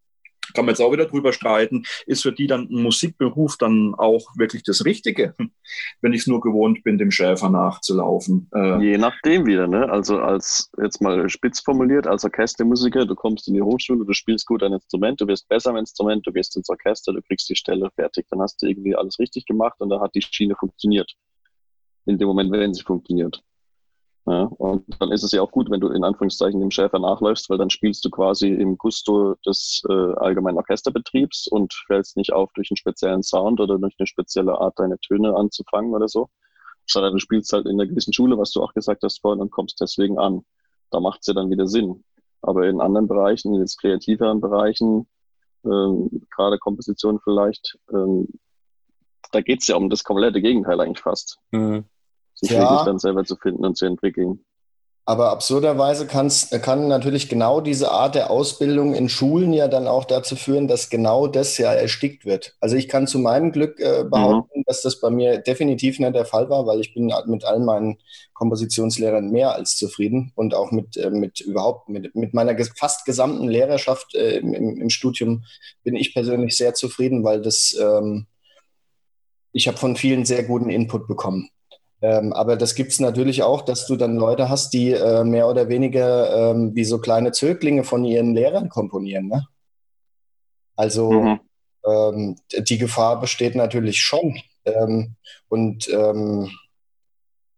[0.53, 4.27] kann man jetzt auch wieder drüber streiten, ist für die dann ein Musikberuf dann auch
[4.37, 5.35] wirklich das Richtige,
[6.03, 8.51] wenn ich es nur gewohnt bin, dem Schäfer nachzulaufen.
[8.55, 9.89] Äh Je nachdem wieder, ne?
[9.89, 14.47] Also als jetzt mal spitz formuliert, als Orchestermusiker, du kommst in die Hochschule, du spielst
[14.47, 17.57] gut ein Instrument, du wirst besser am Instrument, du gehst ins Orchester, du kriegst die
[17.57, 21.13] Stelle fertig, dann hast du irgendwie alles richtig gemacht und da hat die Schiene funktioniert.
[22.07, 23.43] In dem Moment, wenn sie funktioniert.
[24.27, 27.51] Ja, und dann ist es ja auch gut, wenn du in Anführungszeichen dem Schäfer nachläufst,
[27.51, 32.51] weil dann spielst du quasi im Gusto des äh, allgemeinen Orchesterbetriebs und fällst nicht auf
[32.55, 36.31] durch einen speziellen Sound oder durch eine spezielle Art, deine Töne anzufangen oder so,
[36.87, 39.51] sondern du spielst halt in einer gewissen Schule, was du auch gesagt hast vorhin, und
[39.51, 40.41] kommst deswegen an.
[40.91, 42.03] Da macht es ja dann wieder Sinn.
[42.41, 45.07] Aber in anderen Bereichen, in jetzt kreativeren Bereichen,
[45.67, 48.29] ähm, gerade Komposition vielleicht, ähm,
[49.33, 51.39] da geht's ja um das komplette Gegenteil eigentlich fast.
[51.51, 51.85] Mhm
[52.51, 54.45] ja, wirklich dann selber zu finden und zu entwickeln.
[55.07, 60.35] Aber absurderweise kann natürlich genau diese Art der Ausbildung in Schulen ja dann auch dazu
[60.35, 62.57] führen, dass genau das ja erstickt wird.
[62.59, 64.65] Also ich kann zu meinem Glück äh, behaupten, mhm.
[64.67, 67.99] dass das bei mir definitiv nicht der Fall war, weil ich bin mit allen meinen
[68.33, 73.49] Kompositionslehrern mehr als zufrieden und auch mit, äh, mit überhaupt, mit, mit meiner fast gesamten
[73.49, 75.45] Lehrerschaft äh, im, im, Studium
[75.83, 78.27] bin ich persönlich sehr zufrieden, weil das, ähm,
[79.53, 81.51] ich habe von vielen sehr guten Input bekommen.
[82.05, 85.49] Ähm, aber das gibt es natürlich auch, dass du dann Leute hast, die äh, mehr
[85.49, 89.29] oder weniger ähm, wie so kleine Zöglinge von ihren Lehrern komponieren.
[89.29, 89.47] Ne?
[90.77, 91.41] Also mhm.
[91.87, 94.39] ähm, die Gefahr besteht natürlich schon.
[94.67, 95.15] Ähm,
[95.49, 96.51] und ähm,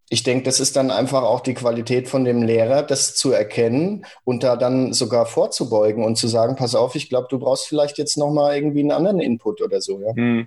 [0.09, 4.07] ich denke, das ist dann einfach auch die Qualität von dem Lehrer, das zu erkennen
[4.23, 7.99] und da dann sogar vorzubeugen und zu sagen, pass auf, ich glaube, du brauchst vielleicht
[7.99, 10.01] jetzt nochmal irgendwie einen anderen Input oder so.
[10.01, 10.13] Ja?
[10.15, 10.47] Mhm.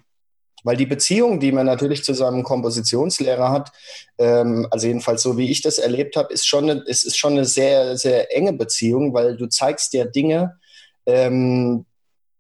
[0.63, 3.71] Weil die Beziehung, die man natürlich zu seinem Kompositionslehrer hat,
[4.17, 7.45] ähm, also jedenfalls so wie ich das erlebt habe, ist schon eine, ist, schon eine
[7.45, 10.57] sehr, sehr enge Beziehung, weil du zeigst dir Dinge,
[11.05, 11.85] ähm,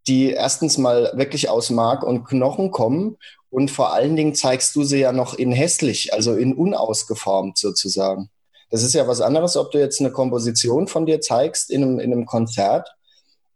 [0.07, 3.17] die erstens mal wirklich aus Mark und Knochen kommen
[3.49, 8.29] und vor allen Dingen zeigst du sie ja noch in hässlich, also in unausgeformt sozusagen.
[8.69, 11.99] Das ist ja was anderes, ob du jetzt eine Komposition von dir zeigst in einem,
[11.99, 12.95] in einem Konzert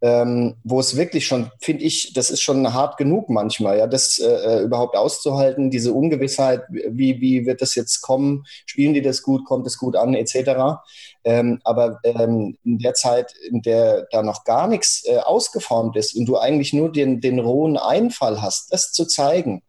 [0.04, 4.20] ähm, wo es wirklich schon, finde ich, das ist schon hart genug manchmal, ja, das
[4.20, 9.24] äh, äh, überhaupt auszuhalten, diese Ungewissheit, wie, wie wird das jetzt kommen, spielen die das
[9.24, 10.82] gut, kommt es gut an, etc.
[11.24, 16.18] Ähm, aber ähm, in der Zeit, in der da noch gar nichts äh, ausgeformt ist
[16.18, 19.64] und du eigentlich nur den, den rohen Einfall hast, das zu zeigen,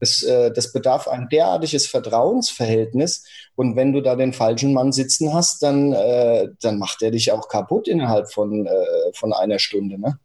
[0.00, 3.24] das, äh, das bedarf ein derartiges Vertrauensverhältnis.
[3.56, 7.32] Und wenn du da den falschen Mann sitzen hast, dann, äh, dann macht er dich
[7.32, 9.98] auch kaputt innerhalb von, äh, von einer Stunde.
[9.98, 10.18] Ne?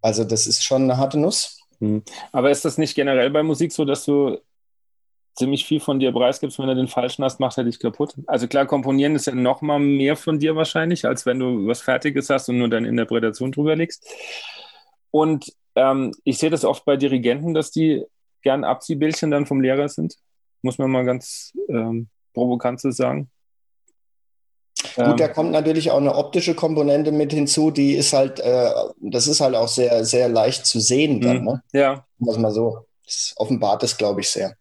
[0.00, 1.58] Also das ist schon eine harte Nuss.
[1.80, 2.02] Hm.
[2.32, 4.38] Aber ist das nicht generell bei Musik so, dass du
[5.34, 8.14] ziemlich viel von dir preisgibst, wenn du den falschen hast, macht er dich kaputt?
[8.26, 11.80] Also klar, komponieren ist ja noch mal mehr von dir wahrscheinlich, als wenn du was
[11.80, 14.06] Fertiges hast und nur deine Interpretation drüber legst.
[15.10, 18.04] Und ähm, ich sehe das oft bei Dirigenten, dass die
[18.42, 20.16] gern Abziehbildchen dann vom Lehrer sind.
[20.62, 23.30] Muss man mal ganz ähm, provokant so sagen.
[24.96, 28.70] Gut, da ähm, kommt natürlich auch eine optische Komponente mit hinzu, die ist halt, äh,
[29.00, 31.44] das ist halt auch sehr, sehr leicht zu sehen dann, mhm.
[31.44, 31.62] ne?
[31.72, 32.06] Ja.
[32.18, 32.86] Was mal so.
[33.04, 34.56] Das offenbart es, glaube ich, sehr.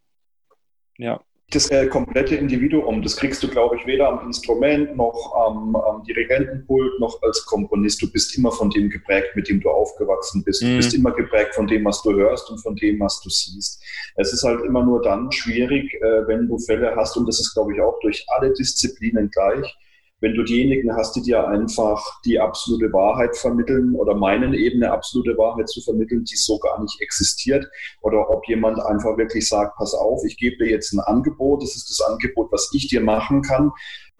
[0.98, 1.20] Ja
[1.52, 6.03] das äh, komplette Individuum, das kriegst du, glaube ich, weder am Instrument noch am, am,
[6.03, 8.02] Dirigentenpult noch als Komponist.
[8.02, 10.64] Du bist immer von dem geprägt, mit dem du aufgewachsen bist.
[10.64, 10.69] Mhm.
[10.69, 13.84] Du bist immer geprägt von dem, was du hörst und von dem, was du siehst.
[14.15, 17.53] Es ist halt immer nur dann schwierig, äh, wenn du Fälle hast, und das ist,
[17.53, 19.78] glaube ich, auch durch alle Disziplinen gleich,
[20.22, 24.93] wenn du diejenigen hast, die dir einfach die absolute Wahrheit vermitteln oder meinen eben eine
[24.93, 27.68] absolute Wahrheit zu vermitteln, die so gar nicht existiert,
[28.02, 31.76] oder ob jemand einfach wirklich sagt, pass auf, ich gebe dir jetzt ein Angebot, das
[31.76, 33.72] ist das Angebot, was ich dir machen kann.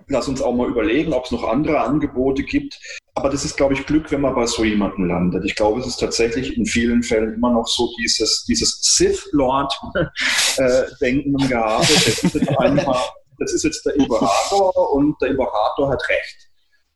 [0.08, 2.80] Lass uns auch mal überlegen, ob es noch andere Angebote gibt.
[3.14, 5.46] Aber das ist, glaube ich, Glück, wenn man bei so jemandem landet.
[5.46, 11.36] Ich glaube, es ist tatsächlich in vielen Fällen immer noch so dieses, dieses Sith-Lord-Denken äh,
[11.36, 11.84] und Gehabe.
[11.84, 16.50] Ist einfach das ist jetzt der Imperator und der Imperator hat recht.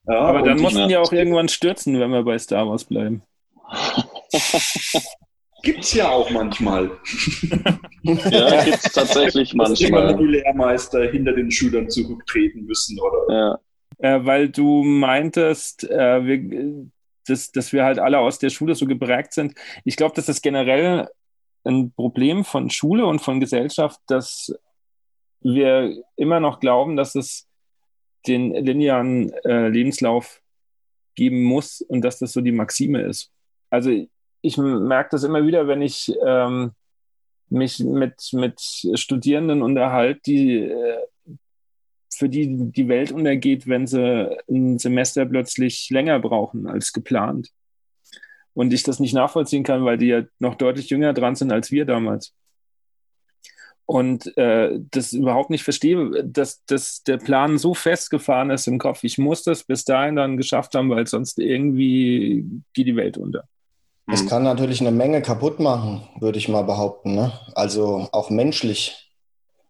[0.07, 3.23] Ja, Aber dann mussten die auch irgendwann stürzen, wenn wir bei Star Wars bleiben.
[5.63, 6.91] Gibt's ja auch manchmal.
[8.03, 9.69] ja, gibt's tatsächlich manchmal.
[9.69, 13.34] Dass immer die Lehrmeister hinter den Schülern zurücktreten müssen, oder?
[13.34, 13.59] Ja.
[13.97, 16.85] Äh, weil du meintest, äh, wir,
[17.26, 19.55] dass, dass wir halt alle aus der Schule so geprägt sind.
[19.85, 21.09] Ich glaube, das ist generell
[21.63, 24.53] ein Problem von Schule und von Gesellschaft, dass
[25.45, 27.47] wir immer noch glauben, dass es
[28.27, 30.41] den linearen äh, Lebenslauf
[31.13, 33.31] geben muss und dass das so die Maxime ist.
[33.69, 33.91] Also
[34.41, 36.72] ich merke das immer wieder, wenn ich ähm,
[37.49, 38.59] mich mit, mit
[38.95, 41.05] Studierenden unterhalte, die äh,
[42.09, 47.51] für die die Welt untergeht, wenn sie ein Semester plötzlich länger brauchen als geplant.
[48.53, 51.72] Und ich das nicht nachvollziehen kann, weil die ja noch deutlich jünger dran sind als
[51.72, 52.34] wir damals
[53.86, 59.03] und äh, das überhaupt nicht verstehe, dass, dass der Plan so festgefahren ist im Kopf.
[59.03, 63.44] Ich muss das bis dahin dann geschafft haben, weil sonst irgendwie geht die Welt unter.
[64.12, 64.30] Es mhm.
[64.30, 67.16] kann natürlich eine Menge kaputt machen, würde ich mal behaupten.
[67.16, 67.32] Ne?
[67.53, 69.12] Also auch menschlich,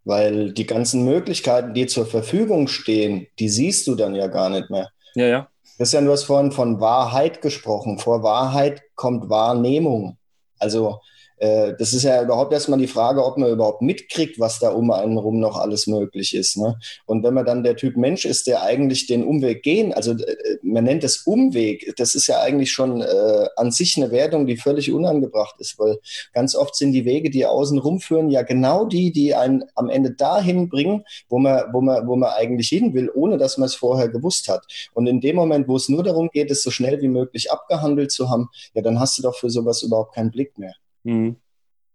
[0.06, 4.70] weil die ganzen Möglichkeiten, die zur Verfügung stehen, die siehst du dann ja gar nicht
[4.70, 4.90] mehr.
[5.16, 5.48] Ja, ja.
[5.78, 8.00] Christian, du hast vorhin von Wahrheit gesprochen.
[8.00, 10.18] Vor Wahrheit kommt Wahrnehmung.
[10.58, 11.00] Also
[11.38, 14.92] äh, das ist ja überhaupt erstmal die Frage, ob man überhaupt mitkriegt, was da um
[14.92, 16.58] einen rum noch alles möglich ist.
[16.58, 16.78] Ne?
[17.06, 20.36] Und wenn man dann der Typ Mensch ist, der eigentlich den Umweg gehen, also äh,
[20.64, 24.58] man nennt es Umweg, das ist ja eigentlich schon äh, an sich eine Wertung, die
[24.58, 26.00] völlig unangebracht ist, weil
[26.34, 30.12] ganz oft sind die Wege, die außen rumführen, ja genau die, die einen am Ende
[30.12, 33.76] dahin bringen, wo man, wo man, wo man eigentlich hin will, ohne dass man es
[33.76, 34.66] vorher gewusst hat.
[34.94, 38.12] Und in dem Moment, wo es nur darum geht, es so schnell wie möglich abgehandelt
[38.12, 40.74] zu haben, ja, dann hast du doch für sowas überhaupt keinen Blick mehr.
[41.06, 41.38] Mhm.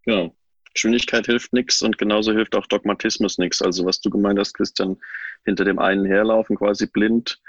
[0.04, 0.34] Genau.
[0.72, 3.60] Geschwindigkeit hilft nichts und genauso hilft auch Dogmatismus nichts.
[3.60, 4.96] Also was du gemeint hast, Christian,
[5.44, 7.40] hinter dem einen herlaufen quasi blind,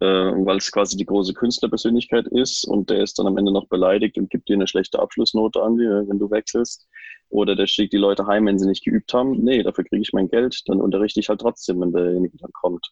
[0.00, 3.68] äh, weil es quasi die große Künstlerpersönlichkeit ist und der ist dann am Ende noch
[3.68, 6.88] beleidigt und gibt dir eine schlechte Abschlussnote an, wenn du wechselst.
[7.28, 9.42] Oder der schickt die Leute heim, wenn sie nicht geübt haben.
[9.42, 10.62] Nee, dafür kriege ich mein Geld.
[10.66, 12.90] Dann unterrichte ich halt trotzdem, wenn derjenige dann kommt.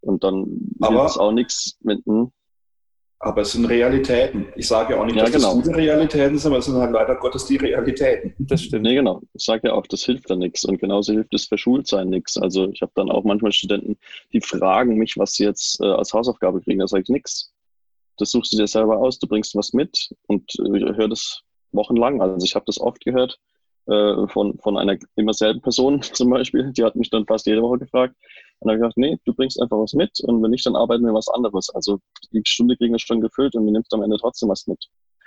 [0.00, 0.44] Und dann
[0.82, 2.04] hilft es auch nichts mit.
[2.06, 2.32] Hm?
[3.24, 4.48] Aber es sind Realitäten.
[4.56, 5.54] Ich sage ja auch nicht, ja, dass genau.
[5.54, 8.34] das gute Realitäten sind, aber es sind halt leider Gottes die Realitäten.
[8.40, 8.82] Das stimmt.
[8.82, 9.22] Nee, genau.
[9.32, 10.64] Ich sage ja auch, das hilft da nichts.
[10.64, 12.36] Und genauso hilft das Verschultsein nichts.
[12.36, 13.96] Also ich habe dann auch manchmal Studenten,
[14.32, 16.80] die fragen mich, was sie jetzt äh, als Hausaufgabe kriegen.
[16.80, 17.52] Da sage ich nichts.
[18.18, 22.20] Das suchst du dir selber aus, du bringst was mit und äh, hör das wochenlang.
[22.20, 23.38] Also ich habe das oft gehört.
[23.86, 26.72] äh, von, von einer immer selben Person zum Beispiel.
[26.72, 28.16] Die hat mich dann fast jede Woche gefragt.
[28.62, 30.76] Und dann habe ich gesagt, nee, du bringst einfach was mit und wenn nicht, dann
[30.76, 31.68] arbeiten wir was anderes.
[31.70, 31.98] Also
[32.32, 34.78] die Stunde kriegen wir schon gefüllt und du nimmst am Ende trotzdem was mit.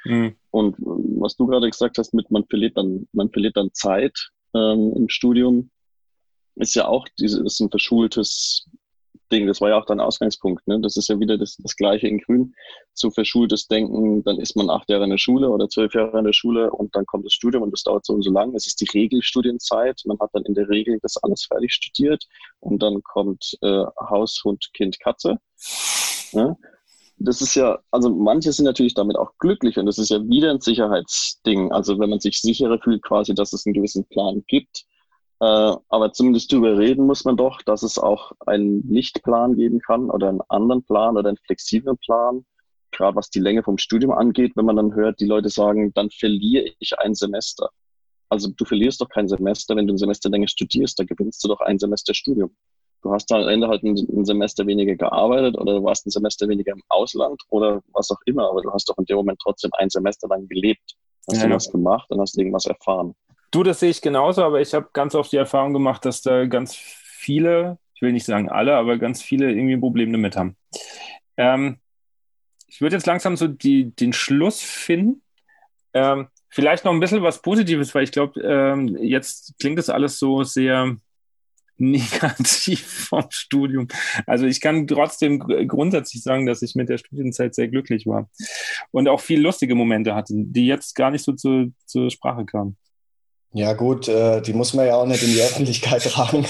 [0.05, 0.35] Mhm.
[0.51, 4.17] Und was du gerade gesagt hast, mit man verliert dann, man verliert dann Zeit
[4.53, 5.69] ähm, im Studium,
[6.55, 8.69] ist ja auch dieses, ist ein verschultes
[9.31, 9.47] Ding.
[9.47, 10.67] Das war ja auch dein Ausgangspunkt.
[10.67, 10.79] Ne?
[10.81, 12.53] Das ist ja wieder das, das Gleiche in Grün.
[12.93, 16.25] Zu verschultes Denken, dann ist man acht Jahre in der Schule oder zwölf Jahre in
[16.25, 18.55] der Schule und dann kommt das Studium und das dauert so und so lang.
[18.55, 20.01] Es ist die Regelstudienzeit.
[20.05, 22.25] Man hat dann in der Regel das alles fertig studiert
[22.59, 25.37] und dann kommt äh, Haus, Hund, Kind, Katze.
[26.33, 26.57] Ne?
[27.17, 30.51] das ist ja, also manche sind natürlich damit auch glücklich und das ist ja wieder
[30.51, 31.71] ein Sicherheitsding.
[31.71, 34.85] Also wenn man sich sicherer fühlt quasi, dass es einen gewissen Plan gibt,
[35.39, 40.29] aber zumindest darüber reden muss man doch, dass es auch einen Nichtplan geben kann oder
[40.29, 42.45] einen anderen Plan oder einen flexiblen Plan,
[42.91, 46.09] gerade was die Länge vom Studium angeht, wenn man dann hört, die Leute sagen, dann
[46.09, 47.69] verliere ich ein Semester.
[48.29, 51.49] Also du verlierst doch kein Semester, wenn du ein Semester länger studierst, da gewinnst du
[51.49, 52.55] doch ein Semester Studium.
[53.01, 56.47] Du hast dann am Ende halt ein, Semester weniger gearbeitet oder du warst ein Semester
[56.47, 59.69] weniger im Ausland oder was auch immer, aber du hast doch in dem Moment trotzdem
[59.77, 60.95] ein Semester lang gelebt.
[61.29, 61.47] Hast ja.
[61.47, 63.13] du was gemacht und hast irgendwas erfahren.
[63.55, 66.45] Du, das sehe ich genauso, aber ich habe ganz oft die Erfahrung gemacht, dass da
[66.45, 70.57] ganz viele, ich will nicht sagen alle, aber ganz viele irgendwie ein Problem damit haben.
[71.37, 71.77] Ähm,
[72.67, 75.21] ich würde jetzt langsam so die, den Schluss finden.
[75.93, 80.19] Ähm, vielleicht noch ein bisschen was Positives, weil ich glaube, ähm, jetzt klingt das alles
[80.19, 80.97] so sehr
[81.77, 83.87] negativ vom Studium.
[84.27, 88.29] Also ich kann trotzdem grundsätzlich sagen, dass ich mit der Studienzeit sehr glücklich war
[88.91, 92.75] und auch viele lustige Momente hatte, die jetzt gar nicht so zu, zur Sprache kamen.
[93.55, 96.45] Ja gut, äh, die muss man ja auch nicht in die Öffentlichkeit tragen.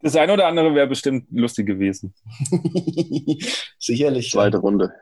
[0.00, 2.14] das eine oder andere wäre bestimmt lustig gewesen.
[3.80, 4.30] Sicherlich.
[4.30, 4.60] Zweite ja.
[4.60, 4.92] Runde.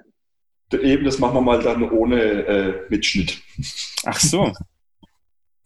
[0.72, 3.42] Eben, das machen wir mal dann ohne äh, Mitschnitt.
[4.06, 4.54] Ach so.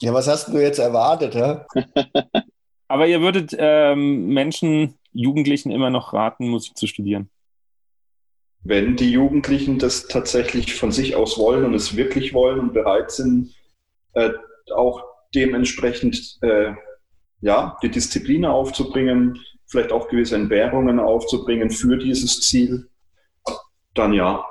[0.01, 1.37] Ja, was hast du jetzt erwartet?
[1.37, 1.59] Hä?
[2.89, 7.31] Aber ihr würdet ähm, Menschen, Jugendlichen immer noch raten, Musik zu studieren?
[8.65, 13.11] Wenn die Jugendlichen das tatsächlich von sich aus wollen und es wirklich wollen und bereit
[13.11, 13.55] sind,
[14.15, 14.31] äh,
[14.75, 16.73] auch dementsprechend äh,
[17.41, 22.89] ja, die Disziplin aufzubringen, vielleicht auch gewisse Entbehrungen aufzubringen für dieses Ziel,
[23.95, 24.45] dann ja.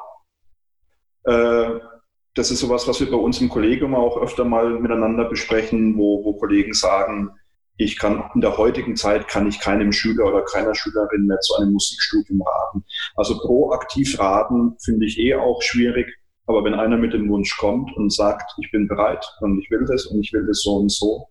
[1.23, 1.79] Äh,
[2.33, 6.23] das ist sowas, was wir bei uns im Kollegium auch öfter mal miteinander besprechen, wo,
[6.23, 7.31] wo Kollegen sagen,
[7.83, 11.55] ich kann in der heutigen Zeit kann ich keinem Schüler oder keiner Schülerin mehr zu
[11.55, 12.85] einem Musikstudium raten.
[13.15, 16.15] Also proaktiv raten finde ich eh auch schwierig.
[16.45, 19.85] Aber wenn einer mit dem Wunsch kommt und sagt, ich bin bereit und ich will
[19.87, 21.27] das und ich will das so und so,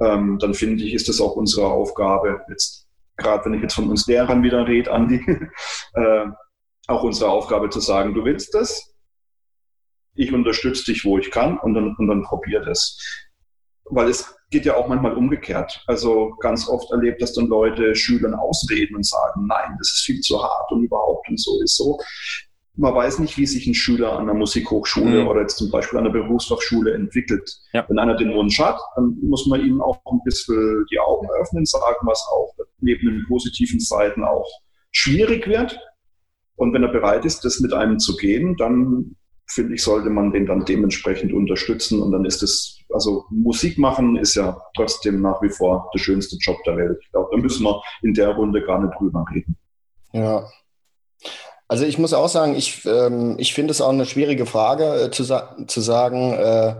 [0.00, 3.90] ähm, dann finde ich, ist das auch unsere Aufgabe, jetzt gerade wenn ich jetzt von
[3.90, 5.24] uns Lehrern wieder rede, Andi,
[5.94, 6.26] äh,
[6.86, 8.94] auch unsere Aufgabe zu sagen, du willst das,
[10.14, 13.27] ich unterstütze dich, wo ich kann und dann, und dann probier das.
[13.90, 15.82] Weil es geht ja auch manchmal umgekehrt.
[15.86, 20.20] Also ganz oft erlebt, dass dann Leute Schülern ausreden und sagen, nein, das ist viel
[20.20, 21.98] zu hart und überhaupt und so ist so.
[22.76, 25.28] Man weiß nicht, wie sich ein Schüler an einer Musikhochschule mhm.
[25.28, 27.58] oder jetzt zum Beispiel an einer Berufsfachschule entwickelt.
[27.72, 27.84] Ja.
[27.88, 31.66] Wenn einer den Wunsch hat, dann muss man ihm auch ein bisschen die Augen öffnen,
[31.66, 34.48] sagen, was auch neben den positiven Seiten auch
[34.92, 35.78] schwierig wird.
[36.54, 39.16] Und wenn er bereit ist, das mit einem zu gehen, dann
[39.50, 42.02] finde ich, sollte man den dann dementsprechend unterstützen.
[42.02, 46.36] Und dann ist es, also Musik machen ist ja trotzdem nach wie vor der schönste
[46.36, 46.98] Job der Welt.
[47.02, 49.56] Ich glaube, da müssen wir in der Runde gar nicht drüber reden.
[50.12, 50.46] Ja.
[51.66, 55.10] Also ich muss auch sagen, ich, ähm, ich finde es auch eine schwierige Frage äh,
[55.10, 56.76] zu, sa zu sagen, äh,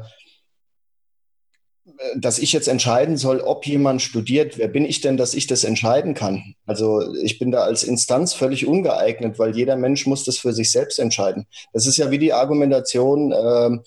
[2.16, 5.64] dass ich jetzt entscheiden soll, ob jemand studiert, wer bin ich denn, dass ich das
[5.64, 6.54] entscheiden kann?
[6.66, 10.70] Also ich bin da als Instanz völlig ungeeignet, weil jeder Mensch muss das für sich
[10.70, 11.46] selbst entscheiden.
[11.72, 13.78] Das ist ja wie die Argumentation, äh,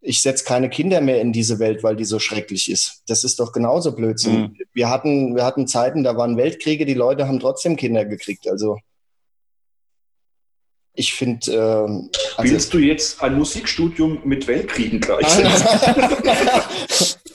[0.00, 3.02] ich setze keine Kinder mehr in diese Welt, weil die so schrecklich ist.
[3.08, 4.40] Das ist doch genauso Blödsinn.
[4.40, 4.56] Mhm.
[4.72, 8.48] Wir, hatten, wir hatten Zeiten, da waren Weltkriege, die Leute haben trotzdem Kinder gekriegt.
[8.48, 8.78] Also
[10.98, 11.52] ich finde.
[11.52, 15.66] Ähm, also Willst du jetzt ein Musikstudium mit Weltkriegen gleichsetzen?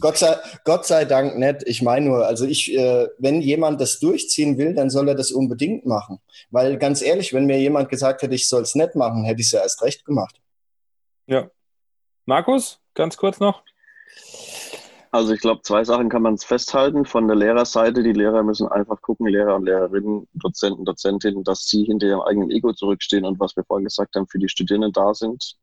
[0.00, 1.62] Gott sei, Gott sei Dank nicht.
[1.66, 5.30] Ich meine nur, also ich, äh, wenn jemand das durchziehen will, dann soll er das
[5.30, 6.20] unbedingt machen.
[6.50, 9.46] Weil ganz ehrlich, wenn mir jemand gesagt hätte, ich soll es nicht machen, hätte ich
[9.46, 10.40] es ja erst recht gemacht.
[11.26, 11.50] Ja.
[12.24, 13.62] Markus, ganz kurz noch.
[15.14, 17.04] Also ich glaube, zwei Sachen kann man festhalten.
[17.04, 21.84] Von der Lehrerseite, die Lehrer müssen einfach gucken, Lehrer und Lehrerinnen, Dozenten, Dozentinnen, dass sie
[21.84, 25.14] hinter ihrem eigenen Ego zurückstehen und was wir vorhin gesagt haben, für die Studierenden da
[25.14, 25.54] sind,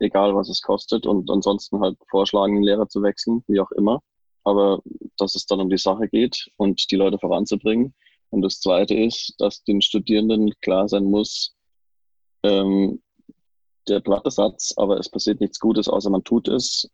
[0.00, 1.06] egal was es kostet.
[1.06, 4.02] Und ansonsten halt vorschlagen, den Lehrer zu wechseln, wie auch immer.
[4.44, 4.82] Aber
[5.16, 7.94] dass es dann um die Sache geht und die Leute voranzubringen.
[8.28, 11.54] Und das Zweite ist, dass den Studierenden klar sein muss,
[12.42, 13.00] ähm,
[13.88, 16.90] der platte Satz, aber es passiert nichts Gutes, außer man tut es.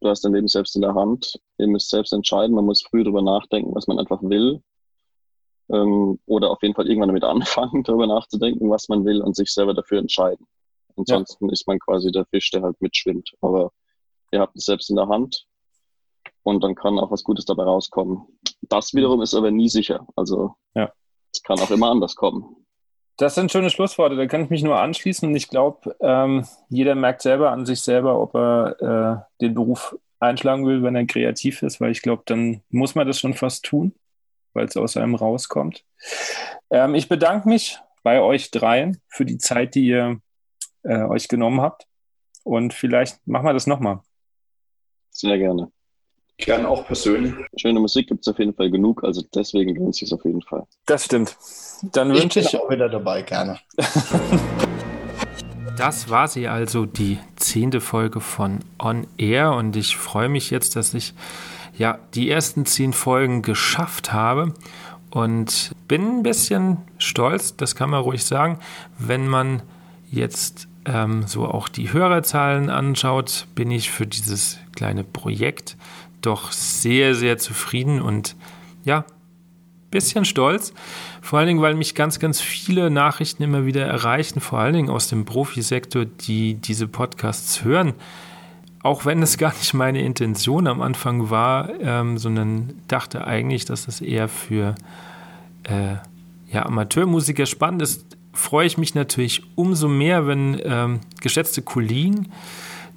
[0.00, 1.38] Du hast dein Leben selbst in der Hand.
[1.58, 2.54] Ihr müsst selbst entscheiden.
[2.54, 4.62] Man muss früh darüber nachdenken, was man einfach will.
[5.70, 9.52] Ähm, oder auf jeden Fall irgendwann damit anfangen, darüber nachzudenken, was man will und sich
[9.52, 10.46] selber dafür entscheiden.
[10.96, 11.52] Ansonsten ja.
[11.52, 13.30] ist man quasi der Fisch, der halt mitschwimmt.
[13.40, 13.72] Aber
[14.32, 15.46] ihr habt es selbst in der Hand
[16.42, 18.26] und dann kann auch was Gutes dabei rauskommen.
[18.62, 20.06] Das wiederum ist aber nie sicher.
[20.16, 20.92] Also ja.
[21.32, 22.66] es kann auch immer anders kommen.
[23.20, 25.36] Das sind schöne Schlussworte, da kann ich mich nur anschließen.
[25.36, 30.66] Ich glaube, ähm, jeder merkt selber an sich selber, ob er äh, den Beruf einschlagen
[30.66, 33.94] will, wenn er kreativ ist, weil ich glaube, dann muss man das schon fast tun,
[34.54, 35.84] weil es aus einem rauskommt.
[36.70, 40.18] Ähm, ich bedanke mich bei euch dreien für die Zeit, die ihr
[40.82, 41.86] äh, euch genommen habt.
[42.42, 44.00] Und vielleicht machen wir das nochmal.
[45.10, 45.70] Sehr gerne.
[46.40, 47.34] Gern auch persönlich.
[47.56, 50.42] Schöne Musik gibt es auf jeden Fall genug, also deswegen lohnt es sich auf jeden
[50.42, 50.64] Fall.
[50.86, 51.36] Das stimmt.
[51.92, 53.58] Dann ich wünsche ich auch wieder dabei, gerne.
[55.76, 60.76] Das war sie also, die zehnte Folge von On Air und ich freue mich jetzt,
[60.76, 61.14] dass ich
[61.74, 64.52] ja die ersten zehn Folgen geschafft habe
[65.10, 68.58] und bin ein bisschen stolz, das kann man ruhig sagen,
[68.98, 69.62] wenn man
[70.10, 75.78] jetzt ähm, so auch die Hörerzahlen anschaut, bin ich für dieses kleine Projekt
[76.22, 78.36] doch sehr, sehr zufrieden und
[78.84, 79.04] ja,
[79.90, 80.72] bisschen stolz.
[81.20, 84.90] Vor allen Dingen, weil mich ganz, ganz viele Nachrichten immer wieder erreichen, vor allen Dingen
[84.90, 87.94] aus dem Profisektor, die diese Podcasts hören.
[88.82, 93.86] Auch wenn es gar nicht meine Intention am Anfang war, ähm, sondern dachte eigentlich, dass
[93.86, 94.74] das eher für
[95.64, 95.96] äh,
[96.52, 102.28] ja, Amateurmusiker spannend ist, freue ich mich natürlich umso mehr, wenn ähm, geschätzte Kollegen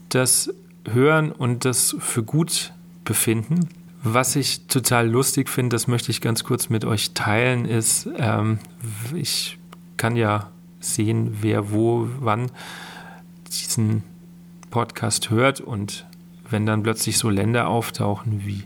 [0.10, 0.54] das
[0.86, 2.72] hören und das für gut
[3.03, 3.69] befinden.
[4.03, 8.59] Was ich total lustig finde, das möchte ich ganz kurz mit euch teilen, ist, ähm,
[9.15, 9.57] ich
[9.95, 10.49] kann ja
[10.81, 12.51] sehen, wer wo, wann
[13.47, 14.03] diesen
[14.69, 16.05] Podcast hört und
[16.49, 18.63] wenn dann plötzlich so Länder auftauchen wie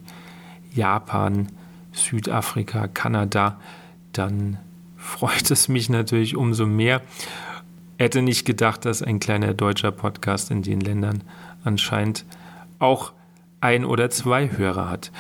[0.73, 1.49] Japan,
[1.91, 3.59] Südafrika, Kanada,
[4.14, 4.57] dann
[4.95, 7.01] freut es mich natürlich umso mehr.
[7.97, 11.23] Hätte nicht gedacht, dass ein kleiner deutscher Podcast in den Ländern
[11.64, 12.26] anscheinend
[12.80, 13.14] auch
[13.62, 15.12] ein oder zwei Hörer hat.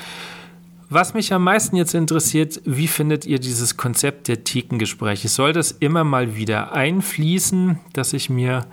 [0.89, 5.27] Was mich am meisten jetzt interessiert, wie findet ihr dieses Konzept der Thekengespräche?
[5.27, 8.65] Soll das immer mal wieder einfließen, dass ich mir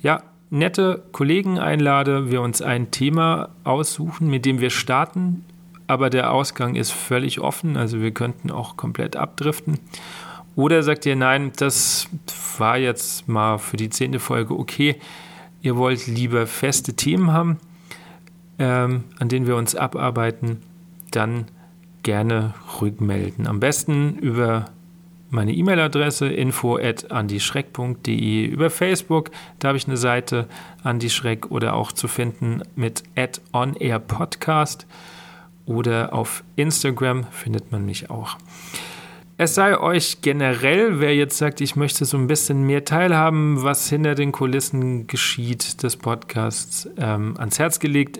[0.00, 5.44] ja nette Kollegen einlade, wir uns ein Thema aussuchen, mit dem wir starten,
[5.88, 9.78] aber der Ausgang ist völlig offen, also wir könnten auch komplett abdriften.
[10.54, 12.08] Oder sagt ihr, nein, das
[12.58, 14.96] war jetzt mal für die zehnte Folge okay,
[15.62, 17.58] ihr wollt lieber feste Themen haben,
[18.58, 20.58] ähm, an denen wir uns abarbeiten,
[21.10, 21.46] dann
[22.02, 23.46] gerne rückmelden.
[23.46, 24.66] Am besten über
[25.30, 30.48] meine E-Mail-Adresse info@andischreck.de über Facebook, da habe ich eine Seite
[30.82, 33.02] Andi Schreck oder auch zu finden mit
[33.52, 34.86] @onairpodcast
[35.66, 38.38] oder auf Instagram findet man mich auch.
[39.36, 43.88] Es sei euch generell, wer jetzt sagt, ich möchte so ein bisschen mehr teilhaben, was
[43.88, 48.18] hinter den Kulissen geschieht des Podcasts, ähm, ans Herz gelegt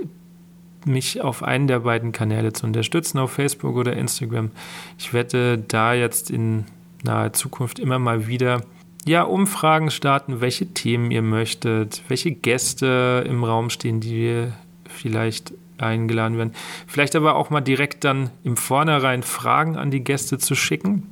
[0.85, 4.51] mich auf einen der beiden Kanäle zu unterstützen, auf Facebook oder Instagram.
[4.99, 6.65] Ich werde da jetzt in
[7.03, 8.63] naher Zukunft immer mal wieder
[9.07, 14.53] ja, Umfragen starten, welche Themen ihr möchtet, welche Gäste im Raum stehen, die wir
[14.87, 16.53] vielleicht eingeladen werden.
[16.87, 21.07] Vielleicht aber auch mal direkt dann im Vornherein Fragen an die Gäste zu schicken.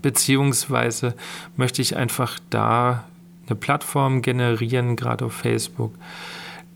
[0.00, 1.14] Beziehungsweise
[1.56, 3.04] möchte ich einfach da
[3.46, 5.94] eine Plattform generieren, gerade auf Facebook,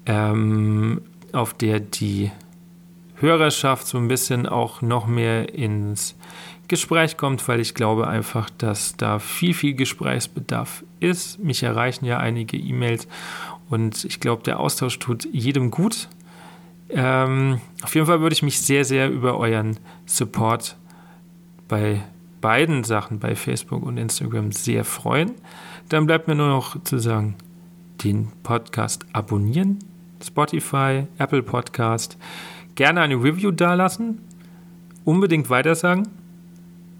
[0.06, 1.02] ähm,
[1.32, 2.30] auf der die
[3.16, 6.16] Hörerschaft so ein bisschen auch noch mehr ins
[6.68, 11.38] Gespräch kommt, weil ich glaube einfach, dass da viel, viel Gesprächsbedarf ist.
[11.38, 13.06] Mich erreichen ja einige E-Mails
[13.70, 16.08] und ich glaube, der Austausch tut jedem gut.
[16.88, 20.76] Ähm, auf jeden Fall würde ich mich sehr, sehr über euren Support
[21.68, 22.02] bei
[22.40, 25.32] beiden Sachen, bei Facebook und Instagram, sehr freuen.
[25.88, 27.34] Dann bleibt mir nur noch zu sagen,
[28.04, 29.78] den Podcast abonnieren,
[30.22, 32.16] Spotify, Apple Podcast.
[32.74, 34.20] Gerne eine Review dalassen.
[35.04, 36.08] Unbedingt weitersagen,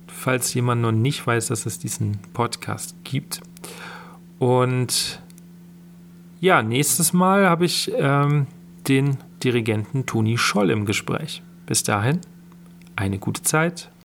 [0.07, 3.41] falls jemand noch nicht weiß, dass es diesen Podcast gibt.
[4.39, 5.21] Und
[6.41, 8.47] ja, nächstes Mal habe ich ähm,
[8.87, 11.43] den Dirigenten Toni Scholl im Gespräch.
[11.67, 12.21] Bis dahin,
[12.95, 13.91] eine gute Zeit